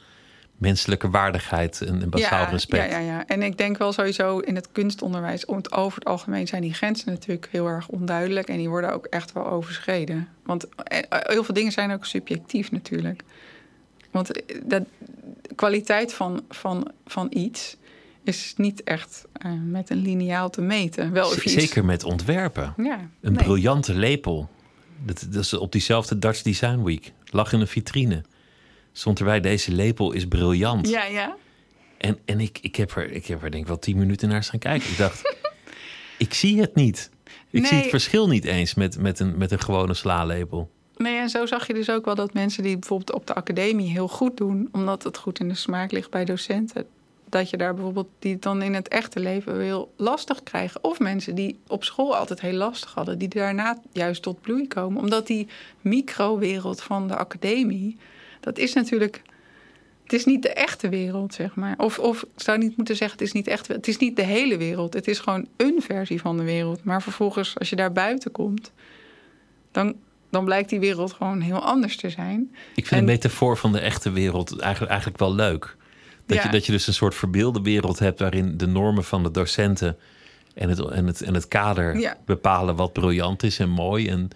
menselijke 0.57 1.11
waardigheid 1.11 1.81
en, 1.81 2.03
en 2.03 2.11
basaal 2.11 2.41
ja, 2.45 2.51
respect. 2.51 2.91
Ja, 2.91 2.99
ja, 2.99 3.07
ja. 3.07 3.27
En 3.27 3.43
ik 3.43 3.59
denk 3.59 3.79
wel 3.79 3.93
sowieso 3.93 4.39
in 4.39 4.55
het 4.55 4.69
kunstonderwijs, 4.73 5.45
om 5.45 5.57
het 5.57 5.73
over 5.73 5.99
het 5.99 6.09
algemeen 6.09 6.47
zijn 6.47 6.63
die 6.63 6.75
grenzen 6.75 7.13
natuurlijk 7.13 7.49
heel 7.51 7.67
erg 7.67 7.89
onduidelijk. 7.89 8.49
En 8.49 8.57
die 8.57 8.69
worden 8.69 8.93
ook 8.93 9.07
echt 9.07 9.33
wel 9.33 9.47
overschreden. 9.47 10.29
Want 10.45 10.69
eh, 10.75 10.99
heel 11.09 11.45
veel 11.45 11.55
dingen 11.55 11.73
zijn 11.73 11.93
ook 11.93 12.05
subjectief 12.05 12.71
natuurlijk. 12.71 13.23
Want 14.11 14.33
eh, 14.33 14.61
de 14.65 14.85
kwaliteit 15.55 16.13
van, 16.15 16.45
van, 16.49 16.91
van 17.07 17.27
iets 17.31 17.77
is 18.23 18.55
niet 18.57 18.83
echt 18.83 19.27
eh, 19.33 19.51
met 19.65 19.91
een 19.91 20.03
liniaal 20.03 20.51
te 20.51 20.61
meten. 20.61 21.13
Wel 21.13 21.33
iets- 21.33 21.53
Zeker 21.53 21.85
met 21.85 22.05
ontwerpen. 22.05 22.75
Ja, 22.77 22.99
Een 23.21 23.33
nee. 23.33 23.45
briljante 23.45 23.95
lepel. 23.95 24.49
Dat, 25.05 25.27
dat 25.31 25.43
is 25.43 25.55
op 25.55 25.73
diezelfde 25.73 26.19
Dutch 26.19 26.43
Design 26.43 26.83
Week. 26.83 27.13
Lag 27.25 27.53
in 27.53 27.61
een 27.61 27.67
vitrine. 27.67 28.23
Stond 28.97 29.19
erbij, 29.19 29.41
deze 29.41 29.73
lepel 29.73 30.13
is 30.13 30.27
briljant. 30.27 30.89
Ja, 30.89 31.05
ja. 31.05 31.37
En, 31.99 32.19
en 32.25 32.41
ik, 32.41 32.59
ik, 32.61 32.77
heb 32.77 32.91
er, 32.91 33.11
ik 33.11 33.27
heb 33.27 33.43
er 33.43 33.51
denk 33.51 33.63
ik 33.63 33.69
wel 33.69 33.79
tien 33.79 33.99
minuten 33.99 34.29
naar 34.29 34.45
staan 34.45 34.59
kijken. 34.59 34.91
Ik 34.91 34.97
dacht, 34.97 35.35
ik 36.19 36.35
zie 36.35 36.61
het 36.61 36.75
niet. 36.75 37.11
Ik 37.51 37.67
zie 37.67 37.77
het 37.77 37.87
verschil 37.89 38.29
niet 38.29 38.45
eens 38.45 38.75
met, 38.75 38.99
met, 38.99 39.21
een, 39.21 39.39
met 39.39 39.51
een 39.51 39.61
gewone 39.61 39.95
slalepel. 39.95 40.71
Nee, 40.97 41.19
en 41.19 41.29
zo 41.29 41.47
zag 41.47 41.67
je 41.67 41.75
dus 41.75 41.91
ook 41.91 42.05
wel 42.05 42.15
dat 42.15 42.35
mensen 42.35 42.63
die 42.63 42.79
bijvoorbeeld 42.79 43.13
op 43.13 43.27
de 43.27 43.35
academie 43.35 43.91
heel 43.91 44.09
goed 44.09 44.37
doen, 44.37 44.69
omdat 44.73 45.03
het 45.03 45.19
goed 45.19 45.39
in 45.39 45.49
de 45.49 45.55
smaak 45.55 45.93
ligt 45.93 46.11
bij 46.11 46.25
docenten, 46.25 46.87
dat 47.29 47.51
je 47.51 47.57
daar 47.57 47.75
bijvoorbeeld 47.75 48.09
die 48.19 48.33
het 48.33 48.43
dan 48.43 48.63
in 48.63 48.75
het 48.75 48.89
echte 48.89 49.21
leven 49.21 49.61
heel 49.61 49.93
lastig 49.97 50.43
krijgen. 50.43 50.85
Of 50.85 50.99
mensen 50.99 51.35
die 51.35 51.59
op 51.67 51.85
school 51.85 52.17
altijd 52.17 52.41
heel 52.41 52.57
lastig 52.57 52.95
hadden, 52.95 53.19
die 53.19 53.29
daarna 53.29 53.79
juist 53.93 54.23
tot 54.23 54.41
bloei 54.41 54.69
komen. 54.69 55.03
Omdat 55.03 55.27
die 55.27 55.49
microwereld 55.81 56.83
van 56.83 57.09
de 57.09 57.17
academie, 57.17 57.97
dat 58.47 58.59
is 58.59 58.73
natuurlijk. 58.73 59.23
Het 60.03 60.13
is 60.13 60.25
niet 60.25 60.43
de 60.43 60.53
echte 60.53 60.89
wereld, 60.89 61.35
zeg 61.35 61.55
maar. 61.55 61.75
Of, 61.77 61.99
of 61.99 62.23
ik 62.23 62.29
zou 62.43 62.59
niet 62.59 62.77
moeten 62.77 62.97
zeggen, 62.97 63.19
het 63.19 63.27
is 63.27 63.33
niet 63.33 63.47
echt. 63.47 63.69
Het 63.69 63.89
is 63.89 63.97
niet 63.97 64.17
de 64.17 64.23
hele 64.25 64.57
wereld. 64.57 64.95
Het 64.95 65.09
is 65.09 65.19
gewoon 65.19 65.47
een 65.57 65.83
versie 65.83 66.21
van 66.21 66.37
de 66.37 66.43
wereld. 66.43 66.85
Maar 66.85 67.03
vervolgens, 67.03 67.59
als 67.59 67.71
je 67.71 67.77
daar 67.77 67.93
buiten 67.93 68.31
komt, 68.33 68.73
dan, 69.73 69.95
dan 70.31 70.45
blijkt 70.45 70.69
die 70.69 70.81
wereld 70.81 71.13
gewoon 71.13 71.41
heel 71.41 71.61
anders 71.65 71.97
te 71.97 72.11
zijn. 72.11 72.55
Ik 72.75 72.87
vind 72.87 73.01
En- 73.01 73.07
de 73.07 73.13
metafoor 73.13 73.57
van 73.57 73.73
de 73.73 73.79
echte 73.81 74.11
wereld 74.11 74.59
eigenlijk, 74.61 74.91
eigenlijk 74.93 75.21
wel 75.21 75.35
leuk. 75.35 75.77
Dat, 76.27 76.37
Ja. 76.37 76.43
je, 76.45 76.51
dat 76.51 76.67
je 76.67 76.73
dus 76.73 76.87
een 76.87 76.95
soort 76.95 77.15
verbeelde 77.15 77.61
wereld 77.63 77.99
hebt 77.99 78.19
waarin 78.21 78.57
de 78.57 78.67
normen 78.67 79.05
van 79.05 79.23
de 79.23 79.31
docenten 79.31 79.97
en 80.55 80.69
het, 80.69 80.79
en 80.79 81.07
het, 81.07 81.23
en 81.23 81.35
het 81.35 81.49
kader 81.49 81.99
Ja. 81.99 82.17
bepalen 82.25 82.77
wat 82.77 82.93
briljant 82.93 83.43
is 83.43 83.59
en 83.59 83.69
mooi. 83.71 84.09
En 84.09 84.29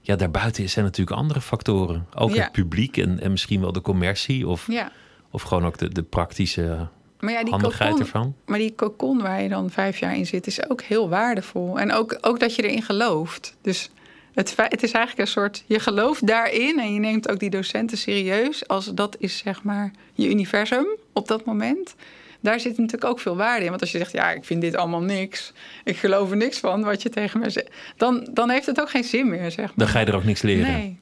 ja, 0.00 0.16
daarbuiten 0.16 0.68
zijn 0.68 0.84
natuurlijk 0.84 1.16
andere 1.16 1.40
factoren. 1.40 2.06
Ook 2.14 2.30
Ja. 2.34 2.42
het 2.42 2.52
publiek 2.52 2.96
en, 2.96 3.20
en 3.20 3.30
misschien 3.30 3.60
wel 3.60 3.72
de 3.72 3.80
commercie 3.80 4.48
of, 4.48 4.66
Ja. 4.66 4.92
of 5.30 5.42
gewoon 5.42 5.64
ook 5.66 5.78
de, 5.78 5.88
de 5.88 6.02
praktische 6.02 6.88
Maar 7.20 7.32
ja, 7.32 7.42
die 7.42 7.50
handigheid 7.52 7.90
cocon, 7.90 8.04
ervan. 8.06 8.34
maar 8.46 8.58
die 8.58 8.74
cocon 8.74 9.22
waar 9.22 9.42
je 9.42 9.48
dan 9.48 9.70
vijf 9.70 9.98
jaar 9.98 10.16
in 10.16 10.26
zit, 10.26 10.46
is 10.46 10.70
ook 10.70 10.82
heel 10.82 11.08
waardevol. 11.08 11.78
En 11.78 11.92
ook, 11.92 12.18
ook 12.20 12.40
dat 12.40 12.54
je 12.54 12.62
erin 12.68 12.82
gelooft. 12.82 13.56
Dus 13.62 13.90
het, 14.34 14.54
het 14.56 14.82
is 14.82 14.92
eigenlijk 14.92 15.18
een 15.28 15.32
soort, 15.34 15.64
je 15.66 15.78
gelooft 15.78 16.26
daarin 16.26 16.78
en 16.80 16.94
je 16.94 17.00
neemt 17.00 17.28
ook 17.30 17.38
die 17.38 17.50
docenten 17.50 17.98
serieus. 17.98 18.68
Als 18.68 18.94
dat 18.94 19.16
is 19.18 19.38
zeg 19.38 19.62
maar 19.62 19.90
je 20.12 20.30
universum 20.30 20.86
op 21.12 21.28
dat 21.28 21.44
moment. 21.44 21.94
Daar 22.40 22.60
zit 22.60 22.78
natuurlijk 22.78 23.10
ook 23.10 23.20
veel 23.20 23.36
waarde 23.36 23.64
in. 23.64 23.68
Want 23.68 23.80
als 23.80 23.92
je 23.92 23.98
zegt, 23.98 24.12
ja, 24.12 24.30
ik 24.30 24.44
vind 24.44 24.60
dit 24.60 24.76
allemaal 24.76 25.02
niks. 25.02 25.52
Ik 25.84 25.96
geloof 25.96 26.30
er 26.30 26.36
niks 26.36 26.58
van 26.58 26.82
wat 26.82 27.02
je 27.02 27.08
tegen 27.08 27.40
me 27.40 27.50
zegt. 27.50 27.70
Dan, 27.96 28.28
dan 28.32 28.50
heeft 28.50 28.66
het 28.66 28.80
ook 28.80 28.90
geen 28.90 29.04
zin 29.04 29.28
meer, 29.28 29.50
zeg 29.50 29.66
maar. 29.66 29.74
Dan 29.76 29.88
ga 29.88 30.00
je 30.00 30.06
er 30.06 30.16
ook 30.16 30.24
niks 30.24 30.42
leren. 30.42 30.72
Nee. 30.72 31.00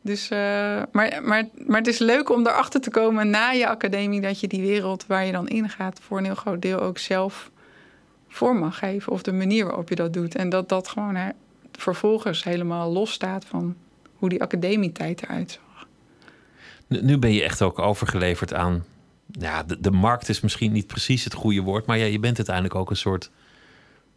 Dus, 0.00 0.30
uh, 0.30 0.38
maar, 0.92 1.20
maar, 1.22 1.48
maar 1.66 1.78
het 1.78 1.86
is 1.86 1.98
leuk 1.98 2.30
om 2.30 2.46
erachter 2.46 2.80
te 2.80 2.90
komen 2.90 3.30
na 3.30 3.50
je 3.50 3.68
academie 3.68 4.20
dat 4.20 4.40
je 4.40 4.48
die 4.48 4.60
wereld 4.60 5.06
waar 5.06 5.24
je 5.24 5.32
dan 5.32 5.48
ingaat 5.48 6.00
voor 6.02 6.18
een 6.18 6.24
heel 6.24 6.34
groot 6.34 6.62
deel 6.62 6.80
ook 6.80 6.98
zelf 6.98 7.50
vorm 8.28 8.58
mag 8.58 8.78
geven. 8.78 9.12
Of 9.12 9.22
de 9.22 9.32
manier 9.32 9.64
waarop 9.64 9.88
je 9.88 9.94
dat 9.94 10.12
doet. 10.12 10.34
En 10.34 10.48
dat 10.48 10.68
dat 10.68 10.88
gewoon 10.88 11.14
hè, 11.14 11.28
vervolgens 11.72 12.44
helemaal 12.44 12.92
los 12.92 13.12
staat 13.12 13.44
van 13.44 13.76
hoe 14.14 14.28
die 14.28 14.42
academietijd 14.42 15.22
eruit 15.22 15.50
zag. 15.50 15.86
Nu 16.86 17.18
ben 17.18 17.32
je 17.32 17.42
echt 17.42 17.62
ook 17.62 17.78
overgeleverd 17.78 18.54
aan. 18.54 18.84
Ja, 19.32 19.62
de, 19.62 19.80
de 19.80 19.90
markt 19.90 20.28
is 20.28 20.40
misschien 20.40 20.72
niet 20.72 20.86
precies 20.86 21.24
het 21.24 21.34
goede 21.34 21.60
woord, 21.60 21.86
maar 21.86 21.98
ja, 21.98 22.04
je 22.04 22.18
bent 22.18 22.36
uiteindelijk 22.36 22.74
ook 22.74 22.90
een 22.90 22.96
soort, 22.96 23.30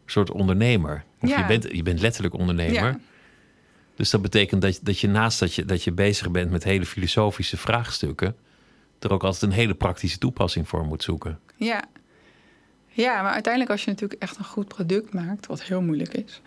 soort 0.05 0.31
ondernemer. 0.31 1.03
Of 1.21 1.29
ja. 1.29 1.39
je, 1.39 1.45
bent, 1.45 1.67
je 1.71 1.83
bent 1.83 2.01
letterlijk 2.01 2.33
ondernemer. 2.33 2.73
Ja. 2.73 2.99
Dus 3.95 4.09
dat 4.09 4.21
betekent 4.21 4.61
dat, 4.61 4.79
dat 4.81 4.99
je 4.99 5.07
naast 5.07 5.39
dat 5.39 5.53
je, 5.53 5.65
dat 5.65 5.83
je 5.83 5.91
bezig 5.91 6.31
bent 6.31 6.51
met 6.51 6.63
hele 6.63 6.85
filosofische 6.85 7.57
vraagstukken, 7.57 8.35
er 8.99 9.11
ook 9.11 9.23
altijd 9.23 9.41
een 9.41 9.57
hele 9.57 9.73
praktische 9.73 10.17
toepassing 10.17 10.67
voor 10.67 10.85
moet 10.85 11.03
zoeken. 11.03 11.39
Ja. 11.55 11.83
ja, 12.87 13.21
maar 13.21 13.33
uiteindelijk 13.33 13.71
als 13.71 13.83
je 13.83 13.89
natuurlijk 13.89 14.21
echt 14.21 14.37
een 14.37 14.45
goed 14.45 14.67
product 14.67 15.13
maakt, 15.13 15.47
wat 15.47 15.63
heel 15.63 15.81
moeilijk 15.81 16.13
is, 16.13 16.41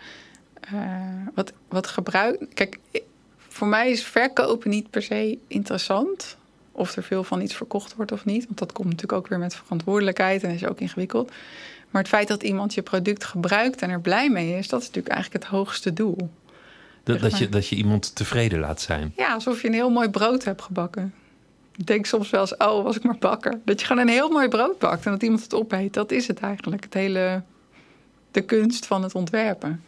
uh, 0.73 1.27
wat, 1.35 1.53
wat 1.69 1.87
gebruik. 1.87 2.45
Kijk, 2.53 2.79
voor 3.37 3.67
mij 3.67 3.91
is 3.91 4.03
verkopen 4.03 4.69
niet 4.69 4.89
per 4.89 5.01
se 5.01 5.37
interessant. 5.47 6.37
Of 6.79 6.95
er 6.95 7.03
veel 7.03 7.23
van 7.23 7.41
iets 7.41 7.55
verkocht 7.55 7.95
wordt 7.95 8.11
of 8.11 8.25
niet. 8.25 8.45
Want 8.45 8.57
dat 8.57 8.71
komt 8.71 8.87
natuurlijk 8.87 9.13
ook 9.13 9.27
weer 9.27 9.39
met 9.39 9.55
verantwoordelijkheid 9.55 10.43
en 10.43 10.49
is 10.49 10.65
ook 10.65 10.79
ingewikkeld. 10.79 11.31
Maar 11.89 12.01
het 12.01 12.11
feit 12.11 12.27
dat 12.27 12.43
iemand 12.43 12.73
je 12.73 12.81
product 12.81 13.23
gebruikt 13.23 13.81
en 13.81 13.89
er 13.89 14.01
blij 14.01 14.29
mee 14.29 14.57
is, 14.57 14.67
dat 14.67 14.81
is 14.81 14.87
natuurlijk 14.87 15.15
eigenlijk 15.15 15.43
het 15.43 15.53
hoogste 15.53 15.93
doel. 15.93 16.29
Dat, 17.03 17.19
dat, 17.19 17.37
je, 17.37 17.49
dat 17.49 17.67
je 17.67 17.75
iemand 17.75 18.15
tevreden 18.15 18.59
laat 18.59 18.81
zijn. 18.81 19.13
Ja, 19.15 19.33
alsof 19.33 19.61
je 19.61 19.67
een 19.67 19.73
heel 19.73 19.89
mooi 19.89 20.09
brood 20.09 20.43
hebt 20.43 20.61
gebakken. 20.61 21.13
Ik 21.75 21.87
denk 21.87 22.05
soms 22.05 22.29
wel 22.29 22.41
eens, 22.41 22.57
oh, 22.57 22.83
was 22.83 22.95
ik 22.95 23.03
maar 23.03 23.17
bakker. 23.19 23.59
Dat 23.65 23.79
je 23.79 23.85
gewoon 23.85 24.01
een 24.01 24.13
heel 24.13 24.29
mooi 24.29 24.47
brood 24.47 24.79
bakt 24.79 25.05
en 25.05 25.11
dat 25.11 25.23
iemand 25.23 25.43
het 25.43 25.53
opeet. 25.53 25.93
Dat 25.93 26.11
is 26.11 26.27
het 26.27 26.39
eigenlijk. 26.39 26.83
Het 26.83 26.93
hele, 26.93 27.41
de 28.31 28.41
kunst 28.41 28.85
van 28.85 29.03
het 29.03 29.15
ontwerpen. 29.15 29.83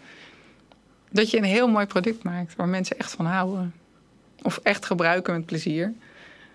Dat 1.09 1.29
je 1.29 1.37
een 1.37 1.43
heel 1.43 1.67
mooi 1.67 1.85
product 1.85 2.23
maakt 2.23 2.55
waar 2.55 2.67
mensen 2.67 2.97
echt 2.97 3.11
van 3.11 3.25
houden. 3.25 3.73
Of 4.41 4.59
echt 4.63 4.85
gebruiken 4.85 5.33
met 5.33 5.45
plezier. 5.45 5.93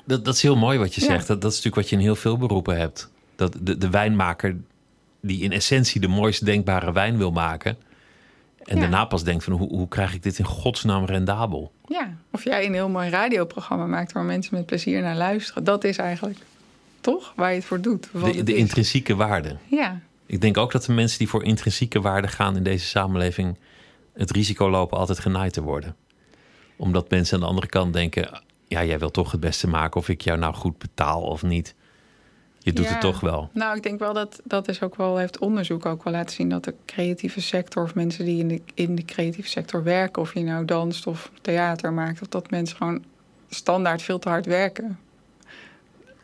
Dat, 0.07 0.25
dat 0.25 0.35
is 0.35 0.43
heel 0.43 0.57
mooi 0.57 0.79
wat 0.79 0.95
je 0.95 1.01
zegt. 1.01 1.27
Dat, 1.27 1.41
dat 1.41 1.51
is 1.51 1.57
natuurlijk 1.57 1.75
wat 1.75 1.89
je 1.89 1.97
in 1.97 2.03
heel 2.03 2.17
veel 2.17 2.37
beroepen 2.37 2.79
hebt. 2.79 3.11
Dat 3.37 3.57
de, 3.61 3.79
de 3.79 3.91
wijnmaker 3.91 4.57
die 5.21 5.41
in 5.41 5.53
essentie 5.53 6.01
de 6.01 6.09
mooiste 6.09 6.45
denkbare 6.45 6.93
wijn 6.93 7.17
wil 7.17 7.31
maken. 7.33 7.77
En 8.65 8.81
daarna 8.81 9.05
pas 9.05 9.25
denkt 9.25 9.45
van 9.45 9.53
hoe, 9.53 9.69
hoe 9.69 9.89
krijg 9.89 10.15
ik 10.15 10.23
dit 10.23 10.39
in 10.39 10.45
godsnaam 10.45 11.05
rendabel? 11.05 11.73
Ja, 11.89 12.17
of 12.31 12.45
jij 12.45 12.67
een 12.67 12.73
heel 12.73 12.89
mooi 12.89 13.11
radioprogramma 13.11 13.87
maakt 13.87 14.13
waar 14.13 14.25
mensen 14.25 14.55
met 14.55 14.67
plezier 14.67 15.03
naar 15.03 15.17
luisteren. 15.17 15.65
Dat 15.65 15.85
is 15.85 15.97
eigenlijk 15.97 16.39
toch 17.01 17.33
waar 17.37 17.51
je 17.51 17.57
het 17.57 17.65
voor 17.65 17.81
doet. 17.81 18.09
De, 18.13 18.43
de 18.43 18.55
intrinsieke 18.55 19.15
waarde. 19.15 19.57
Ja. 19.67 20.01
Ik 20.27 20.41
denk 20.41 20.57
ook 20.57 20.73
dat 20.73 20.85
de 20.85 20.93
mensen 20.93 21.19
die 21.19 21.29
voor 21.29 21.45
intrinsieke 21.45 22.01
waarde 22.01 22.29
gaan 22.29 22.57
in 22.57 22.63
deze 22.63 22.87
samenleving 22.87 23.57
het 24.13 24.31
risico 24.31 24.71
lopen 24.71 24.99
altijd 24.99 25.19
genaaid 25.19 25.53
te 25.53 25.63
worden. 25.63 25.97
Omdat 26.77 27.11
mensen 27.11 27.35
aan 27.35 27.41
de 27.41 27.47
andere 27.47 27.67
kant 27.67 27.93
denken: 27.93 28.41
ja, 28.69 28.85
jij 28.85 28.99
wil 28.99 29.11
toch 29.11 29.33
het 29.33 29.41
beste 29.41 29.69
maken 29.69 30.01
of 30.01 30.09
ik 30.09 30.21
jou 30.21 30.39
nou 30.39 30.55
goed 30.55 30.79
betaal 30.79 31.23
of 31.23 31.43
niet. 31.43 31.75
Je 32.59 32.73
doet 32.73 32.89
het 32.89 33.01
toch 33.01 33.21
wel. 33.21 33.51
Nou, 33.53 33.77
ik 33.77 33.83
denk 33.83 33.99
wel 33.99 34.13
dat 34.13 34.41
dat 34.45 34.69
is 34.69 34.83
ook 34.83 34.97
wel, 34.97 35.17
heeft 35.17 35.39
onderzoek 35.39 35.87
ook 35.87 36.05
wel 36.05 36.13
laten 36.13 36.35
zien 36.35 36.49
dat 36.49 36.65
de 36.65 36.75
creatieve 36.87 37.41
sector 37.41 37.83
of 37.83 37.95
mensen 37.95 38.25
die 38.25 38.39
in 38.39 38.49
de, 38.49 38.61
in 38.75 38.95
de 38.95 39.05
creatieve 39.05 39.49
sector 39.49 39.83
werken, 39.83 40.23
of 40.23 40.35
je 40.35 40.41
nou 40.41 40.65
danst 40.65 41.07
of 41.07 41.31
theater 41.41 41.93
maakt, 41.93 42.21
of 42.21 42.29
dat 42.29 42.51
mensen 42.51 42.77
gewoon 42.77 43.05
standaard 43.49 44.03
veel 44.03 44.19
te 44.19 44.29
hard 44.29 44.47
werken 44.47 44.99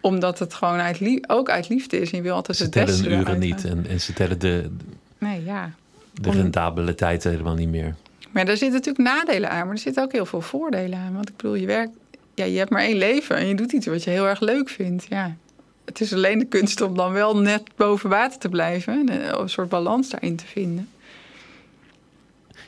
omdat 0.03 0.39
het 0.39 0.55
gewoon 0.55 0.79
uit 0.79 1.25
ook 1.27 1.51
uit 1.51 1.69
liefde 1.69 2.01
is. 2.01 2.11
En 2.11 2.17
je 2.17 2.23
wil 2.23 2.35
altijd 2.35 2.57
ze 2.57 2.63
het 2.63 2.73
beste 2.73 2.97
Ze 2.97 3.03
tellen 3.03 3.19
uren 3.19 3.39
niet 3.39 3.65
en, 3.65 3.87
en 3.87 4.01
ze 4.01 4.13
tellen 4.13 4.39
de, 4.39 4.71
nee, 5.19 5.45
ja. 5.45 5.73
de 6.13 6.31
rendabiliteit 6.31 7.25
helemaal 7.25 7.55
niet 7.55 7.69
meer. 7.69 7.95
Maar 8.31 8.49
er 8.49 8.57
zitten 8.57 8.81
natuurlijk 8.81 9.05
nadelen 9.05 9.51
aan, 9.51 9.65
maar 9.65 9.75
er 9.75 9.79
zitten 9.79 10.03
ook 10.03 10.13
heel 10.13 10.27
veel 10.27 10.41
voordelen 10.41 10.99
aan. 10.99 11.15
Want 11.15 11.29
ik 11.29 11.37
bedoel, 11.37 11.55
je 11.55 11.67
werkt, 11.67 11.93
ja, 12.35 12.45
je 12.45 12.59
hebt 12.59 12.71
maar 12.71 12.83
één 12.83 12.97
leven 12.97 13.37
en 13.37 13.47
je 13.47 13.55
doet 13.55 13.73
iets 13.73 13.87
wat 13.87 14.05
je 14.05 14.11
heel 14.11 14.27
erg 14.27 14.41
leuk 14.41 14.69
vindt. 14.69 15.07
Ja 15.09 15.37
het 15.85 16.01
is 16.01 16.13
alleen 16.13 16.39
de 16.39 16.45
kunst 16.45 16.81
om 16.81 16.97
dan 16.97 17.13
wel 17.13 17.37
net 17.37 17.63
boven 17.77 18.11
water 18.11 18.39
te 18.39 18.49
blijven. 18.49 19.09
En 19.09 19.41
een 19.41 19.49
soort 19.49 19.69
balans 19.69 20.11
daarin 20.11 20.37
te 20.37 20.47
vinden. 20.47 20.89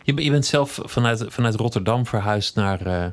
Je, 0.03 0.25
je 0.25 0.31
bent 0.31 0.47
zelf 0.47 0.81
vanuit, 0.83 1.25
vanuit 1.29 1.55
Rotterdam 1.55 2.07
verhuisd 2.07 2.55
naar 2.55 2.87
uh, 2.87 3.07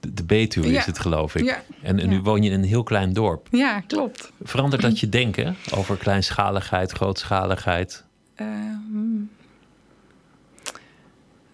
de, 0.00 0.14
de 0.14 0.24
Betuwe, 0.24 0.72
is 0.72 0.84
het 0.84 0.98
geloof 0.98 1.34
ik. 1.34 1.44
Ja. 1.44 1.62
En, 1.82 1.98
en 1.98 2.08
nu 2.08 2.20
woon 2.20 2.42
je 2.42 2.50
in 2.50 2.58
een 2.58 2.68
heel 2.68 2.82
klein 2.82 3.12
dorp. 3.12 3.48
Ja, 3.50 3.80
klopt. 3.80 4.32
Verandert 4.42 4.82
dat 4.82 4.98
je 5.00 5.08
denken 5.08 5.56
over 5.74 5.96
kleinschaligheid, 5.96 6.92
grootschaligheid? 6.92 8.04
Ehm, 8.34 9.16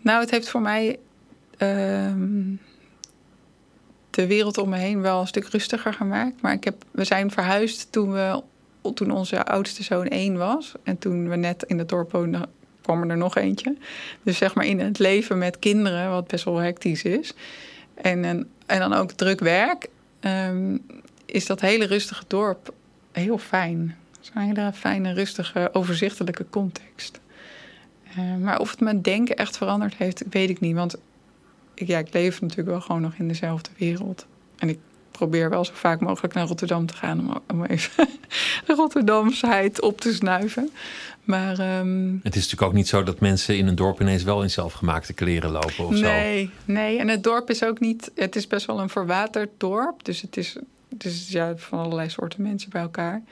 nou, 0.01 0.21
het 0.21 0.31
heeft 0.31 0.49
voor 0.49 0.63
mij... 0.63 0.99
Ehm, 1.57 2.55
de 4.11 4.27
wereld 4.27 4.59
om 4.59 4.69
me 4.69 4.77
heen 4.77 5.01
wel 5.01 5.21
een 5.21 5.27
stuk 5.27 5.49
rustiger 5.49 5.93
gemaakt. 5.93 6.41
Maar 6.41 6.53
ik 6.53 6.65
heb, 6.65 6.85
we 6.91 7.05
zijn 7.05 7.31
verhuisd 7.31 7.93
toen, 7.93 8.13
we, 8.13 8.43
toen 8.95 9.11
onze 9.11 9.45
oudste 9.45 9.83
zoon 9.83 10.07
één 10.07 10.37
was. 10.37 10.73
En 10.83 10.99
toen 10.99 11.29
we 11.29 11.37
net 11.37 11.63
in 11.63 11.79
het 11.79 11.89
dorp 11.89 12.13
woonden, 12.13 12.47
kwam 12.83 13.11
er 13.11 13.17
nog 13.17 13.37
eentje. 13.37 13.77
Dus 14.23 14.37
zeg 14.37 14.55
maar 14.55 14.67
in 14.67 14.81
het 14.81 14.99
leven 14.99 15.39
met 15.39 15.59
kinderen, 15.59 16.11
wat 16.11 16.27
best 16.27 16.45
wel 16.45 16.57
hectisch 16.57 17.03
is. 17.03 17.35
En, 17.95 18.25
en, 18.25 18.49
en 18.67 18.79
dan 18.79 18.93
ook 18.93 19.13
druk 19.13 19.41
werk, 19.41 19.89
ehm, 20.21 20.77
is 21.25 21.47
dat 21.47 21.61
hele 21.61 21.85
rustige 21.85 22.25
dorp 22.27 22.73
heel 23.13 23.39
fijn. 23.39 23.97
Het 24.11 24.21
is 24.23 24.31
een 24.35 24.43
hele 24.43 24.73
fijne, 24.73 25.13
rustige, 25.13 25.69
overzichtelijke 25.73 26.47
context. 26.51 27.21
Uh, 28.19 28.37
maar 28.37 28.59
of 28.59 28.71
het 28.71 28.81
mijn 28.81 29.03
denken 29.03 29.37
echt 29.37 29.57
veranderd 29.57 29.95
heeft, 29.95 30.23
weet 30.31 30.51
ik 30.51 30.61
niet. 30.61 30.75
Want 30.75 30.97
ja, 31.87 31.99
ik 31.99 32.13
leef 32.13 32.41
natuurlijk 32.41 32.69
wel 32.69 32.81
gewoon 32.81 33.01
nog 33.01 33.15
in 33.15 33.29
dezelfde 33.29 33.71
wereld. 33.77 34.27
En 34.57 34.69
ik 34.69 34.79
probeer 35.11 35.51
wel 35.51 35.65
zo 35.65 35.73
vaak 35.75 36.01
mogelijk 36.01 36.35
naar 36.35 36.47
Rotterdam 36.47 36.87
te 36.87 36.95
gaan 36.95 37.21
om, 37.21 37.41
om 37.51 37.65
even 37.65 38.09
de 38.67 38.75
Rotterdamsheid 38.75 39.81
op 39.81 40.01
te 40.01 40.15
snuiven. 40.15 40.71
Maar, 41.25 41.79
um... 41.79 42.21
Het 42.23 42.37
is 42.37 42.43
natuurlijk 42.43 42.71
ook 42.71 42.77
niet 42.77 42.89
zo 42.89 43.03
dat 43.03 43.21
mensen 43.21 43.57
in 43.57 43.67
een 43.67 43.75
dorp 43.75 44.01
ineens 44.01 44.23
wel 44.23 44.43
in 44.43 44.51
zelfgemaakte 44.51 45.13
kleren 45.13 45.51
lopen 45.51 45.87
of 45.87 45.91
nee, 45.91 46.45
zo. 46.45 46.73
Nee, 46.73 46.99
en 46.99 47.09
het 47.09 47.23
dorp 47.23 47.51
is 47.51 47.65
ook 47.65 47.81
niet. 47.81 48.11
Het 48.15 48.37
is 48.37 48.47
best 48.47 48.67
wel 48.67 48.81
een 48.81 48.89
verwaterd 48.89 49.51
dorp. 49.57 50.05
Dus 50.05 50.21
het 50.21 50.37
is, 50.37 50.57
is 50.99 51.29
ja, 51.29 51.57
van 51.57 51.79
allerlei 51.79 52.11
soorten 52.11 52.43
mensen 52.43 52.71
bij 52.71 52.83
elkaar. 52.83 53.23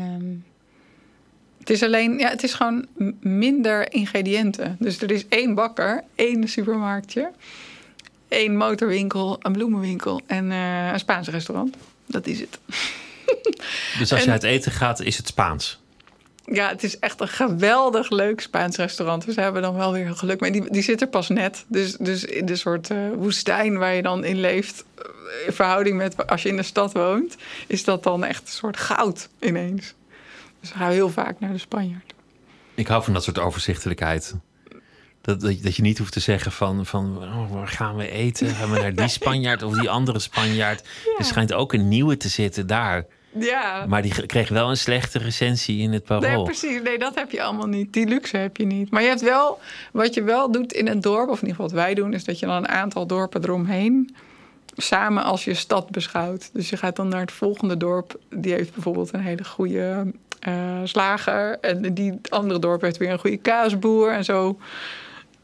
Um, 0.00 0.44
het 1.58 1.70
is 1.70 1.82
alleen, 1.82 2.18
ja, 2.18 2.28
het 2.28 2.42
is 2.42 2.54
gewoon 2.54 2.86
minder 3.20 3.92
ingrediënten. 3.92 4.76
Dus 4.78 5.02
er 5.02 5.10
is 5.10 5.28
één 5.28 5.54
bakker, 5.54 6.04
één 6.14 6.48
supermarktje 6.48 7.30
één 8.30 8.56
motorwinkel, 8.56 9.38
een 9.40 9.52
bloemenwinkel 9.52 10.20
en 10.26 10.50
uh, 10.50 10.92
een 10.92 10.98
Spaans 10.98 11.28
restaurant. 11.28 11.76
Dat 12.06 12.26
is 12.26 12.40
het. 12.40 12.58
Dus 13.98 14.12
als 14.12 14.24
je 14.24 14.30
uit 14.30 14.42
eten 14.42 14.72
gaat, 14.72 15.00
is 15.00 15.16
het 15.16 15.26
Spaans? 15.26 15.80
Ja, 16.44 16.68
het 16.68 16.82
is 16.82 16.98
echt 16.98 17.20
een 17.20 17.28
geweldig 17.28 18.10
leuk 18.10 18.40
Spaans 18.40 18.76
restaurant. 18.76 19.24
Dus 19.24 19.34
we 19.34 19.40
hebben 19.40 19.62
dan 19.62 19.74
wel 19.74 19.92
weer 19.92 20.16
geluk 20.16 20.40
mee. 20.40 20.50
Die, 20.50 20.70
die 20.70 20.82
zit 20.82 21.00
er 21.00 21.06
pas 21.06 21.28
net. 21.28 21.64
Dus, 21.66 21.96
dus 21.96 22.24
in 22.24 22.46
de 22.46 22.56
soort 22.56 22.90
uh, 22.90 22.98
woestijn 23.16 23.78
waar 23.78 23.94
je 23.94 24.02
dan 24.02 24.24
in 24.24 24.40
leeft... 24.40 24.84
Eh, 24.98 25.04
in 25.46 25.52
verhouding 25.52 25.96
met 25.96 26.26
als 26.26 26.42
je 26.42 26.48
in 26.48 26.56
de 26.56 26.62
stad 26.62 26.92
woont... 26.92 27.36
is 27.66 27.84
dat 27.84 28.02
dan 28.02 28.24
echt 28.24 28.42
een 28.42 28.52
soort 28.52 28.76
goud 28.76 29.28
ineens. 29.38 29.94
Dus 30.60 30.72
we 30.72 30.78
gaan 30.78 30.90
heel 30.90 31.10
vaak 31.10 31.40
naar 31.40 31.52
de 31.52 31.58
Spanjaard. 31.58 32.12
Ik 32.74 32.86
hou 32.86 33.04
van 33.04 33.12
dat 33.12 33.24
soort 33.24 33.38
overzichtelijkheid. 33.38 34.34
Dat, 35.20 35.40
dat, 35.40 35.76
je 35.76 35.82
niet 35.82 35.98
hoeft 35.98 36.12
te 36.12 36.20
zeggen 36.20 36.52
van, 36.52 36.86
van 36.86 37.18
oh, 37.18 37.52
waar 37.52 37.68
gaan 37.68 37.96
we 37.96 38.10
eten? 38.10 38.48
Gaan 38.48 38.70
we 38.70 38.80
naar 38.80 38.94
die 38.94 39.08
Spanjaard 39.18 39.62
of 39.62 39.78
die 39.78 39.90
andere 39.90 40.18
Spanjaard? 40.18 40.88
Er 41.18 41.24
schijnt 41.24 41.52
ook 41.52 41.72
een 41.72 41.88
nieuwe 41.88 42.16
te 42.16 42.28
zitten 42.28 42.66
daar. 42.66 43.06
Ja. 43.32 43.84
Maar 43.88 44.02
die 44.02 44.26
kreeg 44.26 44.48
wel 44.48 44.70
een 44.70 44.76
slechte 44.76 45.18
recensie 45.18 45.80
in 45.80 45.92
het 45.92 46.04
parool. 46.04 46.34
Nee, 46.36 46.42
precies. 46.42 46.82
Nee, 46.82 46.98
dat 46.98 47.14
heb 47.14 47.30
je 47.30 47.42
allemaal 47.42 47.66
niet. 47.66 47.92
Die 47.92 48.06
luxe 48.06 48.36
heb 48.36 48.56
je 48.56 48.66
niet. 48.66 48.90
Maar 48.90 49.02
je 49.02 49.08
hebt 49.08 49.20
wel, 49.20 49.60
wat 49.92 50.14
je 50.14 50.22
wel 50.22 50.52
doet 50.52 50.72
in 50.72 50.88
een 50.88 51.00
dorp, 51.00 51.28
of 51.28 51.42
in 51.42 51.48
ieder 51.48 51.50
geval 51.50 51.66
wat 51.66 51.84
wij 51.84 51.94
doen, 51.94 52.12
is 52.12 52.24
dat 52.24 52.38
je 52.38 52.46
dan 52.46 52.56
een 52.56 52.68
aantal 52.68 53.06
dorpen 53.06 53.42
eromheen 53.42 54.14
samen 54.76 55.22
als 55.22 55.44
je 55.44 55.54
stad 55.54 55.90
beschouwt. 55.90 56.50
Dus 56.52 56.70
je 56.70 56.76
gaat 56.76 56.96
dan 56.96 57.08
naar 57.08 57.20
het 57.20 57.32
volgende 57.32 57.76
dorp. 57.76 58.18
Die 58.28 58.52
heeft 58.52 58.74
bijvoorbeeld 58.74 59.12
een 59.12 59.20
hele 59.20 59.44
goede 59.44 60.12
uh, 60.48 60.80
slager. 60.84 61.58
En 61.60 61.94
die 61.94 62.20
andere 62.28 62.60
dorp 62.60 62.80
heeft 62.80 62.96
weer 62.96 63.10
een 63.10 63.18
goede 63.18 63.36
kaasboer. 63.36 64.12
En 64.12 64.24
zo 64.24 64.58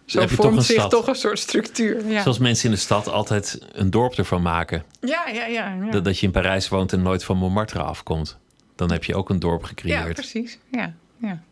zo 0.07 0.27
vormt 0.27 0.65
zich 0.65 0.87
toch 0.87 1.07
een 1.07 1.15
soort 1.15 1.39
structuur. 1.39 2.07
Ja. 2.09 2.23
Zoals 2.23 2.39
mensen 2.39 2.65
in 2.65 2.75
de 2.75 2.81
stad 2.81 3.09
altijd 3.09 3.59
een 3.73 3.91
dorp 3.91 4.15
ervan 4.15 4.43
maken. 4.43 4.85
Ja, 5.01 5.29
ja, 5.29 5.47
ja. 5.47 5.75
ja. 5.75 5.91
Dat, 5.91 6.05
dat 6.05 6.19
je 6.19 6.27
in 6.27 6.33
Parijs 6.33 6.69
woont 6.69 6.93
en 6.93 7.03
nooit 7.03 7.25
van 7.25 7.37
Montmartre 7.37 7.83
afkomt. 7.83 8.39
Dan 8.77 8.93
heb 8.93 9.05
je 9.05 9.15
ook 9.15 9.31
een 9.31 9.39
dorp 9.39 9.63
gecreëerd. 9.65 10.07
Ja, 10.07 10.13
precies. 10.13 10.59
Ja, 10.71 10.95
ja. 11.21 11.43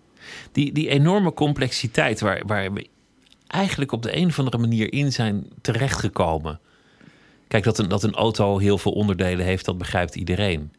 Die, 0.52 0.72
die 0.72 0.88
enorme 0.88 1.32
complexiteit 1.32 2.20
waar, 2.20 2.42
waar 2.46 2.72
we 2.72 2.86
eigenlijk 3.46 3.92
op 3.92 4.02
de 4.02 4.16
een 4.16 4.26
of 4.26 4.38
andere 4.38 4.59
manier 4.59 4.92
in 4.92 5.12
zijn 5.12 5.46
terechtgekomen. 5.61 6.61
Kijk, 7.48 7.64
dat 7.64 7.78
een, 7.78 7.88
dat 7.88 8.02
een 8.02 8.14
auto 8.14 8.59
heel 8.59 8.78
veel 8.78 8.92
onderdelen 8.92 9.46
heeft, 9.46 9.64
dat 9.64 9.78
begrijpt 9.78 10.14
iedereen. 10.14 10.72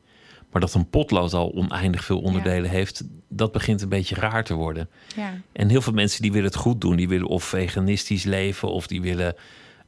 Maar 0.55 0.63
dat 0.63 0.73
een 0.73 0.89
potlood 0.89 1.33
al 1.33 1.51
oneindig 1.53 2.05
veel 2.05 2.19
onderdelen 2.19 2.69
heeft, 2.69 3.03
dat 3.29 3.51
begint 3.51 3.81
een 3.81 3.89
beetje 3.89 4.15
raar 4.15 4.43
te 4.43 4.53
worden. 4.53 4.89
Ja. 5.15 5.33
En 5.51 5.69
heel 5.69 5.81
veel 5.81 5.93
mensen 5.93 6.21
die 6.21 6.31
willen 6.31 6.47
het 6.47 6.55
goed 6.55 6.81
doen. 6.81 6.95
Die 6.95 7.07
willen 7.07 7.27
of 7.27 7.43
veganistisch 7.43 8.23
leven, 8.23 8.69
of 8.69 8.87
die 8.87 9.01
willen, 9.01 9.35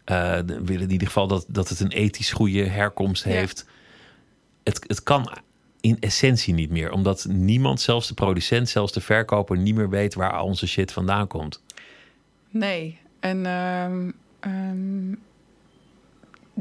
eh, 0.03 0.39
willen 0.63 0.81
in 0.83 0.91
ieder 0.91 1.07
geval 1.07 1.27
dat, 1.27 1.45
dat 1.47 1.69
het 1.69 1.79
een 1.79 1.91
ethisch 1.91 2.31
goede 2.31 2.63
herkomst 2.63 3.23
Ja. 3.23 3.29
heeft. 3.29 3.65
Het, 4.63 4.83
het 4.87 5.03
kan 5.03 5.37
in 5.81 5.97
essentie 5.99 6.53
niet 6.53 6.69
meer, 6.69 6.91
omdat 6.91 7.25
niemand, 7.29 7.81
zelfs 7.81 8.07
de 8.07 8.13
producent, 8.13 8.69
zelfs 8.69 8.93
de 8.93 9.01
verkoper, 9.01 9.57
niet 9.57 9.75
meer 9.75 9.89
weet 9.89 10.13
waar 10.13 10.33
al 10.33 10.45
onze 10.45 10.67
shit 10.67 10.91
vandaan 10.91 11.27
komt. 11.27 11.61
Nee. 12.49 12.99
En 13.19 13.45
ehm, 13.45 14.11
ehm, 14.39 15.13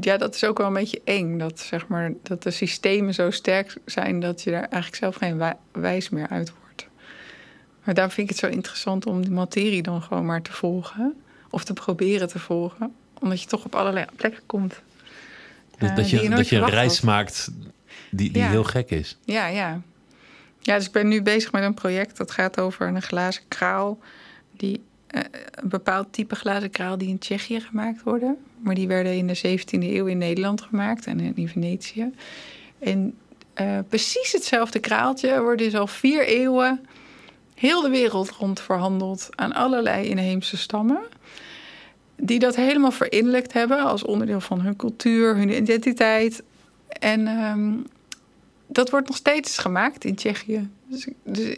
ja, 0.01 0.17
dat 0.17 0.35
is 0.35 0.43
ook 0.43 0.57
wel 0.57 0.67
een 0.67 0.73
beetje 0.73 1.01
eng. 1.03 1.37
Dat, 1.37 1.59
zeg 1.59 1.87
maar, 1.87 2.11
dat 2.23 2.43
de 2.43 2.51
systemen 2.51 3.13
zo 3.13 3.31
sterk 3.31 3.77
zijn 3.85 4.19
dat 4.19 4.43
je 4.43 4.51
daar 4.51 4.59
eigenlijk 4.69 4.95
zelf 4.95 5.15
geen 5.15 5.37
wij- 5.37 5.57
wijs 5.71 6.09
meer 6.09 6.27
uit 6.27 6.51
wordt. 6.61 6.87
Maar 7.83 7.93
daarom 7.95 8.13
vind 8.13 8.29
ik 8.29 8.35
het 8.35 8.45
zo 8.45 8.51
interessant 8.55 9.05
om 9.05 9.21
die 9.21 9.31
materie 9.31 9.81
dan 9.81 10.01
gewoon 10.01 10.25
maar 10.25 10.41
te 10.41 10.51
volgen. 10.53 11.13
Of 11.49 11.63
te 11.63 11.73
proberen 11.73 12.27
te 12.27 12.39
volgen. 12.39 12.95
Omdat 13.19 13.41
je 13.41 13.47
toch 13.47 13.65
op 13.65 13.75
allerlei 13.75 14.05
plekken 14.15 14.43
komt. 14.45 14.81
Dat, 15.77 15.89
eh, 15.89 15.95
dat 15.95 16.05
die 16.09 16.21
je, 16.21 16.29
dat 16.29 16.49
je 16.49 16.55
een 16.57 16.69
reis 16.69 16.95
had. 16.95 17.03
maakt 17.03 17.49
die, 18.11 18.31
die 18.31 18.41
Ja. 18.41 18.49
heel 18.49 18.63
gek 18.63 18.89
is. 18.89 19.17
Ja, 19.25 19.47
ja. 19.47 19.81
Ja, 20.59 20.75
dus 20.75 20.85
ik 20.85 20.91
ben 20.91 21.07
nu 21.07 21.21
bezig 21.21 21.51
met 21.51 21.63
een 21.63 21.73
project 21.73 22.17
dat 22.17 22.31
gaat 22.31 22.59
over 22.59 22.87
een 22.87 23.01
glazen 23.01 23.43
kraal. 23.47 23.99
Die, 24.51 24.75
eh, 24.75 24.81
een 25.07 25.69
bepaald 25.69 26.07
type 26.13 26.35
glazen 26.35 26.69
kraal 26.69 26.97
die 26.97 27.07
in 27.07 27.17
Tsjechië 27.17 27.59
gemaakt 27.59 28.03
worden. 28.03 28.37
Maar 28.57 28.75
die 28.75 28.87
werden 28.87 29.15
in 29.15 29.27
de 29.27 29.37
17e 29.37 29.83
eeuw 29.83 30.05
in 30.05 30.17
Nederland 30.17 30.61
gemaakt 30.61 31.05
en 31.05 31.35
in 31.35 31.47
Venetië. 31.47 32.11
En 32.79 33.17
eh, 33.53 33.79
precies 33.89 34.31
hetzelfde 34.31 34.79
kraaltje 34.79 35.41
wordt 35.41 35.61
dus 35.61 35.75
al 35.75 35.87
vier 35.87 36.27
eeuwen 36.27 36.85
heel 37.55 37.81
de 37.81 37.89
wereld 37.89 38.29
rond 38.29 38.59
verhandeld 38.59 39.29
aan 39.35 39.53
allerlei 39.53 40.07
inheemse 40.07 40.57
stammen. 40.57 41.01
Die 42.15 42.39
dat 42.39 42.55
helemaal 42.55 42.91
verinnerlijkt 42.91 43.53
hebben 43.53 43.79
als 43.79 44.03
onderdeel 44.03 44.41
van 44.41 44.61
hun 44.61 44.75
cultuur, 44.75 45.35
hun 45.35 45.55
identiteit. 45.55 46.43
En 46.87 47.27
ehm, 47.27 47.73
dat 48.67 48.89
wordt 48.89 49.07
nog 49.07 49.17
steeds 49.17 49.57
gemaakt 49.57 50.05
in 50.05 50.15
Tsjechië. 50.15 50.69
Dus, 50.89 51.07
dus, 51.23 51.55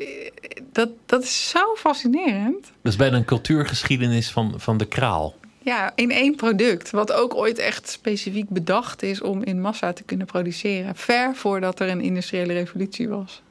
dat, 0.71 0.89
dat 1.05 1.23
is 1.23 1.49
zo 1.49 1.75
fascinerend. 1.75 2.61
Dat 2.81 2.91
is 2.91 2.95
bijna 2.95 3.17
een 3.17 3.25
cultuurgeschiedenis 3.25 4.31
van, 4.31 4.53
van 4.57 4.77
de 4.77 4.85
kraal. 4.85 5.35
Ja, 5.61 5.91
in 5.95 6.11
één 6.11 6.35
product. 6.35 6.89
Wat 6.89 7.11
ook 7.11 7.35
ooit 7.35 7.57
echt 7.57 7.89
specifiek 7.89 8.49
bedacht 8.49 9.03
is 9.03 9.21
om 9.21 9.43
in 9.43 9.61
massa 9.61 9.93
te 9.93 10.03
kunnen 10.03 10.27
produceren. 10.27 10.95
Ver 10.95 11.35
voordat 11.35 11.79
er 11.79 11.89
een 11.89 12.01
industriële 12.01 12.53
revolutie 12.53 13.09
was. 13.09 13.41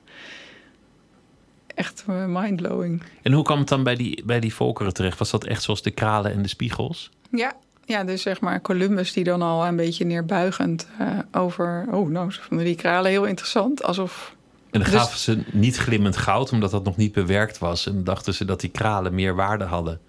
Echt 1.74 2.05
eh, 2.07 2.24
mindblowing. 2.26 3.03
En 3.22 3.33
hoe 3.33 3.45
kwam 3.45 3.59
het 3.59 3.68
dan 3.68 3.83
bij 3.83 3.95
die, 3.95 4.22
bij 4.24 4.41
die 4.41 4.55
volkeren 4.55 4.95
terecht? 4.95 5.18
Was 5.18 5.31
dat 5.31 5.45
echt 5.45 5.62
zoals 5.62 5.83
de 5.83 5.91
kralen 5.91 6.33
en 6.33 6.43
de 6.43 6.49
spiegels? 6.49 7.11
Ja, 7.31 7.57
ja, 7.85 8.05
dus 8.05 8.22
zeg 8.22 8.41
maar 8.41 8.61
Columbus 8.61 9.12
die 9.12 9.24
dan 9.24 9.43
al 9.43 9.66
een 9.66 9.76
beetje 9.76 10.05
neerbuigend 10.05 10.89
eh, 10.99 11.18
over... 11.33 11.87
Oh, 11.91 12.09
nou, 12.09 12.33
ze 12.33 12.41
vonden 12.43 12.66
die 12.66 12.76
kralen 12.76 13.11
heel 13.11 13.24
interessant. 13.24 13.83
Alsof... 13.83 14.37
En 14.70 14.80
dan 14.80 14.90
Dus- 14.90 15.00
gaven 15.00 15.18
ze 15.18 15.42
niet 15.52 15.76
glimmend 15.76 16.16
goud, 16.16 16.52
omdat 16.52 16.70
dat 16.70 16.84
nog 16.84 16.96
niet 16.96 17.12
bewerkt 17.12 17.58
was. 17.58 17.86
En 17.86 18.04
dachten 18.04 18.34
ze 18.34 18.44
dat 18.44 18.60
die 18.60 18.70
kralen 18.70 19.14
meer 19.14 19.34
waarde 19.34 19.64
hadden. 19.64 20.00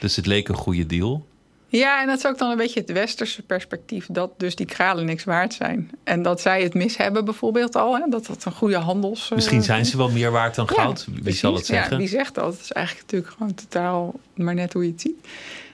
Dus 0.00 0.16
het 0.16 0.26
leek 0.26 0.48
een 0.48 0.54
goede 0.54 0.86
deal. 0.86 1.26
Ja, 1.68 2.00
en 2.00 2.06
dat 2.06 2.18
is 2.18 2.26
ook 2.26 2.38
dan 2.38 2.50
een 2.50 2.56
beetje 2.56 2.80
het 2.80 2.92
westerse 2.92 3.42
perspectief... 3.42 4.06
dat 4.10 4.30
dus 4.36 4.54
die 4.56 4.66
kralen 4.66 5.04
niks 5.04 5.24
waard 5.24 5.54
zijn. 5.54 5.90
En 6.04 6.22
dat 6.22 6.40
zij 6.40 6.62
het 6.62 6.74
mis 6.74 6.96
hebben 6.96 7.24
bijvoorbeeld 7.24 7.76
al. 7.76 7.94
Hè, 7.96 8.02
dat 8.08 8.26
dat 8.26 8.44
een 8.44 8.52
goede 8.52 8.76
handels... 8.76 9.28
eh, 9.28 9.34
Misschien 9.34 9.62
zijn 9.62 9.86
ze 9.86 9.96
wel 9.96 10.10
meer 10.10 10.30
waard 10.30 10.54
dan 10.54 10.68
Ja, 10.76 10.82
goud. 10.82 11.04
Wie 11.10 11.22
precies. 11.22 11.40
zal 11.40 11.54
het 11.54 11.66
zeggen? 11.66 11.90
Ja, 11.92 11.96
wie 11.98 12.08
zegt 12.08 12.34
dat? 12.34 12.52
Het 12.52 12.60
is 12.62 12.72
eigenlijk 12.72 13.06
natuurlijk 13.06 13.36
gewoon 13.36 13.54
totaal 13.54 14.14
maar 14.34 14.54
net 14.54 14.72
hoe 14.72 14.84
je 14.84 14.90
het 14.90 15.00
ziet. 15.00 15.26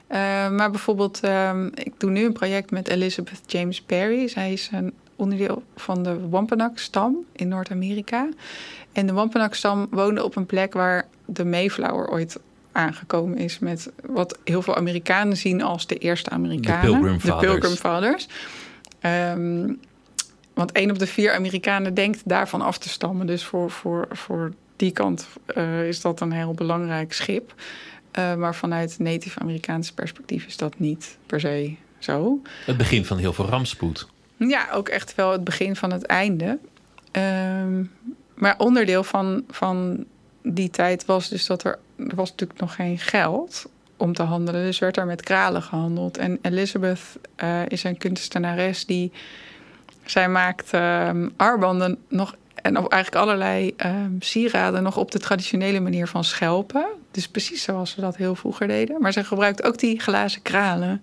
Eh, 0.07 0.19
maar 0.51 0.71
bijvoorbeeld, 0.71 1.21
ehm, 1.21 1.67
ik 1.75 1.93
doe 1.99 2.11
nu 2.11 2.25
een 2.25 2.33
project 2.33 2.71
met 2.71 2.89
Elizabeth 2.89 3.41
James 3.47 3.81
Perry. 3.83 4.29
Zij 4.29 4.53
is 4.53 4.69
een 4.73 4.93
onderdeel 5.21 5.63
van 5.77 6.03
de 6.03 6.29
Wampanoag-stam 6.29 7.17
in 7.33 7.49
Noord-Amerika. 7.49 8.29
En 8.93 9.07
de 9.07 9.13
Wampanoag-stam 9.13 9.87
woonde 9.91 10.25
op 10.25 10.37
een 10.37 10.47
plek 10.47 10.73
waar 10.73 11.07
de 11.25 11.45
Mayflower 11.45 12.09
ooit 12.09 12.41
aangekomen 12.73 13.39
is... 13.39 13.59
met 13.59 13.91
wat 14.07 14.39
heel 14.45 14.63
veel 14.63 14.77
Amerikanen 14.77 15.37
zien 15.37 15.63
als 15.63 15.87
de 15.87 15.97
eerste 15.97 16.31
Amerikanen. 16.31 16.81
Pilgrim 16.81 17.21
Fathers. 17.21 17.41
De 17.41 17.47
Pilgrim 17.47 17.77
Fathers. 17.77 18.29
Ehm, 19.01 19.73
want 20.55 20.73
één 20.73 20.91
op 20.91 20.99
de 20.99 21.07
vier 21.07 21.35
Amerikanen 21.35 21.95
denkt 21.95 22.21
daarvan 22.25 22.61
af 22.61 22.79
te 22.79 22.89
stammen. 22.89 23.27
Dus 23.27 23.45
voor, 23.45 23.71
voor, 23.71 24.09
voor 24.11 24.53
die 24.77 24.91
kant 24.91 25.29
eh, 25.47 25.89
is 25.89 26.01
dat 26.01 26.21
een 26.21 26.33
heel 26.33 26.55
belangrijk 26.55 27.13
schip. 27.13 27.55
Eh, 28.11 28.35
maar 28.35 28.55
vanuit 28.55 28.99
Native 28.99 29.41
Amerikaans 29.41 29.93
perspectief 29.93 30.47
is 30.47 30.57
dat 30.57 30.79
niet 30.79 31.19
per 31.27 31.41
se 31.41 31.75
zo. 31.99 32.41
Het 32.67 32.77
begin 32.77 33.05
van 33.05 33.19
heel 33.19 33.33
veel 33.33 33.47
rampspoed. 33.47 34.09
Ja, 34.49 34.69
ook 34.73 34.89
echt 34.89 35.15
wel 35.15 35.33
het 35.33 35.45
begin 35.45 35.77
van 35.77 35.93
het 35.93 36.05
einde. 36.05 36.59
Ehm, 37.11 37.85
maar 38.35 38.55
onderdeel 38.59 39.05
van, 39.05 39.45
van 39.51 40.05
die 40.43 40.71
tijd 40.71 41.05
was 41.05 41.29
dus 41.29 41.47
dat 41.47 41.65
er... 41.65 41.79
er 41.97 42.15
was 42.15 42.31
natuurlijk 42.31 42.61
nog 42.61 42.75
geen 42.75 42.99
geld 42.99 43.69
om 43.97 44.13
te 44.13 44.23
handelen. 44.23 44.65
Dus 44.65 44.79
werd 44.79 44.97
er 44.97 45.07
met 45.07 45.23
kralen 45.23 45.63
gehandeld. 45.63 46.19
En 46.19 46.39
Elizabeth 46.43 47.01
eh, 47.37 47.67
is 47.69 47.85
een 47.85 47.99
kunstenares 47.99 48.87
die... 48.87 49.13
Zij 50.05 50.29
maakt 50.29 50.73
ehm, 50.73 51.29
armbanden 51.37 51.99
nog... 52.09 52.35
En 52.55 52.77
eigenlijk 52.77 53.15
allerlei 53.15 53.75
ehm, 53.77 54.13
sieraden 54.19 54.83
nog 54.83 54.97
op 54.97 55.11
de 55.11 55.19
traditionele 55.19 55.81
manier 55.81 56.07
van 56.07 56.25
schelpen. 56.25 56.87
Dus 57.11 57.29
precies 57.29 57.63
zoals 57.63 57.91
ze 57.91 58.01
dat 58.01 58.17
heel 58.17 58.35
vroeger 58.35 58.67
deden. 58.67 59.01
Maar 59.01 59.13
ze 59.13 59.25
gebruikt 59.25 59.63
ook 59.63 59.79
die 59.79 60.01
glazen 60.01 60.43
kralen. 60.43 61.03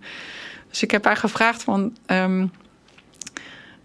Dus 0.70 0.84
ik 0.84 0.92
heb 0.92 1.06
haar 1.06 1.18
gevraagd 1.18 1.64
van... 1.64 1.98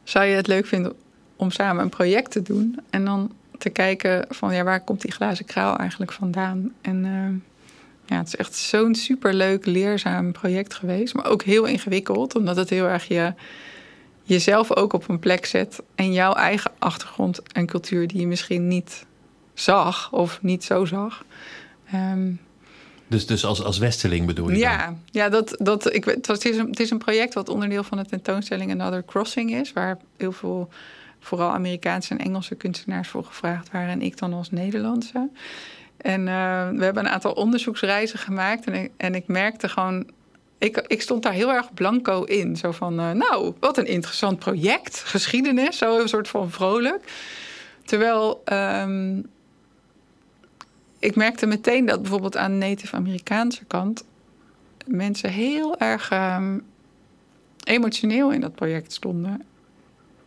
zou 0.03 0.24
je 0.24 0.34
het 0.34 0.46
leuk 0.46 0.66
vinden 0.66 0.92
om 1.36 1.50
samen 1.50 1.82
een 1.82 1.88
project 1.88 2.30
te 2.30 2.42
doen? 2.42 2.80
En 2.90 3.05
dan 3.05 3.32
te 3.59 3.70
kijken 3.70 4.26
van 4.28 4.55
ja, 4.55 4.64
waar 4.64 4.84
komt 4.84 5.00
die 5.00 5.12
glazen 5.12 5.44
kraal 5.44 5.76
eigenlijk 5.76 6.12
vandaan? 6.12 6.72
En 6.80 7.05
eh, 7.05 7.50
ja, 8.07 8.16
het 8.16 8.26
is 8.26 8.36
echt 8.36 8.55
zo'n 8.55 8.94
superleuk, 8.94 9.66
leerzaam 9.66 10.32
project 10.32 10.74
geweest. 10.74 11.14
Maar 11.14 11.26
ook 11.26 11.42
heel 11.42 11.64
ingewikkeld, 11.64 12.34
omdat 12.34 12.57
het 12.57 12.70
heel 12.70 12.86
erg 12.86 13.09
je, 13.09 13.34
jezelf 14.22 14.76
ook 14.76 14.92
op 14.92 15.09
een 15.09 15.18
plek 15.18 15.46
zet. 15.46 15.82
En 15.94 16.12
jouw 16.12 16.32
eigen 16.32 16.70
achtergrond 16.78 17.42
en 17.53 17.66
cultuur 17.66 18.07
die 18.07 18.20
je 18.20 18.26
misschien 18.26 18.68
niet 18.68 19.07
zag 19.55 20.12
of 20.12 20.42
niet 20.42 20.64
zo 20.64 20.84
zag. 20.84 21.24
Ehm, 21.90 22.32
Dus, 23.13 23.27
dus 23.27 23.45
als, 23.45 23.63
als 23.63 23.79
westerling 23.79 24.27
bedoel 24.27 24.51
je 24.51 24.53
dan? 24.53 24.61
ja, 24.61 24.97
ja 25.11 25.29
dat, 25.29 25.55
dat, 25.59 25.95
ik, 25.95 26.05
het, 26.05 26.27
was, 26.27 26.37
het, 26.37 26.53
is 26.53 26.57
een, 26.57 26.67
het 26.67 26.81
is 26.81 26.91
een 26.91 26.99
project 26.99 27.35
wat 27.35 27.49
onderdeel 27.49 27.85
van 27.85 27.99
de 27.99 28.05
tentoonstelling 28.05 28.71
Another 28.71 29.05
Crossing 29.05 29.55
is. 29.55 29.73
Waar 29.73 29.99
heel 30.17 30.33
veel, 30.33 30.69
vooral 31.21 31.51
Amerikaanse 31.51 32.11
en 32.11 32.19
Engelse 32.19 32.55
kunstenaars 32.55 33.09
voor 33.09 33.25
gevraagd 33.25 33.71
waren. 33.71 33.89
En 33.89 34.03
ik 34.03 34.19
dan 34.19 34.33
als 34.33 34.51
Nederlandse. 34.51 35.29
En 35.97 36.29
eh, 36.29 36.69
we 36.69 36.85
hebben 36.85 37.05
een 37.05 37.11
aantal 37.11 37.33
onderzoeksreizen 37.33 38.19
gemaakt. 38.19 38.65
En 38.65 38.75
ik, 38.75 38.91
en 38.97 39.15
ik 39.15 39.27
merkte 39.27 39.69
gewoon... 39.69 40.07
Ik, 40.59 40.85
ik 40.87 41.03
stond 41.03 41.23
daar 41.23 41.33
heel 41.33 41.53
erg 41.53 41.75
blanco 41.75 42.23
in. 42.23 42.57
Zo 42.57 42.73
van, 42.73 43.01
eh, 43.01 43.11
nou, 43.11 43.53
wat 43.61 43.79
een 43.79 43.87
interessant 43.87 44.39
project. 44.39 45.03
Geschiedenis, 45.05 45.79
zo 45.79 46.01
een 46.01 46.09
soort 46.09 46.29
van 46.29 46.51
vrolijk. 46.51 47.13
Terwijl... 47.85 48.43
ehm, 48.45 49.21
ik 51.03 51.16
merkte 51.16 51.46
meteen 51.46 51.86
dat 51.86 52.03
bijvoorbeeld 52.03 52.36
aan 52.36 52.50
de 52.50 52.66
Native 52.66 52.96
Amerikaanse 52.96 53.64
kant 53.64 54.05
mensen 54.86 55.30
heel 55.30 55.78
erg 55.78 56.11
ehm, 56.11 56.59
emotioneel 57.64 58.32
in 58.32 58.40
dat 58.40 58.55
project 58.55 58.92
stonden. 58.92 59.42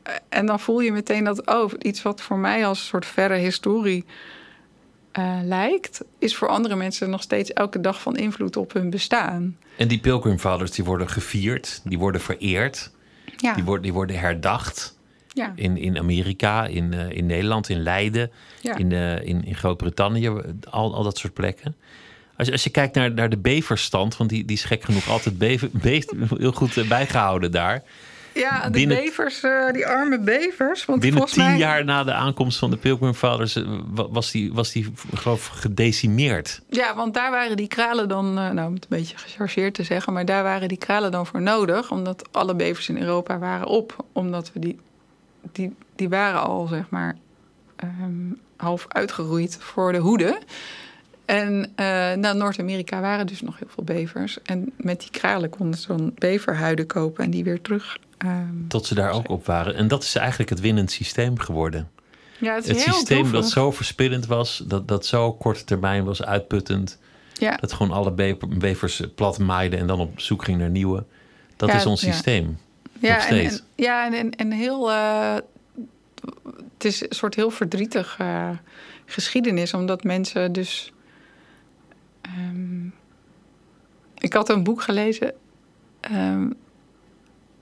Eh, 0.03 0.13
En 0.29 0.45
dan 0.45 0.59
voel 0.59 0.79
je 0.79 0.91
meteen 0.91 1.23
dat 1.23 1.45
oh, 1.47 1.71
iets 1.79 2.01
wat 2.01 2.21
voor 2.21 2.37
mij 2.37 2.65
als 2.65 2.79
een 2.79 2.85
soort 2.85 3.05
verre 3.05 3.35
historie 3.35 4.05
eh, 5.11 5.39
lijkt, 5.43 6.03
is 6.19 6.35
voor 6.35 6.47
andere 6.47 6.75
mensen 6.75 7.09
nog 7.09 7.21
steeds 7.21 7.53
elke 7.53 7.81
dag 7.81 8.01
van 8.01 8.15
invloed 8.15 8.57
op 8.57 8.73
hun 8.73 8.89
bestaan. 8.89 9.57
En 9.77 9.87
die 9.87 9.99
Pilgrim 9.99 10.39
Fathers 10.39 10.71
die 10.71 10.85
worden 10.85 11.09
gevierd, 11.09 11.81
die 11.83 11.97
worden 11.99 12.21
vereerd, 12.21 12.91
Ja, 13.37 13.53
die, 13.53 13.63
worden, 13.63 13.83
die 13.83 13.93
worden 13.93 14.19
herdacht. 14.19 14.94
Ja, 15.35 15.51
In, 15.55 15.77
in 15.77 15.97
Amerika, 15.97 16.65
in, 16.65 16.93
eh, 16.93 17.09
in 17.09 17.25
Nederland, 17.25 17.69
in 17.69 17.81
Leiden, 17.83 18.31
ja. 18.61 18.75
in, 18.77 18.91
eh, 18.91 19.25
in, 19.25 19.45
in 19.45 19.55
Groot-Brittannië, 19.55 20.29
al, 20.69 20.95
al 20.95 21.03
dat 21.03 21.17
soort 21.17 21.33
plekken. 21.33 21.75
Als 22.37 22.47
je, 22.47 22.53
als 22.53 22.63
je 22.63 22.69
kijkt 22.69 22.95
naar, 22.95 23.11
naar 23.11 23.29
de 23.29 23.37
beverstand, 23.37 24.17
want 24.17 24.29
die, 24.29 24.45
die 24.45 24.55
is 24.55 24.63
gek 24.63 24.83
genoeg 24.83 25.09
altijd 25.09 25.37
bever, 25.37 25.69
beest, 25.89 26.13
heel 26.37 26.51
goed 26.51 26.77
eh, 26.77 26.87
bijgehouden 26.87 27.51
daar. 27.51 27.83
Ja, 28.33 28.61
die 28.61 28.71
Binnen- 28.71 28.97
bevers, 29.03 29.39
die 29.71 29.87
arme 29.87 30.19
bevers. 30.19 30.85
Want 30.85 30.99
Binnen 31.01 31.25
tien 31.25 31.43
mij, 31.43 31.57
jaar 31.57 31.85
na 31.85 32.03
de 32.03 32.13
aankomst 32.13 32.57
van 32.59 32.69
de 32.69 32.77
Pilgrim 32.77 33.13
Fathers 33.13 33.53
wa- 33.85 34.09
was 34.09 34.31
die, 34.31 34.53
was 34.53 34.71
die 34.71 34.91
geloof 35.13 35.47
ik, 35.47 35.53
gedecimeerd. 35.53 36.61
Ja, 36.69 36.95
want 36.95 37.13
daar 37.13 37.31
waren 37.31 37.57
die 37.57 37.67
kralen 37.67 38.07
dan, 38.09 38.33
nou 38.33 38.67
om 38.67 38.73
het 38.73 38.83
een 38.89 38.97
beetje 38.97 39.17
gechargeerd 39.17 39.73
te 39.73 39.83
zeggen, 39.83 40.13
maar 40.13 40.25
daar 40.25 40.43
waren 40.43 40.67
die 40.67 40.77
kralen 40.77 41.11
dan 41.11 41.25
voor 41.25 41.41
nodig, 41.41 41.91
omdat 41.91 42.27
alle 42.31 42.55
bevers 42.55 42.89
in 42.89 43.01
Europa 43.01 43.37
waren 43.39 43.67
op, 43.67 44.05
omdat 44.11 44.51
we 44.53 44.59
die, 44.59 44.79
die, 45.51 45.75
die 45.95 46.09
waren 46.09 46.41
al 46.41 46.67
zeg 46.67 46.89
maar 46.89 47.15
ehm, 47.75 48.11
half 48.57 48.85
uitgeroeid 48.89 49.57
voor 49.59 49.91
de 49.91 49.97
hoeden. 49.97 50.37
En 51.25 51.71
naar 52.19 52.35
Noord-Amerika 52.35 53.01
waren 53.01 53.27
dus 53.27 53.41
nog 53.41 53.59
heel 53.59 53.67
veel 53.69 53.83
bevers. 53.83 54.41
En 54.43 54.71
met 54.77 54.99
die 54.99 55.09
kralen 55.11 55.49
konden 55.49 55.79
ze 55.79 55.87
dan 55.87 56.11
beverhuiden 56.17 56.85
kopen 56.87 57.23
en 57.23 57.29
die 57.31 57.43
weer 57.43 57.61
terug. 57.61 57.97
ehm, 58.17 58.67
Tot 58.67 58.85
ze 58.85 58.95
daar 58.95 59.11
ook 59.11 59.29
op 59.29 59.45
waren. 59.45 59.75
En 59.75 59.87
dat 59.87 60.03
is 60.03 60.15
eigenlijk 60.15 60.49
het 60.49 60.59
winnend 60.59 60.91
systeem 60.91 61.39
geworden. 61.39 61.89
ja, 62.39 62.55
het 62.55 62.67
is 62.67 62.85
Het 62.85 62.93
systeem 62.95 63.31
dat 63.31 63.49
zo 63.49 63.71
verspillend 63.71 64.25
was, 64.25 64.63
dat, 64.67 64.87
dat 64.87 65.05
zo 65.05 65.33
korte 65.33 65.63
termijn 65.63 66.03
was, 66.03 66.23
uitputtend. 66.23 66.99
Ja, 67.33 67.55
Dat 67.55 67.73
gewoon 67.73 67.91
alle 67.91 68.11
be- 68.11 68.37
bevers 68.57 69.01
plat 69.15 69.39
maaiden 69.39 69.79
en 69.79 69.87
dan 69.87 69.99
op 69.99 70.19
zoek 70.19 70.43
ging 70.43 70.57
naar 70.59 70.69
nieuwe. 70.69 71.03
Dat 71.55 71.69
Ja, 71.69 71.75
is 71.75 71.85
ons 71.85 72.01
ja. 72.01 72.11
systeem. 72.11 72.57
Ja, 72.99 73.27
en, 73.27 73.59
ja, 73.75 74.13
en, 74.13 74.31
en, 74.35 74.51
heel. 74.51 74.91
eh, 74.91 75.35
het 76.73 76.85
is 76.85 77.01
een 77.01 77.15
soort 77.15 77.35
heel 77.35 77.49
verdrietig 77.49 78.15
eh, 78.19 78.49
geschiedenis, 79.05 79.73
omdat 79.73 80.03
mensen 80.03 80.51
dus. 80.51 80.93
ehm, 82.21 82.85
ik 84.17 84.33
had 84.33 84.49
een 84.49 84.63
boek 84.63 84.81
gelezen. 84.81 85.33
ehm, 85.99 86.49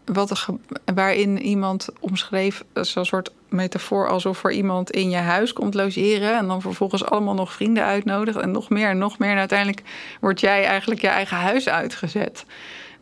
wat 0.05 0.29
er 0.29 0.45
waarin 0.93 1.41
iemand 1.41 1.89
omschreef, 1.99 2.63
zo'n 2.73 3.05
soort 3.05 3.31
metafoor, 3.49 4.07
alsof 4.09 4.43
er 4.43 4.51
iemand 4.51 4.91
in 4.91 5.09
je 5.09 5.17
huis 5.17 5.53
komt 5.53 5.73
logeren. 5.73 6.37
En 6.37 6.47
dan 6.47 6.61
vervolgens 6.61 7.05
allemaal 7.05 7.33
nog 7.33 7.53
vrienden 7.53 7.83
uitnodigt. 7.83 8.37
En 8.37 8.51
nog 8.51 8.69
meer 8.69 8.89
en 8.89 8.97
nog 8.97 9.19
meer. 9.19 9.29
En 9.31 9.37
uiteindelijk 9.37 9.81
word 10.21 10.39
jij 10.39 10.65
eigenlijk 10.65 11.01
je 11.01 11.07
eigen 11.07 11.37
huis 11.37 11.69
uitgezet. 11.69 12.45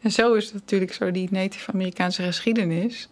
En 0.02 0.12
zo 0.12 0.34
is 0.34 0.45
het 0.45 0.54
natuurlijk 0.54 0.93
zo, 0.93 1.12
die 1.12 1.28
Native 1.32 1.72
Amerikaanse 1.72 2.24
geschiedenis. 2.24 3.10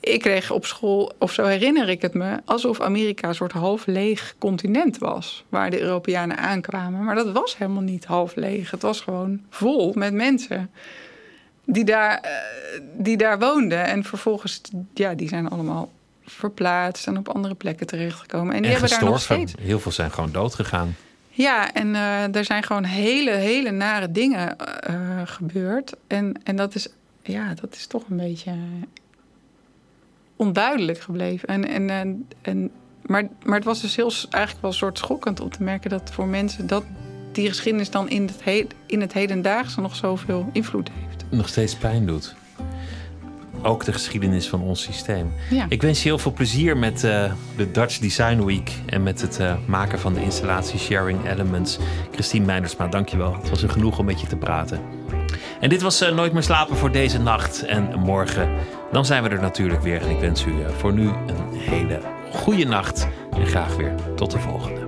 Ik 0.00 0.20
kreeg 0.20 0.50
op 0.50 0.66
school, 0.66 1.12
of 1.18 1.32
zo 1.32 1.44
herinner 1.44 1.88
ik 1.88 2.02
het 2.02 2.14
me, 2.14 2.40
alsof 2.44 2.80
Amerika 2.80 3.28
een 3.28 3.34
soort 3.34 3.52
half 3.52 3.86
leeg 3.86 4.34
continent 4.38 4.98
was. 4.98 5.44
Waar 5.48 5.70
de 5.70 5.80
Europeanen 5.80 6.36
aankwamen. 6.36 7.04
Maar 7.04 7.14
dat 7.14 7.32
was 7.32 7.56
helemaal 7.58 7.82
niet 7.82 8.04
half 8.04 8.34
leeg. 8.34 8.70
Het 8.70 8.82
was 8.82 9.00
gewoon 9.00 9.40
vol 9.50 9.92
met 9.94 10.14
mensen 10.14 10.70
die 11.64 11.84
daar, 11.84 12.18
eh, 12.20 12.30
die 12.96 13.16
daar 13.16 13.38
woonden. 13.38 13.84
En 13.84 14.04
vervolgens, 14.04 14.60
ja, 14.94 15.14
die 15.14 15.28
zijn 15.28 15.48
allemaal 15.48 15.90
verplaatst 16.24 17.06
en 17.06 17.18
op 17.18 17.28
andere 17.28 17.54
plekken 17.54 17.86
terechtgekomen. 17.86 18.54
En 18.54 18.62
die 18.62 18.70
En 18.70 18.78
hebben 18.80 18.98
daar 18.98 19.08
nog 19.08 19.20
steeds. 19.20 19.52
Heel 19.60 19.80
veel 19.80 19.92
zijn 19.92 20.10
gewoon 20.10 20.32
dood 20.32 20.54
gegaan. 20.54 20.96
Ja, 21.38 21.72
en 21.72 21.94
eh, 21.94 22.34
er 22.34 22.44
zijn 22.44 22.62
gewoon 22.62 22.84
hele, 22.84 23.30
hele 23.30 23.70
nare 23.70 24.12
dingen 24.12 24.58
eh, 24.58 25.20
gebeurd. 25.24 25.96
En, 26.06 26.34
en 26.44 26.56
dat, 26.56 26.74
is, 26.74 26.88
ja, 27.22 27.54
dat 27.54 27.74
is 27.74 27.86
toch 27.86 28.04
een 28.10 28.16
beetje 28.16 28.54
onduidelijk 30.36 31.00
gebleven. 31.00 31.48
En, 31.48 31.68
en, 31.68 31.90
en, 31.90 32.26
en, 32.42 32.70
maar, 33.02 33.28
maar 33.44 33.56
het 33.56 33.64
was 33.64 33.80
dus 33.80 33.96
heel, 33.96 34.12
eigenlijk 34.30 34.62
wel 34.62 34.70
een 34.70 34.76
soort 34.76 34.98
schokkend 34.98 35.40
om 35.40 35.50
te 35.50 35.62
merken 35.62 35.90
dat 35.90 36.10
voor 36.12 36.26
mensen 36.26 36.66
dat 36.66 36.84
die 37.32 37.48
geschiedenis 37.48 37.90
dan 37.90 38.08
in 38.08 38.26
het, 38.26 38.44
he, 38.44 38.66
in 38.86 39.00
het 39.00 39.12
hedendaagse 39.12 39.80
nog 39.80 39.96
zoveel 39.96 40.48
invloed 40.52 40.90
heeft. 40.94 41.24
Nog 41.30 41.48
steeds 41.48 41.76
pijn 41.76 42.06
doet. 42.06 42.34
Ook 43.62 43.84
de 43.84 43.92
geschiedenis 43.92 44.48
van 44.48 44.62
ons 44.62 44.82
systeem. 44.82 45.32
Ja. 45.50 45.66
Ik 45.68 45.82
wens 45.82 46.02
je 46.02 46.08
heel 46.08 46.18
veel 46.18 46.32
plezier 46.32 46.76
met 46.76 47.04
eh, 47.04 47.32
de 47.56 47.70
Dutch 47.70 47.98
Design 47.98 48.44
Week 48.44 48.72
en 48.86 49.02
met 49.02 49.20
het 49.20 49.40
eh, 49.40 49.54
maken 49.66 49.98
van 49.98 50.14
de 50.14 50.22
installatie 50.22 50.78
Sharing 50.78 51.30
Elements. 51.30 51.78
Christine 52.12 52.46
Meinersma, 52.46 52.86
dankjewel. 52.86 53.34
Het 53.34 53.50
was 53.50 53.62
een 53.62 53.70
genoeg 53.70 53.98
om 53.98 54.04
met 54.04 54.20
je 54.20 54.26
te 54.26 54.36
praten. 54.36 54.80
En 55.60 55.68
dit 55.68 55.82
was 55.82 56.00
eh, 56.00 56.14
Nooit 56.14 56.32
meer 56.32 56.42
slapen 56.42 56.76
voor 56.76 56.92
deze 56.92 57.18
nacht. 57.18 57.62
En 57.62 57.98
morgen, 57.98 58.50
dan 58.92 59.06
zijn 59.06 59.22
we 59.22 59.28
er 59.28 59.40
natuurlijk 59.40 59.82
weer. 59.82 60.02
En 60.02 60.10
ik 60.10 60.20
wens 60.20 60.44
u 60.44 60.52
voor 60.76 60.92
nu 60.92 61.08
een 61.08 61.58
hele 61.58 62.00
goede 62.32 62.64
nacht. 62.64 63.08
En 63.32 63.46
graag 63.46 63.76
weer 63.76 63.94
tot 64.16 64.30
de 64.30 64.38
volgende. 64.38 64.87